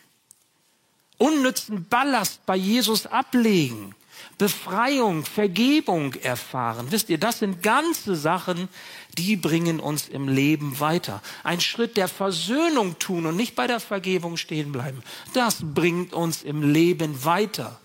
Unnützen 1.18 1.86
Ballast 1.88 2.46
bei 2.46 2.56
Jesus 2.56 3.06
ablegen. 3.06 3.96
Befreiung, 4.38 5.24
Vergebung 5.24 6.16
erfahren. 6.16 6.88
Wisst 6.90 7.10
ihr, 7.10 7.20
das 7.20 7.40
sind 7.40 7.62
ganze 7.62 8.16
Sachen, 8.16 8.70
die 9.18 9.36
bringen 9.36 9.80
uns 9.80 10.08
im 10.08 10.28
Leben 10.28 10.80
weiter. 10.80 11.22
Ein 11.44 11.62
Schritt 11.62 11.98
der 11.98 12.08
Versöhnung 12.08 12.98
tun 12.98 13.28
und 13.28 13.36
nicht 13.36 13.56
bei 13.56 13.68
der 13.68 13.80
Vergebung 13.80 14.38
stehen 14.38 14.72
bleiben. 14.72 15.04
Das 15.34 15.60
bringt 15.62 16.14
uns 16.14 16.42
im 16.44 16.74
Leben 16.74 17.24
weiter. 17.24 17.80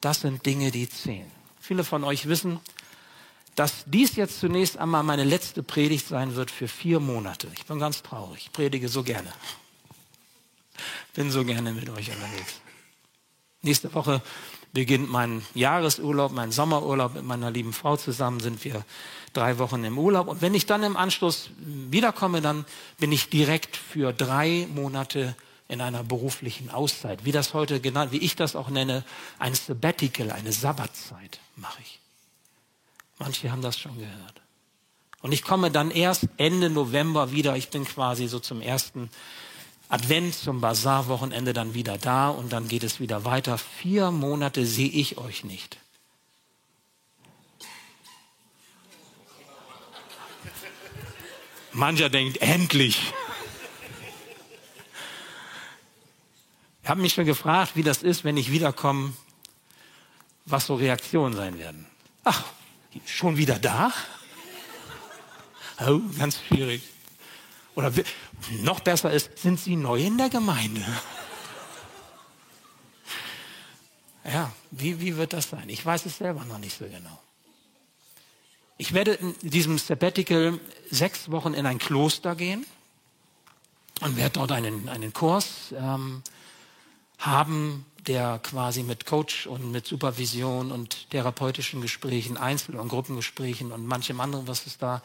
Das 0.00 0.20
sind 0.20 0.44
Dinge, 0.44 0.70
die 0.70 0.88
zählen. 0.88 1.30
Viele 1.60 1.84
von 1.84 2.04
euch 2.04 2.28
wissen, 2.28 2.60
dass 3.54 3.84
dies 3.86 4.16
jetzt 4.16 4.40
zunächst 4.40 4.78
einmal 4.78 5.02
meine 5.02 5.24
letzte 5.24 5.62
Predigt 5.62 6.06
sein 6.06 6.34
wird 6.34 6.50
für 6.50 6.68
vier 6.68 7.00
Monate. 7.00 7.48
Ich 7.54 7.66
bin 7.66 7.78
ganz 7.78 8.02
traurig. 8.02 8.42
Ich 8.46 8.52
predige 8.52 8.88
so 8.88 9.02
gerne. 9.02 9.32
Bin 11.14 11.30
so 11.30 11.44
gerne 11.44 11.72
mit 11.72 11.88
euch 11.90 12.10
unterwegs. 12.10 12.60
Nächste 13.62 13.92
Woche 13.92 14.22
beginnt 14.72 15.10
mein 15.10 15.42
Jahresurlaub, 15.54 16.32
mein 16.32 16.52
Sommerurlaub 16.52 17.14
mit 17.14 17.24
meiner 17.24 17.50
lieben 17.50 17.72
Frau 17.72 17.96
zusammen, 17.96 18.40
sind 18.40 18.64
wir 18.64 18.84
drei 19.32 19.58
Wochen 19.58 19.84
im 19.84 19.98
Urlaub. 19.98 20.28
Und 20.28 20.42
wenn 20.42 20.54
ich 20.54 20.66
dann 20.66 20.82
im 20.82 20.96
Anschluss 20.96 21.50
wiederkomme, 21.58 22.40
dann 22.40 22.64
bin 22.98 23.12
ich 23.12 23.28
direkt 23.28 23.76
für 23.76 24.12
drei 24.12 24.66
Monate 24.74 25.36
in 25.68 25.80
einer 25.80 26.02
beruflichen 26.02 26.70
Auszeit. 26.70 27.24
Wie 27.24 27.32
das 27.32 27.54
heute 27.54 27.80
genannt, 27.80 28.12
wie 28.12 28.18
ich 28.18 28.36
das 28.36 28.56
auch 28.56 28.70
nenne, 28.70 29.04
ein 29.38 29.54
Sabbatical, 29.54 30.32
eine 30.32 30.52
Sabbatzeit 30.52 31.38
mache 31.56 31.80
ich. 31.82 31.99
Manche 33.20 33.52
haben 33.52 33.60
das 33.60 33.78
schon 33.78 33.98
gehört. 33.98 34.40
Und 35.20 35.32
ich 35.32 35.42
komme 35.42 35.70
dann 35.70 35.90
erst 35.90 36.26
Ende 36.38 36.70
November 36.70 37.32
wieder. 37.32 37.54
Ich 37.54 37.68
bin 37.68 37.84
quasi 37.84 38.26
so 38.28 38.40
zum 38.40 38.62
ersten 38.62 39.10
Advent 39.90 40.34
zum 40.34 40.62
Bazarwochenende 40.62 41.52
dann 41.52 41.74
wieder 41.74 41.98
da 41.98 42.30
und 42.30 42.50
dann 42.50 42.66
geht 42.66 42.82
es 42.82 42.98
wieder 42.98 43.26
weiter. 43.26 43.58
Vier 43.58 44.10
Monate 44.10 44.64
sehe 44.64 44.88
ich 44.88 45.18
euch 45.18 45.44
nicht. 45.44 45.76
Mancher 51.72 52.08
denkt, 52.08 52.38
endlich. 52.38 53.12
Ich 56.82 56.88
habe 56.88 57.02
mich 57.02 57.12
schon 57.12 57.26
gefragt, 57.26 57.72
wie 57.74 57.82
das 57.82 58.02
ist, 58.02 58.24
wenn 58.24 58.38
ich 58.38 58.50
wiederkomme, 58.50 59.12
was 60.46 60.66
so 60.66 60.74
Reaktionen 60.74 61.36
sein 61.36 61.58
werden. 61.58 61.86
Ach, 62.24 62.44
schon 63.06 63.36
wieder 63.36 63.58
da? 63.58 63.92
Oh, 65.86 66.00
ganz 66.18 66.40
schwierig. 66.48 66.82
Oder 67.74 67.92
noch 68.62 68.80
besser 68.80 69.10
ist, 69.12 69.38
sind 69.38 69.60
Sie 69.60 69.76
neu 69.76 70.00
in 70.00 70.18
der 70.18 70.28
Gemeinde? 70.28 70.84
Ja, 74.24 74.52
wie, 74.70 75.00
wie 75.00 75.16
wird 75.16 75.32
das 75.32 75.48
sein? 75.50 75.68
Ich 75.68 75.84
weiß 75.84 76.06
es 76.06 76.18
selber 76.18 76.44
noch 76.44 76.58
nicht 76.58 76.76
so 76.76 76.84
genau. 76.84 77.20
Ich 78.76 78.92
werde 78.92 79.12
in 79.12 79.34
diesem 79.42 79.78
Sabbatical 79.78 80.58
sechs 80.90 81.30
Wochen 81.30 81.54
in 81.54 81.66
ein 81.66 81.78
Kloster 81.78 82.34
gehen 82.34 82.66
und 84.00 84.16
werde 84.16 84.34
dort 84.34 84.52
einen, 84.52 84.88
einen 84.88 85.12
Kurs 85.12 85.74
ähm, 85.76 86.22
haben, 87.20 87.84
der 88.06 88.40
quasi 88.42 88.82
mit 88.82 89.06
Coach 89.06 89.46
und 89.46 89.70
mit 89.70 89.86
Supervision 89.86 90.72
und 90.72 91.10
therapeutischen 91.10 91.80
Gesprächen, 91.80 92.36
Einzel- 92.36 92.76
und 92.76 92.88
Gruppengesprächen 92.88 93.72
und 93.72 93.86
manchem 93.86 94.20
anderen, 94.20 94.48
was 94.48 94.66
es 94.66 94.78
da, 94.78 95.02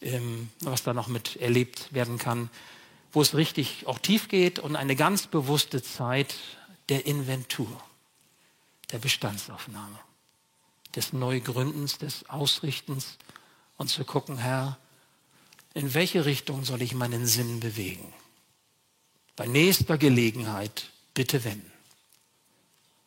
ähm, 0.00 0.50
was 0.60 0.82
da 0.82 0.92
noch 0.92 1.08
mit 1.08 1.36
erlebt 1.36 1.92
werden 1.92 2.18
kann, 2.18 2.50
wo 3.12 3.22
es 3.22 3.34
richtig 3.34 3.86
auch 3.86 3.98
tief 3.98 4.28
geht 4.28 4.58
und 4.58 4.76
eine 4.76 4.96
ganz 4.96 5.26
bewusste 5.26 5.82
Zeit 5.82 6.34
der 6.88 7.06
Inventur, 7.06 7.80
der 8.92 8.98
Bestandsaufnahme, 8.98 9.98
des 10.94 11.12
Neugründens, 11.12 11.98
des 11.98 12.28
Ausrichtens 12.28 13.16
und 13.76 13.88
zu 13.88 14.04
gucken, 14.04 14.36
Herr, 14.36 14.78
in 15.72 15.94
welche 15.94 16.24
Richtung 16.26 16.64
soll 16.64 16.82
ich 16.82 16.94
meinen 16.94 17.26
Sinn 17.26 17.60
bewegen? 17.60 18.12
Bei 19.36 19.46
nächster 19.46 19.96
Gelegenheit 19.96 20.89
bitte 21.14 21.44
wenden. 21.44 21.70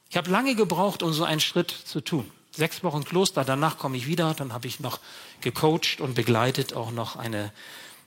Ich 0.10 0.18
habe 0.18 0.30
lange 0.30 0.56
gebraucht, 0.56 1.02
um 1.02 1.14
so 1.14 1.24
einen 1.24 1.40
Schritt 1.40 1.72
zu 1.72 2.02
tun. 2.02 2.30
Sechs 2.52 2.84
Wochen 2.84 3.04
Kloster, 3.04 3.44
danach 3.44 3.80
komme 3.80 3.98
ich 3.98 4.06
wieder, 4.06 4.36
dann 4.36 4.54
habe 4.54 4.68
ich 4.68 4.80
noch 4.80 5.00
gecoacht 5.42 6.02
und 6.02 6.14
begleitet 6.14 6.74
auch 6.74 6.92
noch 6.92 7.16
eine 7.16 7.52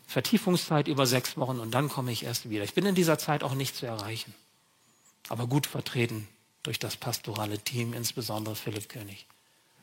Vertiefungszeit 0.07 0.87
über 0.87 1.05
sechs 1.05 1.37
Wochen 1.37 1.59
und 1.59 1.73
dann 1.73 1.89
komme 1.89 2.13
ich 2.13 2.23
erst 2.23 2.49
wieder. 2.49 2.63
Ich 2.63 2.75
bin 2.75 2.87
in 2.87 2.95
dieser 2.95 3.19
Zeit 3.19 3.43
auch 3.43 3.55
nicht 3.55 3.75
zu 3.75 3.87
erreichen, 3.87 4.35
aber 5.29 5.49
gut 5.49 5.67
vertreten 5.67 6.29
durch 6.63 6.79
das 6.79 6.97
pastorale 6.97 7.59
Team, 7.59 7.93
insbesondere 7.93 8.55
Philipp 8.55 8.89
König 8.89 9.27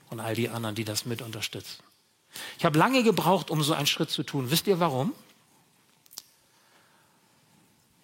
und 0.09 0.21
all 0.21 0.35
die 0.35 0.47
anderen, 0.47 0.75
die 0.75 0.85
das 0.85 1.05
mit 1.05 1.21
unterstützen. 1.21 1.83
Ich 2.57 2.65
habe 2.65 2.79
lange 2.79 3.03
gebraucht, 3.03 3.51
um 3.51 3.61
so 3.63 3.73
einen 3.73 3.87
Schritt 3.87 4.09
zu 4.09 4.23
tun. 4.23 4.49
Wisst 4.49 4.67
ihr 4.67 4.79
warum? 4.79 5.13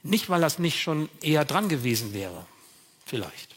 Nicht, 0.01 0.29
weil 0.29 0.41
das 0.41 0.59
nicht 0.59 0.81
schon 0.81 1.09
eher 1.21 1.45
dran 1.45 1.69
gewesen 1.69 2.13
wäre, 2.13 2.45
vielleicht, 3.05 3.55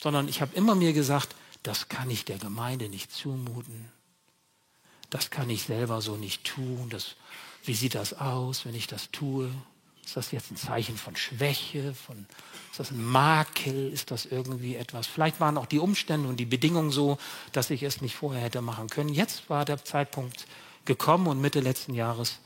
sondern 0.00 0.28
ich 0.28 0.40
habe 0.40 0.54
immer 0.54 0.74
mir 0.74 0.92
gesagt, 0.92 1.34
das 1.62 1.88
kann 1.88 2.10
ich 2.10 2.24
der 2.24 2.38
Gemeinde 2.38 2.88
nicht 2.88 3.12
zumuten. 3.12 3.90
Das 5.10 5.30
kann 5.30 5.50
ich 5.50 5.64
selber 5.64 6.00
so 6.00 6.16
nicht 6.16 6.44
tun. 6.44 6.88
Das, 6.90 7.16
wie 7.64 7.74
sieht 7.74 7.94
das 7.94 8.14
aus, 8.14 8.64
wenn 8.64 8.74
ich 8.74 8.86
das 8.86 9.10
tue? 9.10 9.50
Ist 10.04 10.16
das 10.16 10.32
jetzt 10.32 10.50
ein 10.50 10.56
Zeichen 10.56 10.96
von 10.96 11.14
Schwäche? 11.14 11.94
Von, 11.94 12.26
ist 12.70 12.80
das 12.80 12.90
ein 12.90 13.04
Makel? 13.04 13.92
Ist 13.92 14.10
das 14.10 14.26
irgendwie 14.26 14.74
etwas? 14.74 15.06
Vielleicht 15.06 15.38
waren 15.38 15.58
auch 15.58 15.66
die 15.66 15.78
Umstände 15.78 16.28
und 16.28 16.38
die 16.38 16.46
Bedingungen 16.46 16.90
so, 16.90 17.18
dass 17.52 17.70
ich 17.70 17.82
es 17.82 18.00
nicht 18.00 18.16
vorher 18.16 18.42
hätte 18.42 18.62
machen 18.62 18.88
können. 18.88 19.10
Jetzt 19.10 19.48
war 19.48 19.64
der 19.64 19.84
Zeitpunkt 19.84 20.46
gekommen 20.84 21.28
und 21.28 21.40
Mitte 21.40 21.60
letzten 21.60 21.94
Jahres 21.94 22.38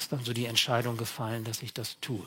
ist 0.00 0.12
dann 0.12 0.24
so 0.24 0.32
die 0.32 0.46
Entscheidung 0.46 0.96
gefallen, 0.96 1.44
dass 1.44 1.62
ich 1.62 1.72
das 1.72 1.98
tue. 2.00 2.26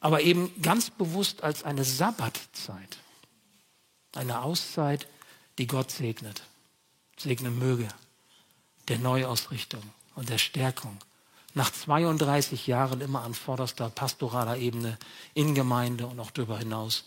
Aber 0.00 0.20
eben 0.20 0.50
ganz 0.62 0.90
bewusst 0.90 1.42
als 1.42 1.64
eine 1.64 1.84
Sabbatzeit. 1.84 2.98
Eine 4.14 4.42
Auszeit, 4.42 5.08
die 5.58 5.66
Gott 5.66 5.90
segnet, 5.90 6.42
segnen 7.16 7.58
möge, 7.58 7.88
der 8.88 8.98
Neuausrichtung 8.98 9.82
und 10.14 10.28
der 10.28 10.38
Stärkung. 10.38 10.98
Nach 11.54 11.72
32 11.72 12.66
Jahren 12.66 13.00
immer 13.00 13.22
an 13.22 13.34
vorderster 13.34 13.88
pastoraler 13.88 14.58
Ebene 14.58 14.98
in 15.32 15.54
Gemeinde 15.54 16.06
und 16.06 16.20
auch 16.20 16.30
darüber 16.30 16.58
hinaus 16.58 17.04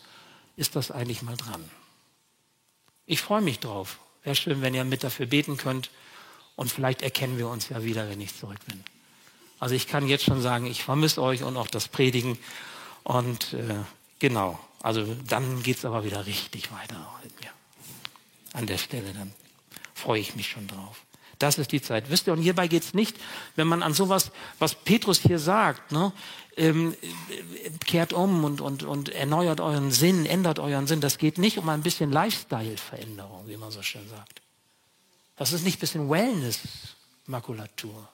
ist 0.56 0.76
das 0.76 0.90
eigentlich 0.90 1.22
mal 1.22 1.38
dran. 1.38 1.70
Ich 3.06 3.22
freue 3.22 3.42
mich 3.42 3.60
drauf. 3.60 4.00
Wäre 4.24 4.36
schön, 4.36 4.62
wenn 4.62 4.74
ihr 4.74 4.84
mit 4.84 5.04
dafür 5.04 5.28
beten 5.28 5.58
könnt. 5.58 5.92
Und 6.58 6.72
vielleicht 6.72 7.04
erkennen 7.04 7.38
wir 7.38 7.48
uns 7.48 7.70
ja 7.70 7.84
wieder, 7.84 8.10
wenn 8.10 8.20
ich 8.20 8.36
zurück 8.36 8.58
bin. 8.66 8.84
Also 9.60 9.76
ich 9.76 9.88
kann 9.88 10.08
jetzt 10.08 10.26
schon 10.26 10.42
sagen, 10.42 10.66
ich 10.66 10.84
vermisse 10.84 11.22
euch 11.22 11.44
und 11.44 11.56
auch 11.56 11.68
das 11.68 11.88
Predigen. 11.88 12.38
Und 13.04 13.54
äh, 13.54 13.76
genau, 14.20 14.60
also 14.82 15.06
dann 15.28 15.62
geht 15.62 15.78
es 15.78 15.86
aber 15.86 16.04
wieder 16.04 16.26
richtig 16.26 16.72
weiter 16.72 17.14
mit 17.24 17.40
mir. 17.40 17.52
An 18.54 18.66
der 18.66 18.80
Stelle, 18.80 19.14
dann 19.14 19.32
freue 19.94 20.20
ich 20.20 20.36
mich 20.36 20.50
schon 20.50 20.68
drauf. 20.68 21.04
Das 21.38 21.60
ist 21.60 21.72
die 21.72 21.82
Zeit. 21.82 22.10
Wisst 22.10 22.26
ihr, 22.26 22.34
und 22.34 22.42
hierbei 22.42 22.68
geht 22.68 22.84
es 22.84 22.96
nicht, 22.96 23.16
wenn 23.56 23.68
man 23.68 23.84
an 23.84 23.94
sowas, 23.94 24.32
was 24.58 24.74
Petrus 24.74 25.20
hier 25.20 25.38
sagt, 25.38 25.92
ne, 25.92 26.12
ähm, 26.56 26.96
kehrt 27.86 28.14
um 28.14 28.44
und, 28.44 28.62
und, 28.62 28.82
und 28.82 29.10
erneuert 29.10 29.62
euren 29.62 29.92
Sinn, 29.92 30.26
ändert 30.26 30.58
euren 30.58 30.88
Sinn. 30.88 31.02
Das 31.02 31.20
geht 31.20 31.38
nicht 31.38 31.60
um 31.60 31.70
ein 31.70 31.84
bisschen 31.84 32.12
Lifestyle-Veränderung, 32.12 33.48
wie 33.48 33.58
man 33.58 33.70
so 33.70 33.84
schön 33.84 34.10
sagt. 34.10 34.42
Das 35.38 35.54
ist 35.54 35.64
nicht 35.64 35.78
ein 35.78 35.80
bisschen 35.80 36.10
Wellness-Makulatur. 36.10 38.10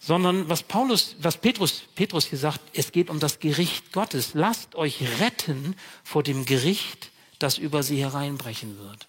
Sondern 0.00 0.48
was 0.48 0.62
Paulus, 0.62 1.16
was 1.20 1.36
Petrus, 1.36 1.82
Petrus 1.94 2.26
hier 2.26 2.38
sagt, 2.38 2.60
es 2.72 2.92
geht 2.92 3.08
um 3.08 3.20
das 3.20 3.38
Gericht 3.38 3.92
Gottes. 3.92 4.34
Lasst 4.34 4.74
euch 4.74 5.20
retten 5.20 5.76
vor 6.02 6.22
dem 6.22 6.44
Gericht, 6.44 7.10
das 7.38 7.58
über 7.58 7.82
sie 7.82 8.02
hereinbrechen 8.02 8.78
wird. 8.78 9.08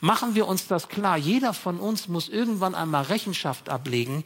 Machen 0.00 0.34
wir 0.34 0.46
uns 0.46 0.66
das 0.66 0.88
klar. 0.88 1.16
Jeder 1.16 1.54
von 1.54 1.80
uns 1.80 2.08
muss 2.08 2.28
irgendwann 2.28 2.74
einmal 2.74 3.04
Rechenschaft 3.04 3.68
ablegen 3.68 4.24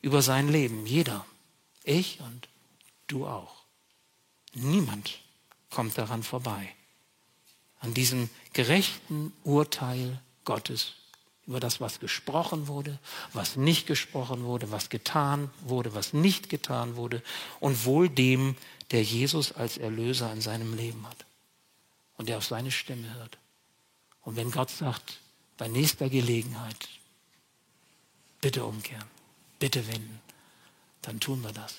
über 0.00 0.22
sein 0.22 0.48
Leben. 0.48 0.86
Jeder. 0.86 1.26
Ich 1.82 2.20
und 2.20 2.48
du 3.08 3.26
auch. 3.26 3.64
Niemand 4.54 5.18
kommt 5.70 5.98
daran 5.98 6.22
vorbei. 6.22 6.68
An 7.80 7.94
diesem 7.94 8.30
gerechten 8.52 9.32
Urteil 9.42 10.20
Gottes 10.44 10.94
über 11.46 11.60
das, 11.60 11.80
was 11.80 12.00
gesprochen 12.00 12.68
wurde, 12.68 12.98
was 13.32 13.56
nicht 13.56 13.86
gesprochen 13.86 14.44
wurde, 14.44 14.70
was 14.70 14.88
getan 14.88 15.50
wurde, 15.62 15.94
was 15.94 16.12
nicht 16.12 16.48
getan 16.48 16.96
wurde 16.96 17.22
und 17.60 17.84
wohl 17.84 18.08
dem, 18.08 18.56
der 18.90 19.02
Jesus 19.02 19.52
als 19.52 19.76
Erlöser 19.76 20.32
in 20.32 20.40
seinem 20.40 20.74
Leben 20.74 21.06
hat 21.06 21.26
und 22.16 22.28
der 22.28 22.38
auf 22.38 22.44
seine 22.44 22.70
Stimme 22.70 23.12
hört. 23.14 23.38
Und 24.22 24.36
wenn 24.36 24.50
Gott 24.50 24.70
sagt, 24.70 25.20
bei 25.58 25.68
nächster 25.68 26.08
Gelegenheit, 26.08 26.88
bitte 28.40 28.64
umkehren, 28.64 29.04
bitte 29.58 29.86
wenden, 29.86 30.20
dann 31.02 31.20
tun 31.20 31.42
wir 31.42 31.52
das. 31.52 31.76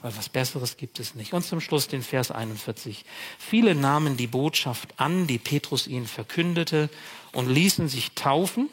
Weil 0.00 0.16
was 0.16 0.28
Besseres 0.28 0.76
gibt 0.76 1.00
es 1.00 1.14
nicht. 1.14 1.32
Und 1.32 1.44
zum 1.44 1.60
Schluss 1.60 1.88
den 1.88 2.02
Vers 2.02 2.30
41. 2.30 3.04
Viele 3.38 3.74
nahmen 3.74 4.16
die 4.18 4.26
Botschaft 4.26 5.00
an, 5.00 5.26
die 5.26 5.38
Petrus 5.38 5.86
ihnen 5.86 6.06
verkündete, 6.06 6.90
und 7.32 7.48
ließen 7.48 7.88
sich 7.88 8.12
taufen. 8.12 8.68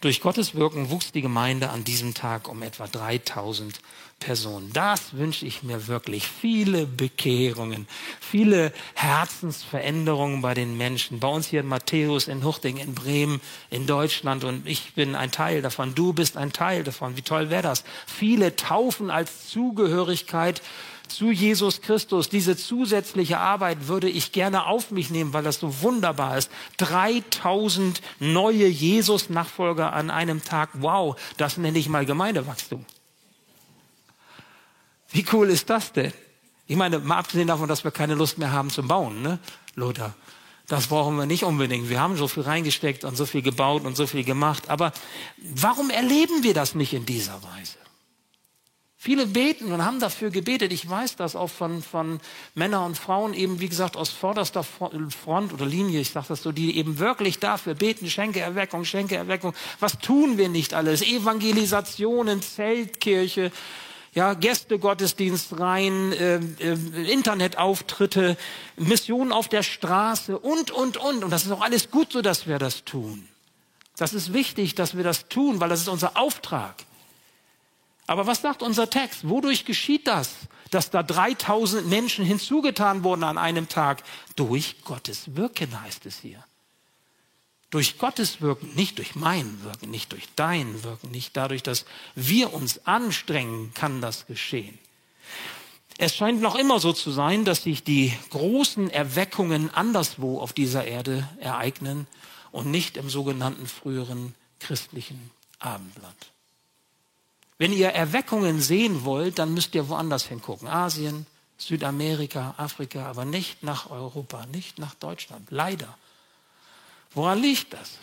Durch 0.00 0.20
Gottes 0.20 0.54
Wirken 0.54 0.90
wuchs 0.90 1.12
die 1.12 1.20
Gemeinde 1.20 1.70
an 1.70 1.84
diesem 1.84 2.14
Tag 2.14 2.48
um 2.48 2.62
etwa 2.62 2.86
3000 2.86 3.80
Personen. 4.20 4.70
Das 4.72 5.14
wünsche 5.14 5.46
ich 5.46 5.62
mir 5.62 5.88
wirklich. 5.88 6.26
Viele 6.26 6.86
Bekehrungen, 6.86 7.88
viele 8.20 8.72
Herzensveränderungen 8.94 10.42
bei 10.42 10.54
den 10.54 10.76
Menschen. 10.76 11.20
Bei 11.20 11.28
uns 11.28 11.48
hier 11.48 11.60
in 11.60 11.66
Matthäus, 11.66 12.28
in 12.28 12.44
Huchting, 12.44 12.76
in 12.76 12.94
Bremen, 12.94 13.40
in 13.70 13.86
Deutschland 13.86 14.44
und 14.44 14.66
ich 14.66 14.94
bin 14.94 15.14
ein 15.14 15.32
Teil 15.32 15.62
davon. 15.62 15.94
Du 15.94 16.12
bist 16.12 16.36
ein 16.36 16.52
Teil 16.52 16.84
davon. 16.84 17.16
Wie 17.16 17.22
toll 17.22 17.50
wäre 17.50 17.62
das? 17.62 17.84
Viele 18.06 18.56
taufen 18.56 19.10
als 19.10 19.48
Zugehörigkeit 19.48 20.60
zu 21.10 21.30
Jesus 21.30 21.82
Christus. 21.82 22.28
Diese 22.28 22.56
zusätzliche 22.56 23.38
Arbeit 23.38 23.88
würde 23.88 24.08
ich 24.08 24.32
gerne 24.32 24.66
auf 24.66 24.90
mich 24.90 25.10
nehmen, 25.10 25.32
weil 25.32 25.42
das 25.42 25.60
so 25.60 25.82
wunderbar 25.82 26.38
ist. 26.38 26.50
3000 26.78 28.00
neue 28.18 28.66
Jesus-Nachfolger 28.66 29.92
an 29.92 30.10
einem 30.10 30.44
Tag. 30.44 30.70
Wow, 30.74 31.16
das 31.36 31.56
nenne 31.56 31.78
ich 31.78 31.88
mal 31.88 32.06
Gemeindewachstum. 32.06 32.84
Wie 35.10 35.26
cool 35.32 35.50
ist 35.50 35.68
das 35.70 35.92
denn? 35.92 36.12
Ich 36.66 36.76
meine, 36.76 37.00
mal 37.00 37.18
abgesehen 37.18 37.48
davon, 37.48 37.68
dass 37.68 37.82
wir 37.82 37.90
keine 37.90 38.14
Lust 38.14 38.38
mehr 38.38 38.52
haben 38.52 38.70
zum 38.70 38.86
Bauen, 38.86 39.22
ne, 39.22 39.40
Lothar? 39.74 40.14
Das 40.68 40.86
brauchen 40.86 41.16
wir 41.16 41.26
nicht 41.26 41.42
unbedingt. 41.42 41.88
Wir 41.88 41.98
haben 41.98 42.16
so 42.16 42.28
viel 42.28 42.44
reingesteckt 42.44 43.02
und 43.02 43.16
so 43.16 43.26
viel 43.26 43.42
gebaut 43.42 43.84
und 43.84 43.96
so 43.96 44.06
viel 44.06 44.22
gemacht. 44.22 44.70
Aber 44.70 44.92
warum 45.38 45.90
erleben 45.90 46.44
wir 46.44 46.54
das 46.54 46.76
nicht 46.76 46.94
in 46.94 47.04
dieser 47.04 47.42
Weise? 47.42 47.79
Viele 49.02 49.24
beten 49.24 49.72
und 49.72 49.82
haben 49.82 49.98
dafür 49.98 50.28
gebetet. 50.28 50.74
Ich 50.74 50.86
weiß 50.86 51.16
das 51.16 51.34
auch 51.34 51.48
von, 51.48 51.82
von 51.82 52.20
Männern 52.54 52.84
und 52.84 52.98
Frauen 52.98 53.32
eben, 53.32 53.58
wie 53.58 53.70
gesagt, 53.70 53.96
aus 53.96 54.10
vorderster 54.10 54.62
Front 54.62 55.54
oder 55.54 55.64
Linie, 55.64 56.00
ich 56.00 56.10
sage 56.10 56.26
das 56.28 56.42
so, 56.42 56.52
die 56.52 56.76
eben 56.76 56.98
wirklich 56.98 57.38
dafür 57.38 57.72
beten, 57.72 58.10
Schenke 58.10 58.40
Erweckung, 58.40 58.84
Schenke 58.84 59.16
Erweckung. 59.16 59.54
Was 59.78 59.98
tun 60.00 60.36
wir 60.36 60.50
nicht 60.50 60.74
alles? 60.74 61.00
Evangelisationen, 61.00 62.42
Zeltkirche, 62.42 63.50
ja, 64.12 64.34
Gästegottesdienst 64.34 65.58
rein, 65.58 66.12
äh, 66.12 66.36
äh, 66.58 67.10
Internetauftritte, 67.10 68.36
Missionen 68.76 69.32
auf 69.32 69.48
der 69.48 69.62
Straße 69.62 70.38
und, 70.38 70.72
und, 70.72 70.98
und. 70.98 71.24
Und 71.24 71.30
das 71.30 71.46
ist 71.46 71.52
auch 71.52 71.62
alles 71.62 71.90
gut 71.90 72.12
so, 72.12 72.20
dass 72.20 72.46
wir 72.46 72.58
das 72.58 72.84
tun. 72.84 73.26
Das 73.96 74.12
ist 74.12 74.34
wichtig, 74.34 74.74
dass 74.74 74.94
wir 74.94 75.04
das 75.04 75.28
tun, 75.28 75.58
weil 75.58 75.70
das 75.70 75.80
ist 75.80 75.88
unser 75.88 76.18
Auftrag. 76.18 76.74
Aber 78.10 78.26
was 78.26 78.42
sagt 78.42 78.64
unser 78.64 78.90
Text? 78.90 79.28
Wodurch 79.28 79.64
geschieht 79.64 80.08
das, 80.08 80.34
dass 80.72 80.90
da 80.90 81.04
3000 81.04 81.86
Menschen 81.86 82.24
hinzugetan 82.24 83.04
wurden 83.04 83.22
an 83.22 83.38
einem 83.38 83.68
Tag? 83.68 84.02
Durch 84.34 84.82
Gottes 84.82 85.36
Wirken 85.36 85.80
heißt 85.80 86.06
es 86.06 86.18
hier. 86.18 86.44
Durch 87.70 87.98
Gottes 87.98 88.40
Wirken, 88.40 88.74
nicht 88.74 88.98
durch 88.98 89.14
mein 89.14 89.62
Wirken, 89.62 89.92
nicht 89.92 90.10
durch 90.10 90.24
dein 90.34 90.82
Wirken, 90.82 91.12
nicht 91.12 91.36
dadurch, 91.36 91.62
dass 91.62 91.84
wir 92.16 92.52
uns 92.52 92.84
anstrengen, 92.84 93.72
kann 93.74 94.00
das 94.00 94.26
geschehen. 94.26 94.76
Es 95.96 96.16
scheint 96.16 96.40
noch 96.40 96.56
immer 96.56 96.80
so 96.80 96.92
zu 96.92 97.12
sein, 97.12 97.44
dass 97.44 97.62
sich 97.62 97.84
die 97.84 98.12
großen 98.30 98.90
Erweckungen 98.90 99.72
anderswo 99.72 100.40
auf 100.40 100.52
dieser 100.52 100.84
Erde 100.84 101.28
ereignen 101.38 102.08
und 102.50 102.72
nicht 102.72 102.96
im 102.96 103.08
sogenannten 103.08 103.68
früheren 103.68 104.34
christlichen 104.58 105.30
Abendland. 105.60 106.29
Wenn 107.60 107.74
ihr 107.74 107.90
Erweckungen 107.90 108.58
sehen 108.58 109.04
wollt, 109.04 109.38
dann 109.38 109.52
müsst 109.52 109.74
ihr 109.74 109.90
woanders 109.90 110.24
hingucken. 110.24 110.66
Asien, 110.66 111.26
Südamerika, 111.58 112.54
Afrika, 112.56 113.04
aber 113.04 113.26
nicht 113.26 113.62
nach 113.62 113.90
Europa, 113.90 114.46
nicht 114.46 114.78
nach 114.78 114.94
Deutschland. 114.94 115.46
Leider. 115.50 115.98
Woran 117.12 117.38
liegt 117.38 117.74
das? 117.74 117.98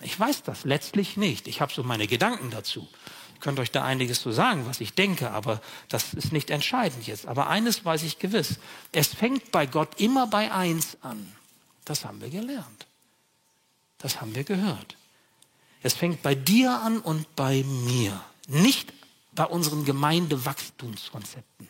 Ich 0.00 0.18
weiß 0.18 0.42
das 0.42 0.64
letztlich 0.64 1.16
nicht. 1.16 1.46
Ich 1.46 1.60
habe 1.60 1.72
so 1.72 1.84
meine 1.84 2.08
Gedanken 2.08 2.50
dazu. 2.50 2.88
Ich 3.34 3.40
könnte 3.40 3.62
euch 3.62 3.70
da 3.70 3.84
einiges 3.84 4.20
zu 4.20 4.32
sagen, 4.32 4.66
was 4.66 4.80
ich 4.80 4.92
denke, 4.92 5.30
aber 5.30 5.60
das 5.88 6.12
ist 6.12 6.32
nicht 6.32 6.50
entscheidend 6.50 7.06
jetzt. 7.06 7.26
Aber 7.26 7.46
eines 7.46 7.84
weiß 7.84 8.02
ich 8.02 8.18
gewiss. 8.18 8.58
Es 8.90 9.14
fängt 9.14 9.52
bei 9.52 9.66
Gott 9.66 10.00
immer 10.00 10.26
bei 10.26 10.50
eins 10.50 10.96
an. 11.00 11.32
Das 11.84 12.04
haben 12.04 12.20
wir 12.20 12.30
gelernt. 12.30 12.86
Das 13.98 14.20
haben 14.20 14.34
wir 14.34 14.42
gehört. 14.42 14.96
Es 15.84 15.94
fängt 15.94 16.22
bei 16.22 16.34
dir 16.34 16.72
an 16.72 16.98
und 16.98 17.36
bei 17.36 17.62
mir, 17.62 18.20
nicht 18.48 18.92
bei 19.32 19.44
unseren 19.44 19.84
Gemeindewachstumskonzepten. 19.84 21.68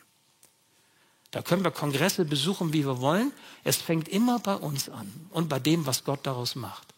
Da 1.31 1.41
können 1.41 1.63
wir 1.63 1.71
Kongresse 1.71 2.23
besuchen, 2.23 2.71
wie 2.71 2.85
wir 2.85 3.01
wollen. 3.01 3.33
Es 3.63 3.77
fängt 3.77 4.07
immer 4.07 4.39
bei 4.39 4.55
uns 4.55 4.87
an 4.89 5.11
und 5.31 5.49
bei 5.49 5.59
dem, 5.59 5.85
was 5.85 6.03
Gott 6.03 6.21
daraus 6.23 6.55
macht. 6.55 6.93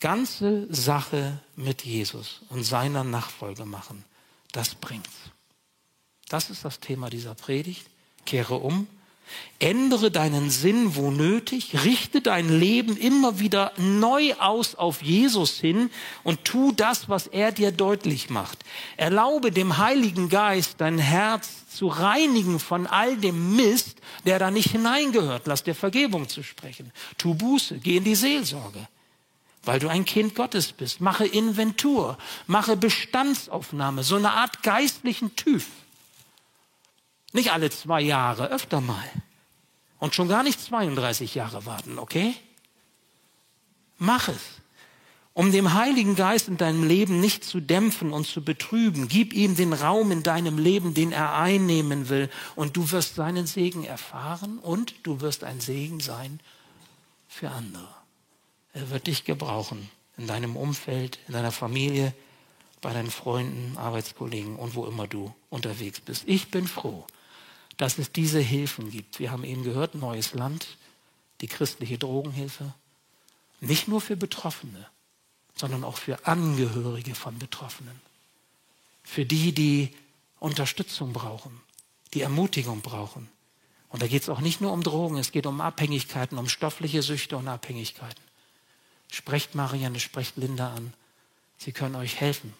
Ganze 0.00 0.66
Sache 0.72 1.40
mit 1.54 1.84
Jesus 1.84 2.42
und 2.50 2.64
seiner 2.64 3.02
Nachfolge 3.02 3.64
machen, 3.64 4.04
das 4.52 4.74
bringt's. 4.74 5.30
Das 6.28 6.50
ist 6.50 6.64
das 6.64 6.80
Thema 6.80 7.08
dieser 7.08 7.34
Predigt. 7.34 7.88
Kehre 8.26 8.56
um 8.56 8.88
Ändere 9.58 10.10
deinen 10.10 10.50
Sinn, 10.50 10.96
wo 10.96 11.10
nötig, 11.10 11.84
richte 11.84 12.20
dein 12.20 12.60
Leben 12.60 12.94
immer 12.96 13.38
wieder 13.38 13.72
neu 13.78 14.34
aus 14.34 14.74
auf 14.74 15.00
Jesus 15.02 15.58
hin 15.58 15.90
und 16.24 16.44
tu 16.44 16.72
das, 16.72 17.08
was 17.08 17.26
er 17.26 17.52
dir 17.52 17.72
deutlich 17.72 18.28
macht. 18.28 18.64
Erlaube 18.98 19.52
dem 19.52 19.78
Heiligen 19.78 20.28
Geist 20.28 20.74
dein 20.78 20.98
Herz 20.98 21.66
zu 21.74 21.88
reinigen 21.88 22.58
von 22.58 22.86
all 22.86 23.16
dem 23.16 23.56
Mist, 23.56 23.96
der 24.26 24.38
da 24.38 24.50
nicht 24.50 24.72
hineingehört. 24.72 25.46
Lass 25.46 25.64
dir 25.64 25.74
Vergebung 25.74 26.28
zu 26.28 26.42
sprechen. 26.42 26.92
Tu 27.16 27.34
Buße, 27.34 27.78
geh 27.78 27.96
in 27.96 28.04
die 28.04 28.14
Seelsorge, 28.14 28.86
weil 29.64 29.78
du 29.78 29.88
ein 29.88 30.04
Kind 30.04 30.34
Gottes 30.34 30.72
bist. 30.72 31.00
Mache 31.00 31.26
Inventur, 31.26 32.18
mache 32.46 32.76
Bestandsaufnahme, 32.76 34.02
so 34.02 34.16
eine 34.16 34.32
Art 34.32 34.62
geistlichen 34.62 35.34
TÜV. 35.34 35.66
Nicht 37.32 37.52
alle 37.52 37.70
zwei 37.70 38.00
Jahre, 38.00 38.48
öfter 38.48 38.80
mal. 38.80 39.04
Und 39.98 40.14
schon 40.14 40.28
gar 40.28 40.42
nicht 40.42 40.60
32 40.60 41.34
Jahre 41.34 41.66
warten, 41.66 41.98
okay? 41.98 42.34
Mach 43.98 44.28
es. 44.28 44.40
Um 45.32 45.52
dem 45.52 45.74
Heiligen 45.74 46.16
Geist 46.16 46.48
in 46.48 46.56
deinem 46.56 46.82
Leben 46.82 47.20
nicht 47.20 47.44
zu 47.44 47.60
dämpfen 47.60 48.12
und 48.12 48.26
zu 48.26 48.42
betrüben, 48.42 49.06
gib 49.06 49.34
ihm 49.34 49.54
den 49.54 49.74
Raum 49.74 50.10
in 50.10 50.22
deinem 50.22 50.56
Leben, 50.56 50.94
den 50.94 51.12
er 51.12 51.34
einnehmen 51.34 52.08
will, 52.08 52.30
und 52.54 52.74
du 52.76 52.90
wirst 52.90 53.16
seinen 53.16 53.46
Segen 53.46 53.84
erfahren 53.84 54.58
und 54.58 54.94
du 55.02 55.20
wirst 55.20 55.44
ein 55.44 55.60
Segen 55.60 56.00
sein 56.00 56.40
für 57.28 57.50
andere. 57.50 57.88
Er 58.72 58.88
wird 58.88 59.08
dich 59.08 59.24
gebrauchen 59.24 59.90
in 60.16 60.26
deinem 60.26 60.56
Umfeld, 60.56 61.18
in 61.26 61.34
deiner 61.34 61.52
Familie, 61.52 62.14
bei 62.80 62.94
deinen 62.94 63.10
Freunden, 63.10 63.76
Arbeitskollegen 63.76 64.56
und 64.56 64.74
wo 64.74 64.86
immer 64.86 65.06
du 65.06 65.34
unterwegs 65.50 66.00
bist. 66.00 66.22
Ich 66.26 66.50
bin 66.50 66.66
froh, 66.66 67.06
dass 67.76 67.98
es 67.98 68.12
diese 68.12 68.40
Hilfen 68.40 68.90
gibt. 68.90 69.18
Wir 69.18 69.30
haben 69.30 69.44
eben 69.44 69.62
gehört, 69.62 69.94
neues 69.94 70.34
Land, 70.34 70.66
die 71.40 71.48
christliche 71.48 71.98
Drogenhilfe. 71.98 72.72
Nicht 73.60 73.88
nur 73.88 74.00
für 74.00 74.16
Betroffene, 74.16 74.86
sondern 75.54 75.84
auch 75.84 75.96
für 75.96 76.26
Angehörige 76.26 77.14
von 77.14 77.38
Betroffenen. 77.38 78.00
Für 79.02 79.24
die, 79.24 79.52
die 79.52 79.94
Unterstützung 80.40 81.12
brauchen, 81.12 81.60
die 82.14 82.22
Ermutigung 82.22 82.80
brauchen. 82.80 83.28
Und 83.88 84.02
da 84.02 84.06
geht 84.06 84.22
es 84.22 84.28
auch 84.28 84.40
nicht 84.40 84.60
nur 84.60 84.72
um 84.72 84.82
Drogen, 84.82 85.16
es 85.16 85.32
geht 85.32 85.46
um 85.46 85.60
Abhängigkeiten, 85.60 86.38
um 86.38 86.48
stoffliche 86.48 87.02
Süchte 87.02 87.36
und 87.36 87.48
Abhängigkeiten. 87.48 88.22
Sprecht 89.10 89.54
Marianne, 89.54 90.00
sprecht 90.00 90.36
Linda 90.36 90.74
an. 90.74 90.92
Sie 91.58 91.72
können 91.72 91.94
euch 91.94 92.20
helfen. 92.20 92.52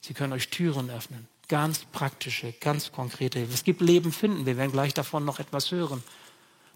Sie 0.00 0.14
können 0.14 0.32
euch 0.32 0.48
Türen 0.48 0.90
öffnen. 0.90 1.28
Ganz 1.50 1.80
praktische, 1.80 2.52
ganz 2.52 2.92
konkrete 2.92 3.40
Hilfe. 3.40 3.54
Es 3.54 3.64
gibt 3.64 3.80
Leben 3.80 4.12
finden. 4.12 4.46
Wir 4.46 4.56
werden 4.56 4.70
gleich 4.70 4.94
davon 4.94 5.24
noch 5.24 5.40
etwas 5.40 5.72
hören. 5.72 6.00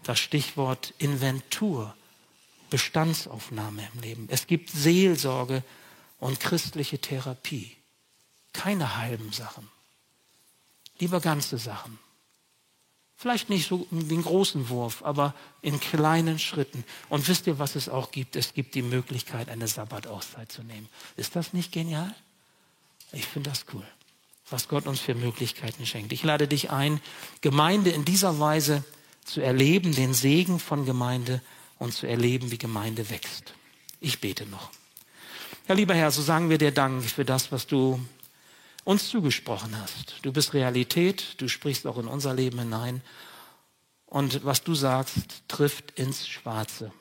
Das 0.03 0.18
Stichwort 0.18 0.93
Inventur, 0.99 1.95
Bestandsaufnahme 2.70 3.89
im 3.95 4.01
Leben. 4.01 4.27
Es 4.33 4.49
gibt 4.49 4.70
Seelsorge 4.70 5.62
und 6.18 6.41
christliche 6.41 6.99
Therapie. 6.99 7.77
Keine 8.53 8.97
halben 8.97 9.31
Sachen. 9.33 9.70
Lieber 10.99 11.20
ganze 11.20 11.57
Sachen. 11.57 12.01
Vielleicht 13.14 13.51
nicht 13.51 13.68
so 13.68 13.87
einen 13.93 14.25
großen 14.25 14.68
Wurf, 14.70 15.05
aber 15.05 15.37
in 15.62 15.79
kleinen 15.79 16.41
Schritten. 16.41 16.83
Und 17.09 17.29
wisst 17.29 17.47
ihr, 17.47 17.61
was 17.61 17.77
es 17.77 17.89
auch 17.89 18.11
gibt? 18.11 18.35
Es 18.35 18.55
gibt 18.55 18.75
die 18.75 18.83
Möglichkeit, 18.83 19.51
eine 19.51 19.68
Sabbatauszeit 19.68 20.51
zu 20.51 20.64
nehmen. 20.64 20.89
Ist 21.14 21.37
das 21.37 21.53
nicht 21.53 21.70
genial? 21.70 22.12
Ich 23.12 23.27
finde 23.27 23.51
das 23.51 23.66
cool 23.72 23.87
was 24.51 24.68
Gott 24.68 24.86
uns 24.86 25.01
für 25.01 25.14
Möglichkeiten 25.14 25.86
schenkt. 25.86 26.12
Ich 26.12 26.22
lade 26.22 26.49
dich 26.49 26.70
ein, 26.70 27.01
Gemeinde 27.40 27.90
in 27.90 28.05
dieser 28.05 28.38
Weise 28.38 28.84
zu 29.24 29.40
erleben, 29.40 29.95
den 29.95 30.14
Segen 30.14 30.59
von 30.59 30.84
Gemeinde 30.84 31.40
und 31.78 31.95
zu 31.95 32.07
erleben, 32.07 32.51
wie 32.51 32.59
Gemeinde 32.59 33.11
wächst. 33.11 33.55
Ich 34.01 34.20
bete 34.20 34.47
noch. 34.47 34.70
Ja, 35.66 35.74
lieber 35.74 35.95
Herr, 35.95 36.11
so 36.11 36.20
sagen 36.20 36.51
wir 36.51 36.59
dir 36.59 36.72
Dank 36.72 37.05
für 37.05 37.24
das, 37.24 37.51
was 37.51 37.66
du 37.66 37.99
uns 38.84 39.09
zugesprochen 39.09 39.78
hast. 39.80 40.16
Du 40.22 40.32
bist 40.32 40.53
Realität, 40.53 41.40
du 41.40 41.49
sprichst 41.49 41.86
auch 41.86 41.97
in 41.97 42.07
unser 42.07 42.34
Leben 42.34 42.59
hinein. 42.59 43.01
Und 44.07 44.45
was 44.45 44.62
du 44.62 44.74
sagst, 44.74 45.42
trifft 45.49 45.92
ins 45.99 46.28
Schwarze. 46.28 46.92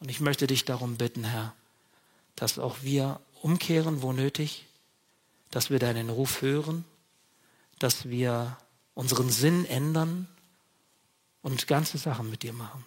Und 0.00 0.10
ich 0.10 0.20
möchte 0.20 0.46
dich 0.46 0.64
darum 0.64 0.96
bitten, 0.96 1.24
Herr, 1.24 1.54
dass 2.34 2.58
auch 2.58 2.78
wir 2.82 3.20
umkehren, 3.40 4.02
wo 4.02 4.12
nötig, 4.12 4.66
dass 5.54 5.70
wir 5.70 5.78
deinen 5.78 6.10
Ruf 6.10 6.42
hören, 6.42 6.84
dass 7.78 8.08
wir 8.08 8.56
unseren 8.94 9.30
Sinn 9.30 9.64
ändern 9.64 10.26
und 11.42 11.68
ganze 11.68 11.96
Sachen 11.96 12.28
mit 12.28 12.42
dir 12.42 12.52
machen, 12.52 12.84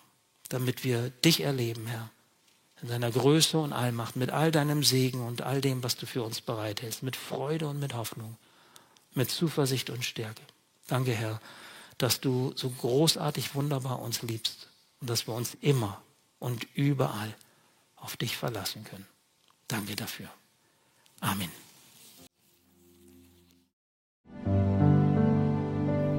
damit 0.49 0.83
wir 0.83 1.09
dich 1.09 1.41
erleben, 1.41 1.87
Herr, 1.87 2.09
in 2.81 2.89
deiner 2.89 3.09
Größe 3.09 3.57
und 3.57 3.71
Allmacht, 3.71 4.17
mit 4.17 4.31
all 4.31 4.51
deinem 4.51 4.83
Segen 4.83 5.25
und 5.25 5.43
all 5.43 5.61
dem, 5.61 5.81
was 5.81 5.95
du 5.95 6.05
für 6.05 6.23
uns 6.23 6.41
bereithältst, 6.41 7.03
mit 7.03 7.15
Freude 7.15 7.69
und 7.69 7.79
mit 7.79 7.93
Hoffnung, 7.93 8.35
mit 9.13 9.31
Zuversicht 9.31 9.89
und 9.89 10.03
Stärke. 10.03 10.41
Danke, 10.87 11.13
Herr, 11.13 11.39
dass 11.97 12.19
du 12.19 12.51
so 12.57 12.69
großartig 12.69 13.55
wunderbar 13.55 13.99
uns 13.99 14.23
liebst 14.23 14.67
und 14.99 15.09
dass 15.09 15.25
wir 15.25 15.35
uns 15.35 15.55
immer 15.61 16.01
und 16.37 16.67
überall 16.75 17.33
auf 17.95 18.17
dich 18.17 18.35
verlassen 18.35 18.83
können. 18.83 19.07
Danke 19.69 19.95
dafür. 19.95 20.29
Amen. 21.21 21.66